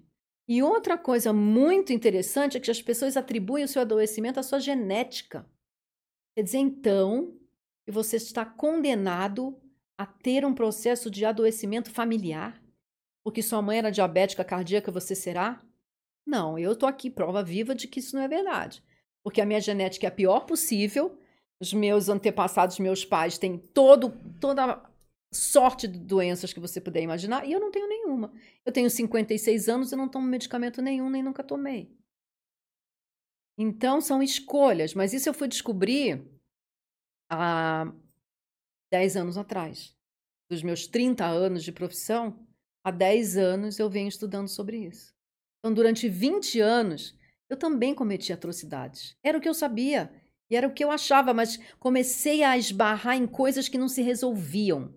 E 0.53 0.61
outra 0.61 0.97
coisa 0.97 1.31
muito 1.31 1.93
interessante 1.93 2.57
é 2.57 2.59
que 2.59 2.69
as 2.69 2.81
pessoas 2.81 3.15
atribuem 3.15 3.63
o 3.63 3.67
seu 3.69 3.83
adoecimento 3.83 4.37
à 4.37 4.43
sua 4.43 4.59
genética. 4.59 5.49
Quer 6.35 6.43
dizer, 6.43 6.57
então, 6.57 7.39
que 7.85 7.91
você 7.93 8.17
está 8.17 8.43
condenado 8.43 9.57
a 9.97 10.05
ter 10.05 10.43
um 10.43 10.53
processo 10.53 11.09
de 11.09 11.23
adoecimento 11.23 11.89
familiar? 11.89 12.61
Porque 13.23 13.41
sua 13.41 13.61
mãe 13.61 13.77
era 13.77 13.89
diabética 13.89 14.43
cardíaca, 14.43 14.91
você 14.91 15.15
será? 15.15 15.61
Não, 16.27 16.59
eu 16.59 16.73
estou 16.73 16.89
aqui, 16.89 17.09
prova 17.09 17.41
viva 17.41 17.73
de 17.73 17.87
que 17.87 18.01
isso 18.01 18.17
não 18.17 18.23
é 18.23 18.27
verdade. 18.27 18.83
Porque 19.23 19.39
a 19.39 19.45
minha 19.45 19.61
genética 19.61 20.05
é 20.05 20.09
a 20.09 20.11
pior 20.11 20.41
possível, 20.41 21.17
os 21.61 21.73
meus 21.73 22.09
antepassados, 22.09 22.77
meus 22.77 23.05
pais, 23.05 23.37
têm 23.37 23.57
todo, 23.57 24.09
toda 24.37 24.83
sorte 25.33 25.87
de 25.87 25.99
doenças 25.99 26.53
que 26.53 26.59
você 26.59 26.81
puder 26.81 27.01
imaginar, 27.01 27.47
e 27.47 27.51
eu 27.53 27.59
não 27.59 27.71
tenho 27.71 27.87
nenhuma. 27.87 28.33
Eu 28.65 28.71
tenho 28.71 28.89
56 28.89 29.69
anos 29.69 29.91
e 29.91 29.95
não 29.95 30.09
tomo 30.09 30.27
medicamento 30.27 30.81
nenhum, 30.81 31.09
nem 31.09 31.23
nunca 31.23 31.43
tomei. 31.43 31.95
Então, 33.57 34.01
são 34.01 34.21
escolhas, 34.23 34.93
mas 34.93 35.13
isso 35.13 35.29
eu 35.29 35.33
fui 35.33 35.47
descobrir 35.47 36.25
há 37.29 37.93
10 38.91 39.17
anos 39.17 39.37
atrás. 39.37 39.95
dos 40.49 40.61
meus 40.63 40.85
30 40.85 41.25
anos 41.25 41.63
de 41.63 41.71
profissão, 41.71 42.45
há 42.83 42.91
10 42.91 43.37
anos 43.37 43.79
eu 43.79 43.89
venho 43.89 44.09
estudando 44.09 44.49
sobre 44.49 44.85
isso. 44.85 45.13
Então, 45.59 45.73
durante 45.73 46.09
20 46.09 46.59
anos, 46.59 47.17
eu 47.49 47.55
também 47.55 47.95
cometi 47.95 48.33
atrocidades. 48.33 49.15
Era 49.23 49.37
o 49.37 49.41
que 49.41 49.47
eu 49.47 49.53
sabia 49.53 50.11
e 50.49 50.55
era 50.57 50.67
o 50.67 50.73
que 50.73 50.83
eu 50.83 50.91
achava, 50.91 51.33
mas 51.33 51.57
comecei 51.79 52.43
a 52.43 52.57
esbarrar 52.57 53.15
em 53.15 53.25
coisas 53.25 53.69
que 53.69 53.77
não 53.77 53.87
se 53.87 54.01
resolviam. 54.01 54.93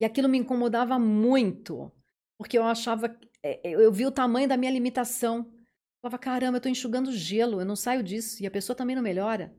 E 0.00 0.04
aquilo 0.04 0.28
me 0.28 0.38
incomodava 0.38 0.98
muito, 0.98 1.90
porque 2.38 2.58
eu 2.58 2.64
achava, 2.64 3.06
é, 3.42 3.70
é, 3.70 3.74
eu 3.74 3.92
vi 3.92 4.06
o 4.06 4.12
tamanho 4.12 4.48
da 4.48 4.56
minha 4.56 4.72
limitação. 4.72 5.38
Eu 5.38 6.02
falava, 6.02 6.18
caramba, 6.18 6.56
eu 6.56 6.58
estou 6.58 6.72
enxugando 6.72 7.12
gelo, 7.12 7.60
eu 7.60 7.66
não 7.66 7.76
saio 7.76 8.02
disso, 8.02 8.42
e 8.42 8.46
a 8.46 8.50
pessoa 8.50 8.76
também 8.76 8.96
não 8.96 9.02
melhora. 9.02 9.56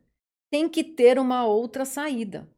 Tem 0.51 0.69
que 0.69 0.83
ter 0.83 1.17
uma 1.17 1.45
outra 1.45 1.85
saída. 1.85 2.49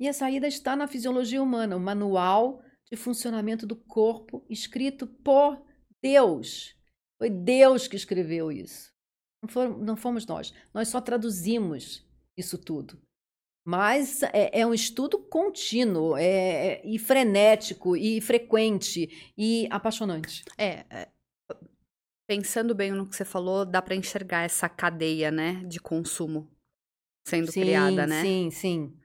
E 0.00 0.08
a 0.08 0.12
saída 0.12 0.46
está 0.46 0.76
na 0.76 0.86
fisiologia 0.86 1.42
humana, 1.42 1.76
o 1.76 1.80
manual 1.80 2.62
de 2.90 2.96
funcionamento 2.96 3.66
do 3.66 3.76
corpo 3.76 4.44
escrito 4.48 5.06
por 5.06 5.62
Deus. 6.02 6.74
Foi 7.18 7.28
Deus 7.28 7.88
que 7.88 7.96
escreveu 7.96 8.50
isso. 8.50 8.92
Não, 9.42 9.78
não 9.78 9.96
fomos 9.96 10.24
nós. 10.26 10.52
Nós 10.72 10.88
só 10.88 11.00
traduzimos 11.00 12.06
isso 12.36 12.56
tudo. 12.56 13.00
Mas 13.68 14.22
é, 14.22 14.60
é 14.60 14.66
um 14.66 14.72
estudo 14.72 15.18
contínuo 15.18 16.16
é, 16.16 16.22
é, 16.24 16.82
e 16.86 16.98
frenético 16.98 17.94
e 17.94 18.18
frequente 18.18 19.30
e 19.36 19.68
apaixonante. 19.70 20.42
É, 20.56 20.86
é 20.88 21.08
pensando 22.26 22.74
bem 22.74 22.92
no 22.92 23.06
que 23.06 23.14
você 23.14 23.26
falou, 23.26 23.66
dá 23.66 23.82
para 23.82 23.94
enxergar 23.94 24.44
essa 24.44 24.70
cadeia, 24.70 25.30
né, 25.30 25.62
de 25.66 25.78
consumo 25.80 26.50
sendo 27.26 27.52
sim, 27.52 27.60
criada, 27.60 28.06
né? 28.06 28.22
Sim, 28.22 28.50
sim. 28.50 28.96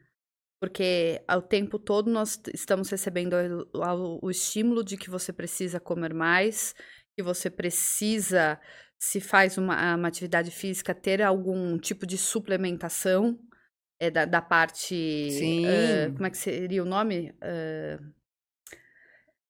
Porque 0.62 1.22
ao 1.28 1.42
tempo 1.42 1.78
todo 1.78 2.10
nós 2.10 2.40
estamos 2.54 2.90
recebendo 2.90 3.34
o, 3.74 4.28
o 4.28 4.32
estímulo 4.32 4.82
de 4.82 4.96
que 4.96 5.10
você 5.10 5.34
precisa 5.34 5.78
comer 5.78 6.14
mais, 6.14 6.74
que 7.18 7.22
você 7.22 7.50
precisa, 7.50 8.58
se 8.98 9.20
faz 9.20 9.58
uma, 9.58 9.96
uma 9.98 10.08
atividade 10.08 10.52
física, 10.52 10.96
ter 10.96 11.22
algum 11.22 11.78
tipo 11.78 12.08
de 12.08 12.18
suplementação 12.18 13.38
é, 14.06 14.12
da, 14.12 14.26
da 14.26 14.42
parte. 14.42 14.96
Sim. 15.32 15.66
Uh, 15.66 16.14
como 16.14 16.26
é 16.26 16.30
que 16.30 16.38
seria 16.38 16.82
o 16.84 16.86
nome? 16.86 17.34
Uh, 17.42 18.04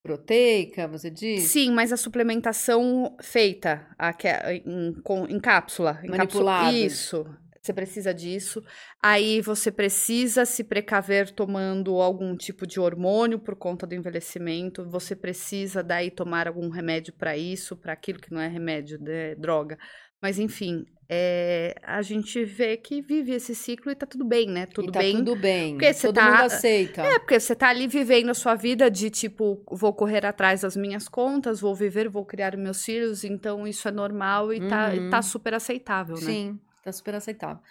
Proteica, 0.01 0.87
você 0.87 1.09
diz? 1.09 1.43
Sim, 1.43 1.71
mas 1.71 1.93
a 1.93 1.97
suplementação 1.97 3.15
feita 3.21 3.87
a, 3.97 4.13
em, 4.51 4.93
em, 5.29 5.39
cápsula. 5.39 6.01
Manipulada. 6.05 6.71
Isso 6.71 7.25
você 7.63 7.71
precisa 7.71 8.13
disso. 8.13 8.61
Aí 9.01 9.39
você 9.39 9.71
precisa 9.71 10.45
se 10.45 10.65
precaver 10.65 11.31
tomando 11.31 12.01
algum 12.01 12.35
tipo 12.35 12.67
de 12.67 12.77
hormônio 12.77 13.39
por 13.39 13.55
conta 13.55 13.87
do 13.87 13.95
envelhecimento. 13.95 14.83
Você 14.89 15.15
precisa 15.15 15.81
daí 15.81 16.11
tomar 16.11 16.45
algum 16.45 16.67
remédio 16.67 17.13
para 17.13 17.37
isso, 17.37 17.77
para 17.77 17.93
aquilo 17.93 18.19
que 18.19 18.33
não 18.33 18.41
é 18.41 18.49
remédio, 18.49 18.99
é 19.07 19.33
droga. 19.35 19.79
Mas 20.21 20.39
enfim, 20.39 20.85
é, 21.15 21.75
a 21.83 22.01
gente 22.01 22.43
vê 22.43 22.75
que 22.75 22.99
vive 22.99 23.33
esse 23.33 23.53
ciclo 23.53 23.91
e 23.91 23.95
tá 23.95 24.07
tudo 24.07 24.25
bem, 24.25 24.47
né? 24.47 24.65
Tudo 24.65 24.89
e 24.89 24.91
tá 24.91 24.99
bem. 24.99 25.17
tudo 25.17 25.35
bem. 25.35 25.73
Porque 25.73 25.93
você 25.93 26.07
Todo 26.07 26.15
tá, 26.15 26.31
mundo 26.31 26.41
aceita. 26.41 27.01
É, 27.03 27.19
porque 27.19 27.39
você 27.39 27.55
tá 27.55 27.69
ali 27.69 27.87
vivendo 27.87 28.29
a 28.29 28.33
sua 28.33 28.55
vida 28.55 28.89
de 28.89 29.11
tipo, 29.11 29.63
vou 29.69 29.93
correr 29.93 30.25
atrás 30.25 30.61
das 30.61 30.75
minhas 30.75 31.07
contas, 31.07 31.61
vou 31.61 31.75
viver, 31.75 32.09
vou 32.09 32.25
criar 32.25 32.57
meus 32.57 32.83
filhos, 32.83 33.23
então 33.23 33.67
isso 33.67 33.87
é 33.87 33.91
normal 33.91 34.51
e, 34.51 34.67
tá, 34.67 34.89
uhum. 34.89 35.09
tá, 35.11 35.17
tá 35.17 35.21
super 35.21 35.53
aceitável, 35.53 36.15
né? 36.15 36.21
Sim, 36.21 36.59
tá 36.83 36.91
super 36.91 37.13
aceitável. 37.13 37.61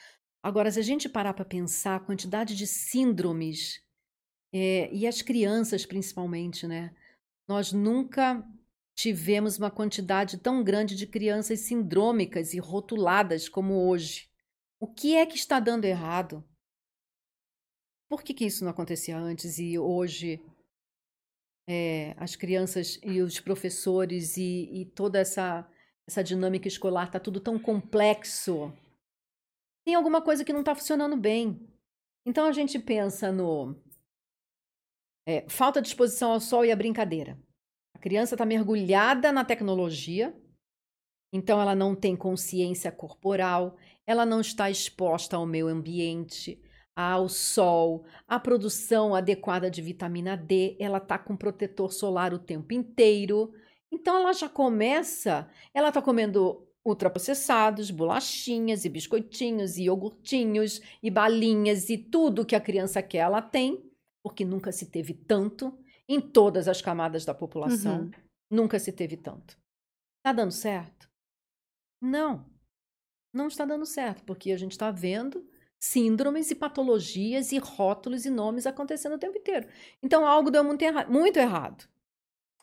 Agora, 0.41 0.71
se 0.71 0.79
a 0.79 0.83
gente 0.83 1.09
parar 1.09 1.35
para 1.35 1.45
pensar 1.45 1.97
a 1.97 2.01
quantidade 2.01 2.55
de 2.55 2.67
síndromes, 2.67 3.81
é, 4.53 4.89
e 4.93 5.05
as 5.05 5.21
crianças 5.21 5.85
principalmente, 5.85 6.67
né? 6.67 6.93
Nós 7.49 7.73
nunca 7.73 8.45
tivemos 8.95 9.59
uma 9.59 9.71
quantidade 9.71 10.39
tão 10.39 10.63
grande 10.63 10.95
de 10.95 11.07
crianças 11.07 11.61
sindrômicas 11.61 12.55
e 12.55 12.59
rotuladas 12.59 13.49
como 13.49 13.89
hoje. 13.89 14.31
O 14.81 14.87
que 14.87 15.15
é 15.15 15.25
que 15.27 15.37
está 15.37 15.59
dando 15.61 15.85
errado? 15.85 16.45
Por 18.09 18.23
que, 18.23 18.35
que 18.35 18.45
isso 18.45 18.65
não 18.65 18.71
acontecia 18.71 19.17
antes 19.17 19.59
e 19.59 19.79
hoje 19.79 20.41
é, 21.69 22.15
as 22.19 22.37
crianças 22.37 23.01
e 23.03 23.23
os 23.23 23.41
professores 23.41 24.37
e, 24.37 24.69
e 24.73 24.87
toda 24.87 25.19
essa, 25.19 25.67
essa 26.07 26.23
dinâmica 26.23 26.69
escolar 26.69 27.07
está 27.07 27.19
tudo 27.19 27.41
tão 27.41 27.59
complexo? 27.59 28.73
tem 29.85 29.95
alguma 29.95 30.23
coisa 30.23 30.45
que 30.45 30.53
não 30.53 30.61
está 30.61 30.75
funcionando 30.75 31.17
bem. 31.17 31.69
Então 32.25 32.47
a 32.47 32.53
gente 32.53 32.79
pensa 32.79 33.33
no 33.33 33.75
é, 35.27 35.49
falta 35.49 35.83
de 35.83 35.89
exposição 35.89 36.33
ao 36.33 36.41
sol 36.41 36.65
e 36.65 36.71
a 36.71 36.77
brincadeira. 36.77 37.39
Criança 38.03 38.35
está 38.35 38.45
mergulhada 38.45 39.31
na 39.31 39.45
tecnologia, 39.45 40.35
então 41.33 41.61
ela 41.61 41.73
não 41.73 41.95
tem 41.95 42.17
consciência 42.17 42.91
corporal, 42.91 43.77
ela 44.05 44.27
não 44.27 44.41
está 44.41 44.69
exposta 44.69 45.37
ao 45.37 45.47
meio 45.47 45.69
ambiente, 45.69 46.61
ao 46.97 47.29
sol, 47.29 48.05
à 48.27 48.41
produção 48.41 49.15
adequada 49.15 49.71
de 49.71 49.81
vitamina 49.81 50.37
D, 50.37 50.77
ela 50.81 50.99
está 50.99 51.17
com 51.17 51.37
protetor 51.37 51.93
solar 51.93 52.35
o 52.35 52.41
tempo 52.41 52.75
inteiro. 52.75 53.55
Então 53.93 54.17
ela 54.17 54.33
já 54.33 54.49
começa, 54.49 55.49
ela 55.73 55.89
está 55.89 56.03
comendo 56.03 56.67
ultraprocessados, 56.85 57.93
bolachinhas 57.93 58.85
e 58.85 58.89
biscoitinhos 58.89 59.77
e 59.77 59.85
iogurtinhos 59.85 60.81
e 61.01 61.09
balinhas 61.09 61.89
e 61.89 61.97
tudo 61.97 62.45
que 62.45 62.57
a 62.57 62.61
criança 62.61 63.01
quer 63.01 63.19
ela 63.19 63.41
tem, 63.41 63.81
porque 64.25 64.45
nunca 64.45 64.73
se 64.73 64.87
teve 64.87 65.15
tanto 65.15 65.73
em 66.09 66.21
todas 66.21 66.69
as 66.69 66.81
camadas 66.81 67.25
da 67.25 67.35
população. 67.35 68.03
Uhum. 68.03 68.11
Nunca 68.51 68.79
se 68.79 68.93
teve 68.93 69.17
tanto. 69.17 69.59
Está 70.19 70.33
dando 70.33 70.53
certo? 70.53 71.11
Não. 72.01 72.47
Não 73.33 73.49
está 73.49 73.65
dando 73.65 73.87
certo, 73.87 74.23
porque 74.25 74.53
a 74.53 74.57
gente 74.57 74.73
está 74.73 74.91
vendo 74.91 75.47
síndromes 75.81 76.51
e 76.51 76.55
patologias 76.55 77.51
e 77.51 77.59
rótulos 77.59 78.25
e 78.25 78.31
nomes 78.31 78.67
acontecendo 78.67 79.15
o 79.15 79.19
tempo 79.19 79.39
inteiro. 79.39 79.67
Então 80.03 80.27
algo 80.27 80.51
deu 80.51 80.63
muito, 80.63 80.83
erra 80.83 81.07
muito 81.07 81.39
errado. 81.39 81.89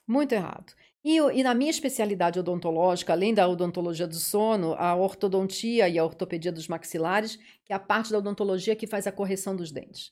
Muito 0.07 0.31
errado. 0.31 0.73
E, 1.03 1.17
e, 1.17 1.43
na 1.43 1.53
minha 1.53 1.69
especialidade 1.69 2.39
odontológica, 2.39 3.13
além 3.13 3.33
da 3.33 3.47
odontologia 3.47 4.07
do 4.07 4.15
sono, 4.15 4.73
a 4.73 4.95
ortodontia 4.95 5.87
e 5.87 5.97
a 5.97 6.03
ortopedia 6.03 6.51
dos 6.51 6.67
maxilares, 6.67 7.37
que 7.63 7.71
é 7.71 7.75
a 7.75 7.79
parte 7.79 8.11
da 8.11 8.17
odontologia 8.17 8.75
que 8.75 8.87
faz 8.87 9.07
a 9.07 9.11
correção 9.11 9.55
dos 9.55 9.71
dentes. 9.71 10.11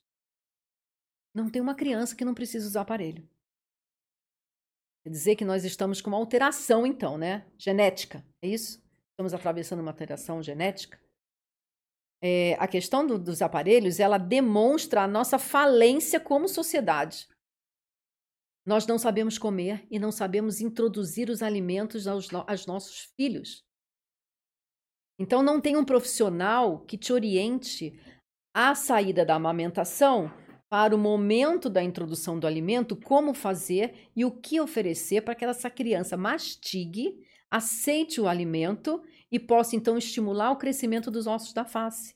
Não 1.34 1.49
tem 1.49 1.61
uma 1.61 1.75
criança 1.75 2.15
que 2.15 2.25
não 2.25 2.34
precisa 2.34 2.67
usar 2.67 2.82
aparelho. 2.82 3.28
Quer 5.03 5.11
dizer 5.11 5.36
que 5.36 5.45
nós 5.45 5.63
estamos 5.63 6.01
com 6.01 6.09
uma 6.09 6.17
alteração, 6.17 6.86
então, 6.86 7.17
né? 7.17 7.45
Genética, 7.57 8.25
é 8.41 8.47
isso? 8.49 8.84
Estamos 9.11 9.34
atravessando 9.34 9.80
uma 9.80 9.91
alteração 9.91 10.43
genética. 10.43 10.99
É, 12.21 12.55
a 12.55 12.67
questão 12.67 13.07
do, 13.07 13.17
dos 13.17 13.41
aparelhos, 13.41 13.99
ela 13.99 14.17
demonstra 14.17 15.03
a 15.03 15.07
nossa 15.07 15.39
falência 15.39 16.19
como 16.19 16.49
sociedade. 16.49 17.28
Nós 18.65 18.86
não 18.86 18.97
sabemos 18.97 19.38
comer 19.38 19.88
e 19.89 19.97
não 19.97 20.11
sabemos 20.11 20.59
introduzir 20.59 21.30
os 21.30 21.41
alimentos 21.41 22.05
aos, 22.05 22.28
aos 22.34 22.65
nossos 22.65 23.13
filhos. 23.15 23.63
Então, 25.17 25.41
não 25.41 25.61
tem 25.61 25.78
um 25.78 25.86
profissional 25.86 26.82
que 26.82 26.97
te 26.97 27.13
oriente 27.13 27.97
a 28.53 28.75
saída 28.75 29.25
da 29.25 29.36
amamentação 29.36 30.32
para 30.70 30.95
o 30.95 30.97
momento 30.97 31.70
da 31.70 31.82
introdução 31.82 32.38
do 32.38 32.45
alimento, 32.45 32.95
como 32.95 33.34
fazer 33.34 34.09
e 34.15 34.26
o 34.26 34.32
que 34.32 34.59
oferecer 34.59 35.22
para 35.22 35.34
que 35.34 35.45
essa 35.45 35.70
criança 35.70 36.18
mastigue, 36.18 37.24
aceite 37.49 38.20
o 38.20 38.28
alimento 38.28 39.01
e 39.32 39.39
possa 39.39 39.76
então 39.76 39.97
estimular 39.97 40.51
o 40.51 40.57
crescimento 40.57 41.09
dos 41.09 41.28
ossos 41.28 41.53
da 41.53 41.63
face. 41.63 42.15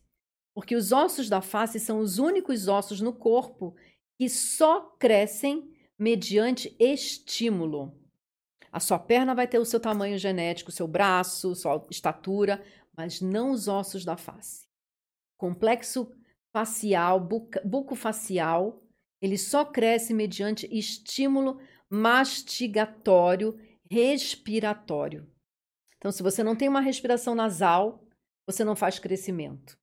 Porque 0.53 0.75
os 0.75 0.91
ossos 0.91 1.29
da 1.29 1.41
face 1.41 1.79
são 1.79 1.99
os 1.99 2.19
únicos 2.19 2.67
ossos 2.67 2.99
no 2.99 3.13
corpo 3.13 3.73
que 4.19 4.27
só 4.27 4.81
crescem 4.99 5.71
mediante 5.97 6.75
estímulo. 6.77 7.97
A 8.71 8.79
sua 8.79 8.99
perna 8.99 9.33
vai 9.33 9.47
ter 9.47 9.59
o 9.59 9.65
seu 9.65 9.79
tamanho 9.79 10.17
genético, 10.17 10.71
seu 10.71 10.87
braço, 10.87 11.55
sua 11.55 11.85
estatura, 11.89 12.63
mas 12.95 13.21
não 13.21 13.51
os 13.51 13.67
ossos 13.67 14.03
da 14.03 14.17
face. 14.17 14.65
Complexo 15.37 16.11
facial, 16.53 17.19
bucofacial, 17.63 18.81
ele 19.21 19.37
só 19.37 19.63
cresce 19.63 20.13
mediante 20.13 20.67
estímulo 20.71 21.59
mastigatório, 21.89 23.59
respiratório. 23.89 25.27
Então, 25.97 26.11
se 26.11 26.23
você 26.23 26.43
não 26.43 26.55
tem 26.55 26.67
uma 26.67 26.81
respiração 26.81 27.35
nasal, 27.35 28.03
você 28.47 28.63
não 28.63 28.75
faz 28.75 28.97
crescimento. 28.97 29.77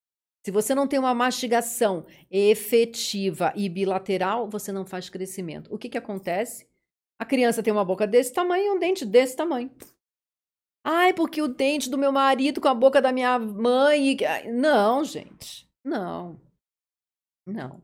Se 0.44 0.50
você 0.50 0.74
não 0.74 0.88
tem 0.88 0.98
uma 0.98 1.14
mastigação 1.14 2.06
efetiva 2.30 3.52
e 3.54 3.68
bilateral, 3.68 4.48
você 4.48 4.72
não 4.72 4.86
faz 4.86 5.10
crescimento. 5.10 5.72
O 5.72 5.78
que, 5.78 5.88
que 5.88 5.98
acontece? 5.98 6.66
A 7.18 7.24
criança 7.24 7.62
tem 7.62 7.72
uma 7.72 7.84
boca 7.84 8.06
desse 8.06 8.32
tamanho 8.32 8.64
e 8.64 8.70
um 8.70 8.78
dente 8.78 9.04
desse 9.04 9.36
tamanho. 9.36 9.70
Ai, 10.82 11.12
porque 11.12 11.42
o 11.42 11.48
dente 11.48 11.90
do 11.90 11.98
meu 11.98 12.10
marido 12.10 12.60
com 12.60 12.68
a 12.68 12.74
boca 12.74 13.02
da 13.02 13.12
minha 13.12 13.38
mãe. 13.38 14.16
Não, 14.46 15.04
gente. 15.04 15.68
Não. 15.84 16.40
Não. 17.48 17.82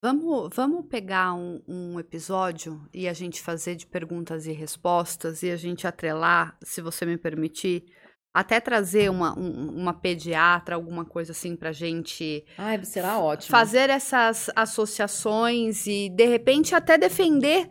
Vamos, 0.00 0.50
vamos 0.54 0.86
pegar 0.86 1.34
um, 1.34 1.60
um, 1.66 1.98
episódio 1.98 2.88
e 2.94 3.08
a 3.08 3.12
gente 3.12 3.42
fazer 3.42 3.74
de 3.74 3.84
perguntas 3.84 4.46
e 4.46 4.52
respostas 4.52 5.42
e 5.42 5.50
a 5.50 5.56
gente 5.56 5.88
atrelar, 5.88 6.56
se 6.62 6.80
você 6.80 7.04
me 7.04 7.18
permitir, 7.18 7.84
até 8.32 8.60
trazer 8.60 9.10
uma, 9.10 9.36
um, 9.36 9.70
uma 9.76 9.92
pediatra, 9.92 10.76
alguma 10.76 11.04
coisa 11.04 11.32
assim 11.32 11.56
pra 11.56 11.72
gente. 11.72 12.44
Ai, 12.56 12.84
será 12.84 13.18
ótimo. 13.18 13.50
Fazer 13.50 13.90
essas 13.90 14.48
associações 14.54 15.86
e, 15.88 16.08
de 16.08 16.26
repente, 16.26 16.76
até 16.76 16.96
defender 16.96 17.68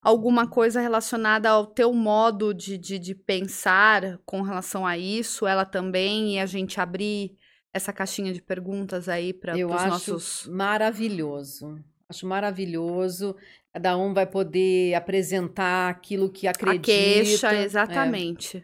alguma 0.00 0.48
coisa 0.48 0.80
relacionada 0.80 1.50
ao 1.50 1.66
teu 1.66 1.92
modo 1.92 2.54
de, 2.54 2.78
de, 2.78 2.98
de 2.98 3.14
pensar 3.14 4.18
com 4.24 4.40
relação 4.40 4.86
a 4.86 4.96
isso, 4.96 5.46
ela 5.46 5.66
também, 5.66 6.36
e 6.36 6.38
a 6.38 6.46
gente 6.46 6.80
abrir 6.80 7.36
essa 7.76 7.92
caixinha 7.92 8.32
de 8.32 8.42
perguntas 8.42 9.08
aí 9.08 9.32
para 9.32 9.54
os 9.54 9.60
nossos. 9.60 10.46
Maravilhoso. 10.46 11.82
Acho 12.08 12.26
maravilhoso. 12.26 13.36
Cada 13.72 13.96
um 13.96 14.14
vai 14.14 14.26
poder 14.26 14.94
apresentar 14.94 15.90
aquilo 15.90 16.30
que 16.30 16.46
acredita. 16.46 16.80
A 16.80 16.94
queixa, 16.94 17.54
é. 17.54 17.62
exatamente. 17.62 18.58
É. 18.58 18.62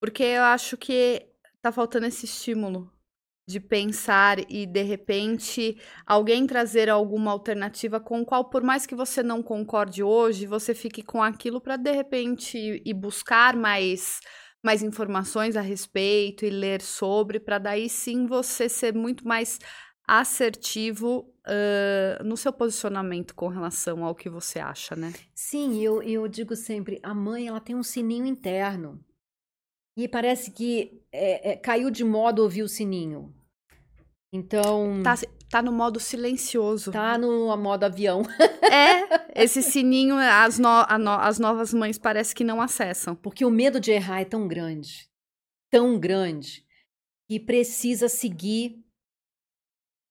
Porque 0.00 0.22
eu 0.22 0.42
acho 0.42 0.76
que 0.76 1.26
tá 1.60 1.70
faltando 1.70 2.06
esse 2.06 2.24
estímulo 2.24 2.90
de 3.46 3.58
pensar 3.58 4.38
e 4.48 4.64
de 4.64 4.82
repente 4.82 5.76
alguém 6.06 6.46
trazer 6.46 6.88
alguma 6.88 7.32
alternativa 7.32 7.98
com 7.98 8.24
qual 8.24 8.48
por 8.48 8.62
mais 8.62 8.86
que 8.86 8.94
você 8.94 9.22
não 9.22 9.42
concorde 9.42 10.02
hoje, 10.02 10.46
você 10.46 10.72
fique 10.72 11.02
com 11.02 11.20
aquilo 11.20 11.60
para 11.60 11.76
de 11.76 11.90
repente 11.90 12.56
ir 12.84 12.94
buscar 12.94 13.56
mais 13.56 14.20
mais 14.62 14.82
informações 14.82 15.56
a 15.56 15.60
respeito 15.60 16.44
e 16.44 16.50
ler 16.50 16.82
sobre, 16.82 17.40
para 17.40 17.58
daí 17.58 17.88
sim 17.88 18.26
você 18.26 18.68
ser 18.68 18.94
muito 18.94 19.26
mais 19.26 19.58
assertivo 20.06 21.32
uh, 21.46 22.24
no 22.24 22.36
seu 22.36 22.52
posicionamento 22.52 23.34
com 23.34 23.46
relação 23.46 24.04
ao 24.04 24.14
que 24.14 24.28
você 24.28 24.58
acha, 24.58 24.96
né? 24.96 25.12
Sim, 25.32 25.80
eu, 25.80 26.02
eu 26.02 26.26
digo 26.26 26.56
sempre, 26.56 26.98
a 27.02 27.14
mãe 27.14 27.46
ela 27.46 27.60
tem 27.60 27.76
um 27.76 27.82
sininho 27.82 28.26
interno. 28.26 29.00
E 29.96 30.08
parece 30.08 30.50
que 30.50 31.04
é, 31.12 31.52
é, 31.52 31.56
caiu 31.56 31.90
de 31.90 32.02
modo 32.02 32.42
ouvir 32.42 32.62
o 32.62 32.68
sininho. 32.68 33.34
Então. 34.32 35.02
Tá, 35.02 35.14
tá 35.50 35.60
no 35.60 35.72
modo 35.72 35.98
silencioso. 35.98 36.92
Tá 36.92 37.18
no 37.18 37.54
modo 37.56 37.84
avião. 37.84 38.22
É, 38.72 39.42
esse 39.42 39.64
sininho, 39.64 40.14
as, 40.14 40.56
no, 40.56 40.68
no, 41.00 41.10
as 41.10 41.40
novas 41.40 41.74
mães 41.74 41.98
parece 41.98 42.32
que 42.32 42.44
não 42.44 42.62
acessam. 42.62 43.16
Porque 43.16 43.44
o 43.44 43.50
medo 43.50 43.80
de 43.80 43.90
errar 43.90 44.20
é 44.20 44.24
tão 44.24 44.46
grande, 44.46 45.10
tão 45.68 45.98
grande, 45.98 46.64
que 47.28 47.40
precisa 47.40 48.08
seguir 48.08 48.80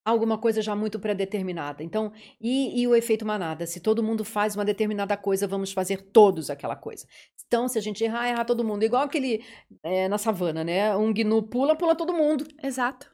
alguma 0.04 0.38
coisa 0.38 0.62
já 0.62 0.76
muito 0.76 1.00
pré-determinada. 1.00 1.82
Então, 1.82 2.12
e, 2.42 2.82
e, 2.82 2.86
o 2.86 2.94
efeito 2.94 3.26
manada? 3.26 3.66
Se 3.66 3.80
todo 3.80 4.04
mundo 4.04 4.26
faz 4.26 4.56
uma 4.56 4.66
determinada 4.66 5.16
coisa, 5.16 5.48
vamos 5.48 5.72
fazer 5.72 6.02
todos 6.12 6.50
aquela 6.50 6.76
coisa. 6.76 7.08
Então, 7.48 7.70
se 7.70 7.78
a 7.78 7.82
gente 7.82 8.04
errar, 8.04 8.28
errar 8.28 8.44
todo 8.44 8.64
mundo. 8.64 8.84
Igual 8.84 9.04
aquele 9.04 9.42
é, 9.84 10.10
na 10.10 10.18
savana, 10.18 10.66
né? 10.66 10.94
Um 10.98 11.14
gnu 11.14 11.44
pula, 11.44 11.78
pula 11.78 11.96
todo 11.96 12.14
mundo. 12.14 12.46
Exato. 12.62 13.10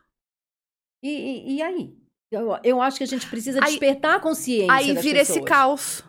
E, 1.04 1.10
e, 1.10 1.56
e 1.58 1.62
aí? 1.62 2.05
Eu, 2.36 2.60
eu, 2.64 2.82
acho 2.82 2.98
que 2.98 3.04
a 3.04 3.08
gente 3.08 3.28
precisa 3.28 3.60
aí, 3.64 3.72
despertar 3.72 4.16
a 4.16 4.20
consciência. 4.20 4.74
Aí 4.74 4.94
vira 4.94 5.20
pessoas. 5.20 5.38
esse 5.38 5.42
caos. 5.42 6.04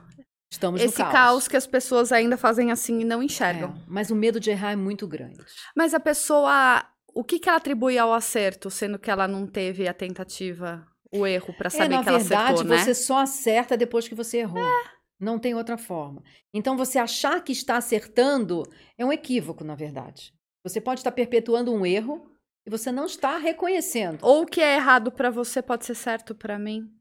Estamos 0.51 0.81
esse 0.81 0.97
caos. 0.97 1.13
caos. 1.13 1.49
que 1.49 1.57
as 1.57 1.67
pessoas 1.67 2.13
ainda 2.13 2.37
fazem 2.37 2.71
assim 2.71 3.01
e 3.01 3.05
não 3.05 3.23
enxergam. 3.23 3.71
É, 3.71 3.81
mas 3.87 4.11
o 4.11 4.15
medo 4.15 4.41
de 4.41 4.51
errar 4.51 4.73
é 4.73 4.77
muito 4.77 5.07
grande. 5.07 5.39
Mas 5.77 5.95
a 5.95 6.01
pessoa, 6.01 6.85
o 7.15 7.25
que, 7.25 7.39
que 7.39 7.49
ela 7.49 7.59
atribui 7.59 7.99
ao 7.99 8.13
acerto, 8.13 8.71
sendo 8.71 8.99
que 8.99 9.11
ela 9.11 9.27
não 9.27 9.47
teve 9.47 9.89
a 9.89 9.95
tentativa, 9.95 10.87
o 11.13 11.27
erro, 11.27 11.55
para 11.55 11.69
é, 11.69 11.71
saber 11.71 11.95
é, 11.95 12.03
que 12.03 12.09
ela 12.09 12.19
verdade, 12.19 12.53
acertou, 12.53 12.65
né? 12.65 12.79
você 12.79 12.95
só 12.95 13.19
acerta 13.19 13.77
depois 13.77 14.09
que 14.09 14.15
você 14.15 14.39
errou. 14.39 14.63
É. 14.63 14.97
Não 15.19 15.39
tem 15.39 15.55
outra 15.55 15.79
forma. 15.79 16.23
Então, 16.53 16.77
você 16.77 16.99
achar 16.99 17.43
que 17.43 17.53
está 17.53 17.77
acertando 17.79 18.63
é 18.99 19.05
um 19.05 19.13
equívoco, 19.13 19.65
na 19.65 19.75
verdade. 19.75 20.33
Você 20.63 20.81
pode 20.81 21.01
estar 21.01 21.13
perpetuando 21.13 21.73
um 21.73 21.87
erro 21.87 22.36
e 22.67 22.71
você 22.71 22.91
não 22.91 23.07
está 23.07 23.39
reconhecendo. 23.39 24.19
Ou 24.23 24.43
o 24.43 24.47
que 24.47 24.61
é 24.61 24.75
errado 24.75 25.13
para 25.13 25.31
você 25.31 25.63
pode 25.63 25.87
ser 25.87 25.95
certo 25.95 26.35
para 26.35 26.59
mim. 26.59 26.93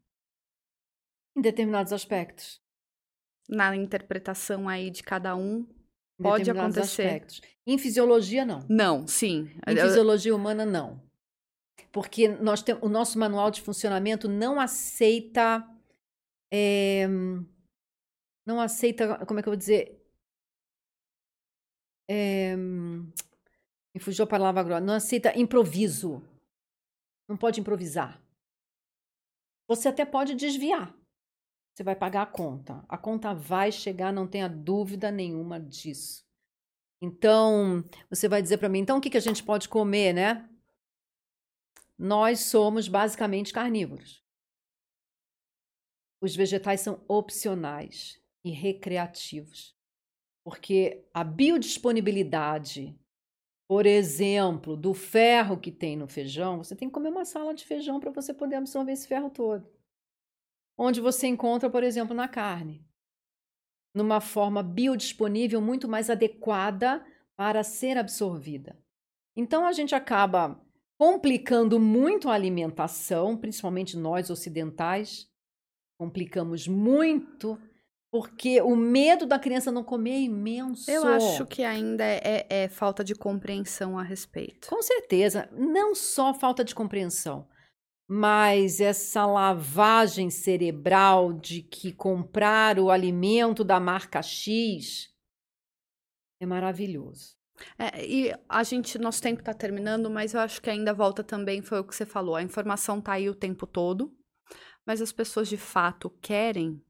Em 1.36 1.42
determinados 1.42 1.92
aspectos. 1.92 2.62
Na 3.50 3.76
interpretação 3.76 4.70
aí 4.70 4.92
de 4.92 5.02
cada 5.02 5.36
um, 5.36 5.68
pode 6.22 6.50
acontecer. 6.50 7.08
Aspectos. 7.08 7.42
Em 7.66 7.78
fisiologia, 7.80 8.46
não. 8.46 8.66
Não, 8.70 9.08
sim. 9.08 9.50
Em 9.68 9.76
fisiologia 9.76 10.36
humana, 10.36 10.66
não. 10.66 11.04
Porque 11.92 12.28
nós 12.28 12.62
temos, 12.62 12.84
o 12.84 12.90
nosso 12.90 13.18
manual 13.18 13.50
de 13.50 13.62
funcionamento 13.62 14.28
não 14.28 14.60
aceita. 14.60 15.68
É, 16.54 17.08
não 18.46 18.62
aceita. 18.62 19.26
Como 19.26 19.40
é 19.40 19.44
que 19.44 19.50
eu 19.50 19.54
vou 19.54 19.58
dizer? 19.58 20.00
É, 22.08 22.56
me 23.96 24.02
fugiu 24.02 24.26
a 24.26 24.28
palavra 24.28 24.60
agora. 24.60 24.82
Não 24.82 24.96
aceita 24.96 25.38
improviso. 25.40 26.22
Não 27.30 27.38
pode 27.38 27.62
improvisar. 27.62 28.22
Você 29.70 29.88
até 29.88 30.04
pode 30.04 30.36
desviar. 30.36 30.94
Você 31.74 31.82
vai 31.82 31.96
pagar 31.96 32.24
a 32.24 32.26
conta. 32.26 32.84
A 32.90 32.98
conta 32.98 33.34
vai 33.34 33.72
chegar, 33.72 34.12
não 34.12 34.28
tenha 34.28 34.50
dúvida 34.50 35.10
nenhuma 35.12 35.62
disso. 35.62 36.26
Então, 37.02 37.84
você 38.10 38.28
vai 38.28 38.42
dizer 38.42 38.58
para 38.58 38.68
mim, 38.68 38.80
então 38.80 38.98
o 38.98 39.02
que, 39.02 39.10
que 39.10 39.18
a 39.18 39.22
gente 39.22 39.42
pode 39.42 39.70
comer, 39.70 40.14
né? 40.14 40.50
Nós 41.98 42.42
somos 42.42 42.90
basicamente 42.90 43.54
carnívoros. 43.54 44.22
Os 46.22 46.36
vegetais 46.36 46.82
são 46.82 47.02
opcionais 47.08 48.22
e 48.44 48.52
recreativos, 48.52 49.74
porque 50.44 51.08
a 51.14 51.24
biodisponibilidade 51.24 52.98
por 53.68 53.86
exemplo, 53.86 54.78
do 54.78 54.94
ferro 54.94 55.60
que 55.60 55.72
tem 55.72 55.98
no 55.98 56.08
feijão, 56.08 56.58
você 56.58 56.76
tem 56.76 56.88
que 56.88 56.94
comer 56.94 57.10
uma 57.10 57.26
sala 57.26 57.54
de 57.54 57.66
feijão 57.66 58.00
para 58.00 58.12
você 58.12 58.34
poder 58.34 58.58
absorver 58.58 58.92
esse 58.92 59.08
ferro 59.08 59.30
todo. 59.30 59.68
Onde 60.78 61.02
você 61.02 61.28
encontra, 61.28 61.70
por 61.70 61.84
exemplo, 61.84 62.16
na 62.16 62.28
carne, 62.28 62.86
numa 63.94 64.22
forma 64.22 64.62
biodisponível 64.62 65.62
muito 65.62 65.88
mais 65.88 66.10
adequada 66.10 67.06
para 67.36 67.64
ser 67.64 67.98
absorvida. 67.98 68.78
Então 69.36 69.66
a 69.66 69.72
gente 69.72 69.96
acaba 69.96 70.62
complicando 70.98 71.80
muito 71.80 72.30
a 72.30 72.34
alimentação, 72.34 73.36
principalmente 73.36 73.98
nós 73.98 74.30
ocidentais, 74.30 75.30
complicamos 75.98 76.68
muito 76.68 77.60
porque 78.12 78.62
o 78.62 78.76
medo 78.76 79.26
da 79.26 79.38
criança 79.38 79.72
não 79.72 79.84
comer 79.84 80.12
é 80.12 80.22
imenso. 80.22 80.90
Eu 80.90 81.06
acho 81.06 81.46
que 81.46 81.64
ainda 81.64 82.04
é, 82.04 82.22
é, 82.24 82.48
é, 82.50 82.70
falta 82.70 83.04
de 83.04 83.14
compreensão 83.14 84.00
a 84.00 84.04
respeito. 84.04 84.70
Com 84.70 84.82
certeza. 84.82 85.50
Não 85.52 85.94
só 85.94 86.34
falta 86.34 86.64
de 86.64 86.74
compreensão, 86.74 87.48
mas 88.08 88.80
essa 88.80 89.26
lavagem 89.26 90.30
cerebral 90.30 91.34
de 91.34 91.62
que 91.62 91.92
comprar 91.92 92.80
o 92.80 92.90
alimento 92.90 93.64
da 93.64 93.80
marca 93.80 94.22
X 94.22 95.14
é 96.40 96.46
maravilhoso. 96.46 97.36
É, 97.78 98.06
e 98.06 98.34
a 98.50 98.64
gente, 98.64 98.98
nosso 98.98 99.22
tempo 99.22 99.40
está 99.40 99.54
terminando, 99.54 100.10
mas 100.10 100.34
eu 100.34 100.40
acho 100.40 100.62
que 100.62 100.70
ainda 100.70 100.94
volta 100.94 101.24
também, 101.24 101.62
foi 101.62 101.80
o 101.80 101.84
que 101.84 101.96
você 101.96 102.06
falou, 102.06 102.36
a 102.36 102.44
informação 102.44 103.00
está 103.00 103.14
aí 103.14 103.30
o 103.30 103.36
tempo 103.36 103.66
todo, 103.66 104.14
mas 104.86 105.02
as 105.02 105.12
pessoas 105.12 105.48
de 105.48 105.58
fato 105.58 106.10
querem 106.22 106.85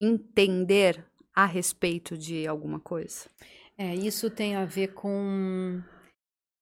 entender 0.00 1.04
a 1.34 1.46
respeito 1.46 2.16
de 2.16 2.46
alguma 2.46 2.80
coisa? 2.80 3.28
É, 3.76 3.94
isso 3.94 4.30
tem 4.30 4.56
a 4.56 4.64
ver 4.64 4.88
com, 4.94 5.82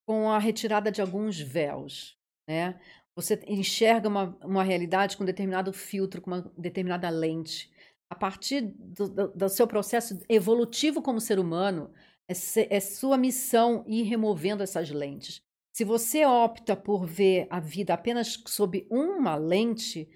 com 0.06 0.30
a 0.30 0.38
retirada 0.38 0.90
de 0.90 1.00
alguns 1.00 1.40
véus, 1.40 2.16
né? 2.48 2.80
Você 3.16 3.42
enxerga 3.48 4.08
uma, 4.08 4.38
uma 4.44 4.62
realidade 4.62 5.16
com 5.16 5.24
determinado 5.24 5.72
filtro, 5.72 6.20
com 6.20 6.30
uma 6.30 6.52
determinada 6.56 7.10
lente. 7.10 7.68
A 8.08 8.14
partir 8.14 8.60
do, 8.60 9.08
do, 9.08 9.28
do 9.28 9.48
seu 9.48 9.66
processo 9.66 10.20
evolutivo 10.28 11.02
como 11.02 11.20
ser 11.20 11.40
humano, 11.40 11.92
é, 12.28 12.34
se, 12.34 12.68
é 12.70 12.78
sua 12.78 13.18
missão 13.18 13.84
ir 13.88 14.04
removendo 14.04 14.62
essas 14.62 14.90
lentes. 14.90 15.42
Se 15.74 15.84
você 15.84 16.24
opta 16.24 16.76
por 16.76 17.06
ver 17.06 17.46
a 17.50 17.58
vida 17.58 17.94
apenas 17.94 18.40
sob 18.46 18.86
uma 18.90 19.34
lente, 19.34 20.08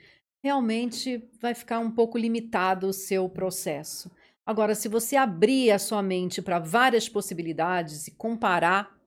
realmente 0.43 1.29
vai 1.41 1.55
ficar 1.55 1.79
um 1.79 1.91
pouco 1.91 2.19
limitado 2.19 2.87
o 2.89 2.93
seu 2.93 3.29
processo. 3.29 4.11
Agora, 4.45 4.75
se 4.75 4.89
você 4.89 5.17
abrir 5.17 5.71
a 5.71 5.79
sua 5.79 6.03
mente 6.03 6.43
para 6.43 6.59
várias 6.59 7.09
possibilidades 7.09 8.09
e 8.09 8.11
comparar 8.11 9.01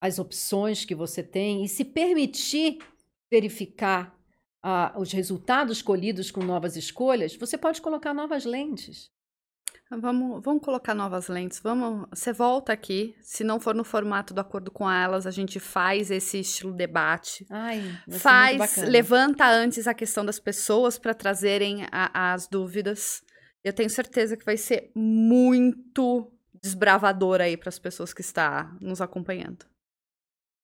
as 0.00 0.18
opções 0.18 0.84
que 0.84 0.94
você 0.94 1.22
tem 1.22 1.64
e 1.64 1.68
se 1.68 1.84
permitir 1.84 2.78
verificar 3.30 4.16
uh, 4.64 4.98
os 5.00 5.12
resultados 5.12 5.82
colhidos 5.82 6.30
com 6.30 6.42
novas 6.42 6.76
escolhas, 6.76 7.36
você 7.36 7.58
pode 7.58 7.80
colocar 7.80 8.14
novas 8.14 8.44
lentes. 8.44 9.11
Vamos, 9.90 10.42
vamos 10.42 10.62
colocar 10.62 10.94
novas 10.94 11.28
lentes. 11.28 11.60
Vamos, 11.60 12.06
você 12.10 12.32
volta 12.32 12.72
aqui. 12.72 13.14
Se 13.20 13.44
não 13.44 13.60
for 13.60 13.74
no 13.74 13.84
formato 13.84 14.32
do 14.32 14.40
acordo 14.40 14.70
com 14.70 14.90
elas, 14.90 15.26
a 15.26 15.30
gente 15.30 15.60
faz 15.60 16.10
esse 16.10 16.40
estilo 16.40 16.72
debate. 16.72 17.46
Ai, 17.50 17.82
faz, 18.10 18.76
levanta 18.78 19.46
antes 19.46 19.86
a 19.86 19.92
questão 19.92 20.24
das 20.24 20.38
pessoas 20.38 20.98
para 20.98 21.12
trazerem 21.12 21.86
a, 21.92 22.32
as 22.32 22.46
dúvidas. 22.46 23.22
Eu 23.62 23.72
tenho 23.72 23.90
certeza 23.90 24.36
que 24.36 24.44
vai 24.44 24.56
ser 24.56 24.90
muito 24.94 26.32
desbravador 26.62 27.40
aí 27.40 27.56
para 27.56 27.68
as 27.68 27.78
pessoas 27.78 28.14
que 28.14 28.22
estão 28.22 28.76
nos 28.80 29.00
acompanhando. 29.00 29.66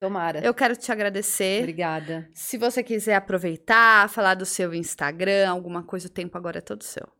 Tomara. 0.00 0.40
Eu 0.44 0.54
quero 0.54 0.76
te 0.76 0.92
agradecer. 0.92 1.60
Obrigada. 1.60 2.30
Se 2.32 2.56
você 2.56 2.84
quiser 2.84 3.16
aproveitar, 3.16 4.08
falar 4.08 4.34
do 4.34 4.46
seu 4.46 4.72
Instagram, 4.72 5.50
alguma 5.50 5.82
coisa, 5.82 6.06
o 6.06 6.10
tempo 6.10 6.38
agora 6.38 6.58
é 6.58 6.62
todo 6.62 6.84
seu. 6.84 7.17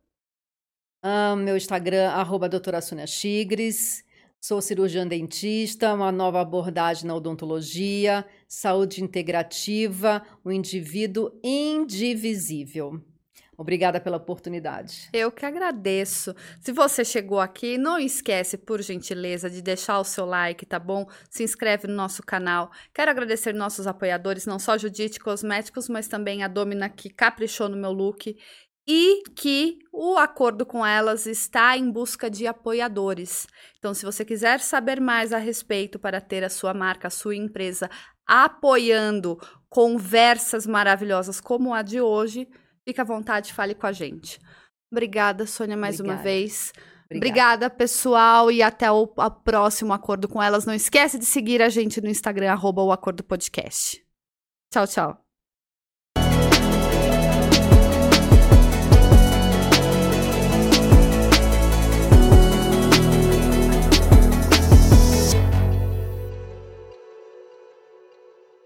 Ah, 1.01 1.33
meu 1.33 1.55
Instagram, 1.55 2.09
arroba 2.09 2.49
doutora 2.49 2.81
Sônia 2.81 3.07
Chigres. 3.07 4.03
Sou 4.41 4.61
cirurgiã 4.61 5.07
dentista, 5.07 5.93
uma 5.93 6.11
nova 6.11 6.41
abordagem 6.41 7.05
na 7.05 7.15
odontologia, 7.15 8.25
saúde 8.47 9.01
integrativa, 9.01 10.21
o 10.43 10.51
indivíduo 10.51 11.31
indivisível. 11.41 13.01
Obrigada 13.57 13.99
pela 13.99 14.15
oportunidade. 14.15 15.09
Eu 15.11 15.31
que 15.31 15.45
agradeço. 15.45 16.33
Se 16.61 16.71
você 16.71 17.03
chegou 17.03 17.41
aqui, 17.41 17.77
não 17.77 17.99
esquece, 17.99 18.57
por 18.57 18.81
gentileza, 18.81 19.49
de 19.49 19.61
deixar 19.61 19.99
o 19.99 20.05
seu 20.05 20.25
like, 20.25 20.65
tá 20.65 20.79
bom? 20.79 21.05
Se 21.29 21.43
inscreve 21.43 21.85
no 21.85 21.93
nosso 21.93 22.23
canal. 22.23 22.71
Quero 22.93 23.11
agradecer 23.11 23.53
nossos 23.53 23.85
apoiadores, 23.85 24.45
não 24.45 24.59
só 24.59 24.77
Judite 24.77 25.19
Cosméticos, 25.19 25.89
mas 25.89 26.07
também 26.07 26.41
a 26.41 26.47
Domina, 26.47 26.89
que 26.89 27.09
caprichou 27.09 27.67
no 27.67 27.75
meu 27.75 27.91
look. 27.91 28.37
E 28.87 29.23
que 29.35 29.79
o 29.93 30.17
acordo 30.17 30.65
com 30.65 30.85
elas 30.85 31.25
está 31.25 31.77
em 31.77 31.91
busca 31.91 32.29
de 32.29 32.47
apoiadores. 32.47 33.47
Então, 33.77 33.93
se 33.93 34.05
você 34.05 34.25
quiser 34.25 34.59
saber 34.59 34.99
mais 34.99 35.31
a 35.31 35.37
respeito 35.37 35.99
para 35.99 36.19
ter 36.19 36.43
a 36.43 36.49
sua 36.49 36.73
marca, 36.73 37.07
a 37.07 37.11
sua 37.11 37.35
empresa 37.35 37.89
apoiando 38.25 39.39
conversas 39.69 40.65
maravilhosas 40.65 41.39
como 41.39 41.73
a 41.73 41.81
de 41.81 42.01
hoje, 42.01 42.47
Fique 42.89 42.99
à 42.99 43.03
vontade, 43.03 43.53
fale 43.53 43.75
com 43.75 43.85
a 43.85 43.91
gente. 43.91 44.39
Obrigada, 44.91 45.45
Sônia, 45.45 45.77
mais 45.77 45.99
Obrigada. 45.99 46.17
uma 46.17 46.23
vez. 46.23 46.73
Obrigada. 47.05 47.05
Obrigada, 47.05 47.69
pessoal, 47.69 48.51
e 48.51 48.63
até 48.63 48.89
o 48.89 49.05
próximo 49.43 49.93
acordo 49.93 50.27
com 50.27 50.41
elas. 50.41 50.65
Não 50.65 50.73
esquece 50.73 51.19
de 51.19 51.25
seguir 51.25 51.61
a 51.61 51.69
gente 51.69 52.01
no 52.01 52.09
Instagram, 52.09 52.51
arroba 52.51 52.81
o 52.81 52.91
Acordo 52.91 53.23
Podcast. 53.23 54.03
Tchau, 54.71 54.87
tchau. 54.87 55.28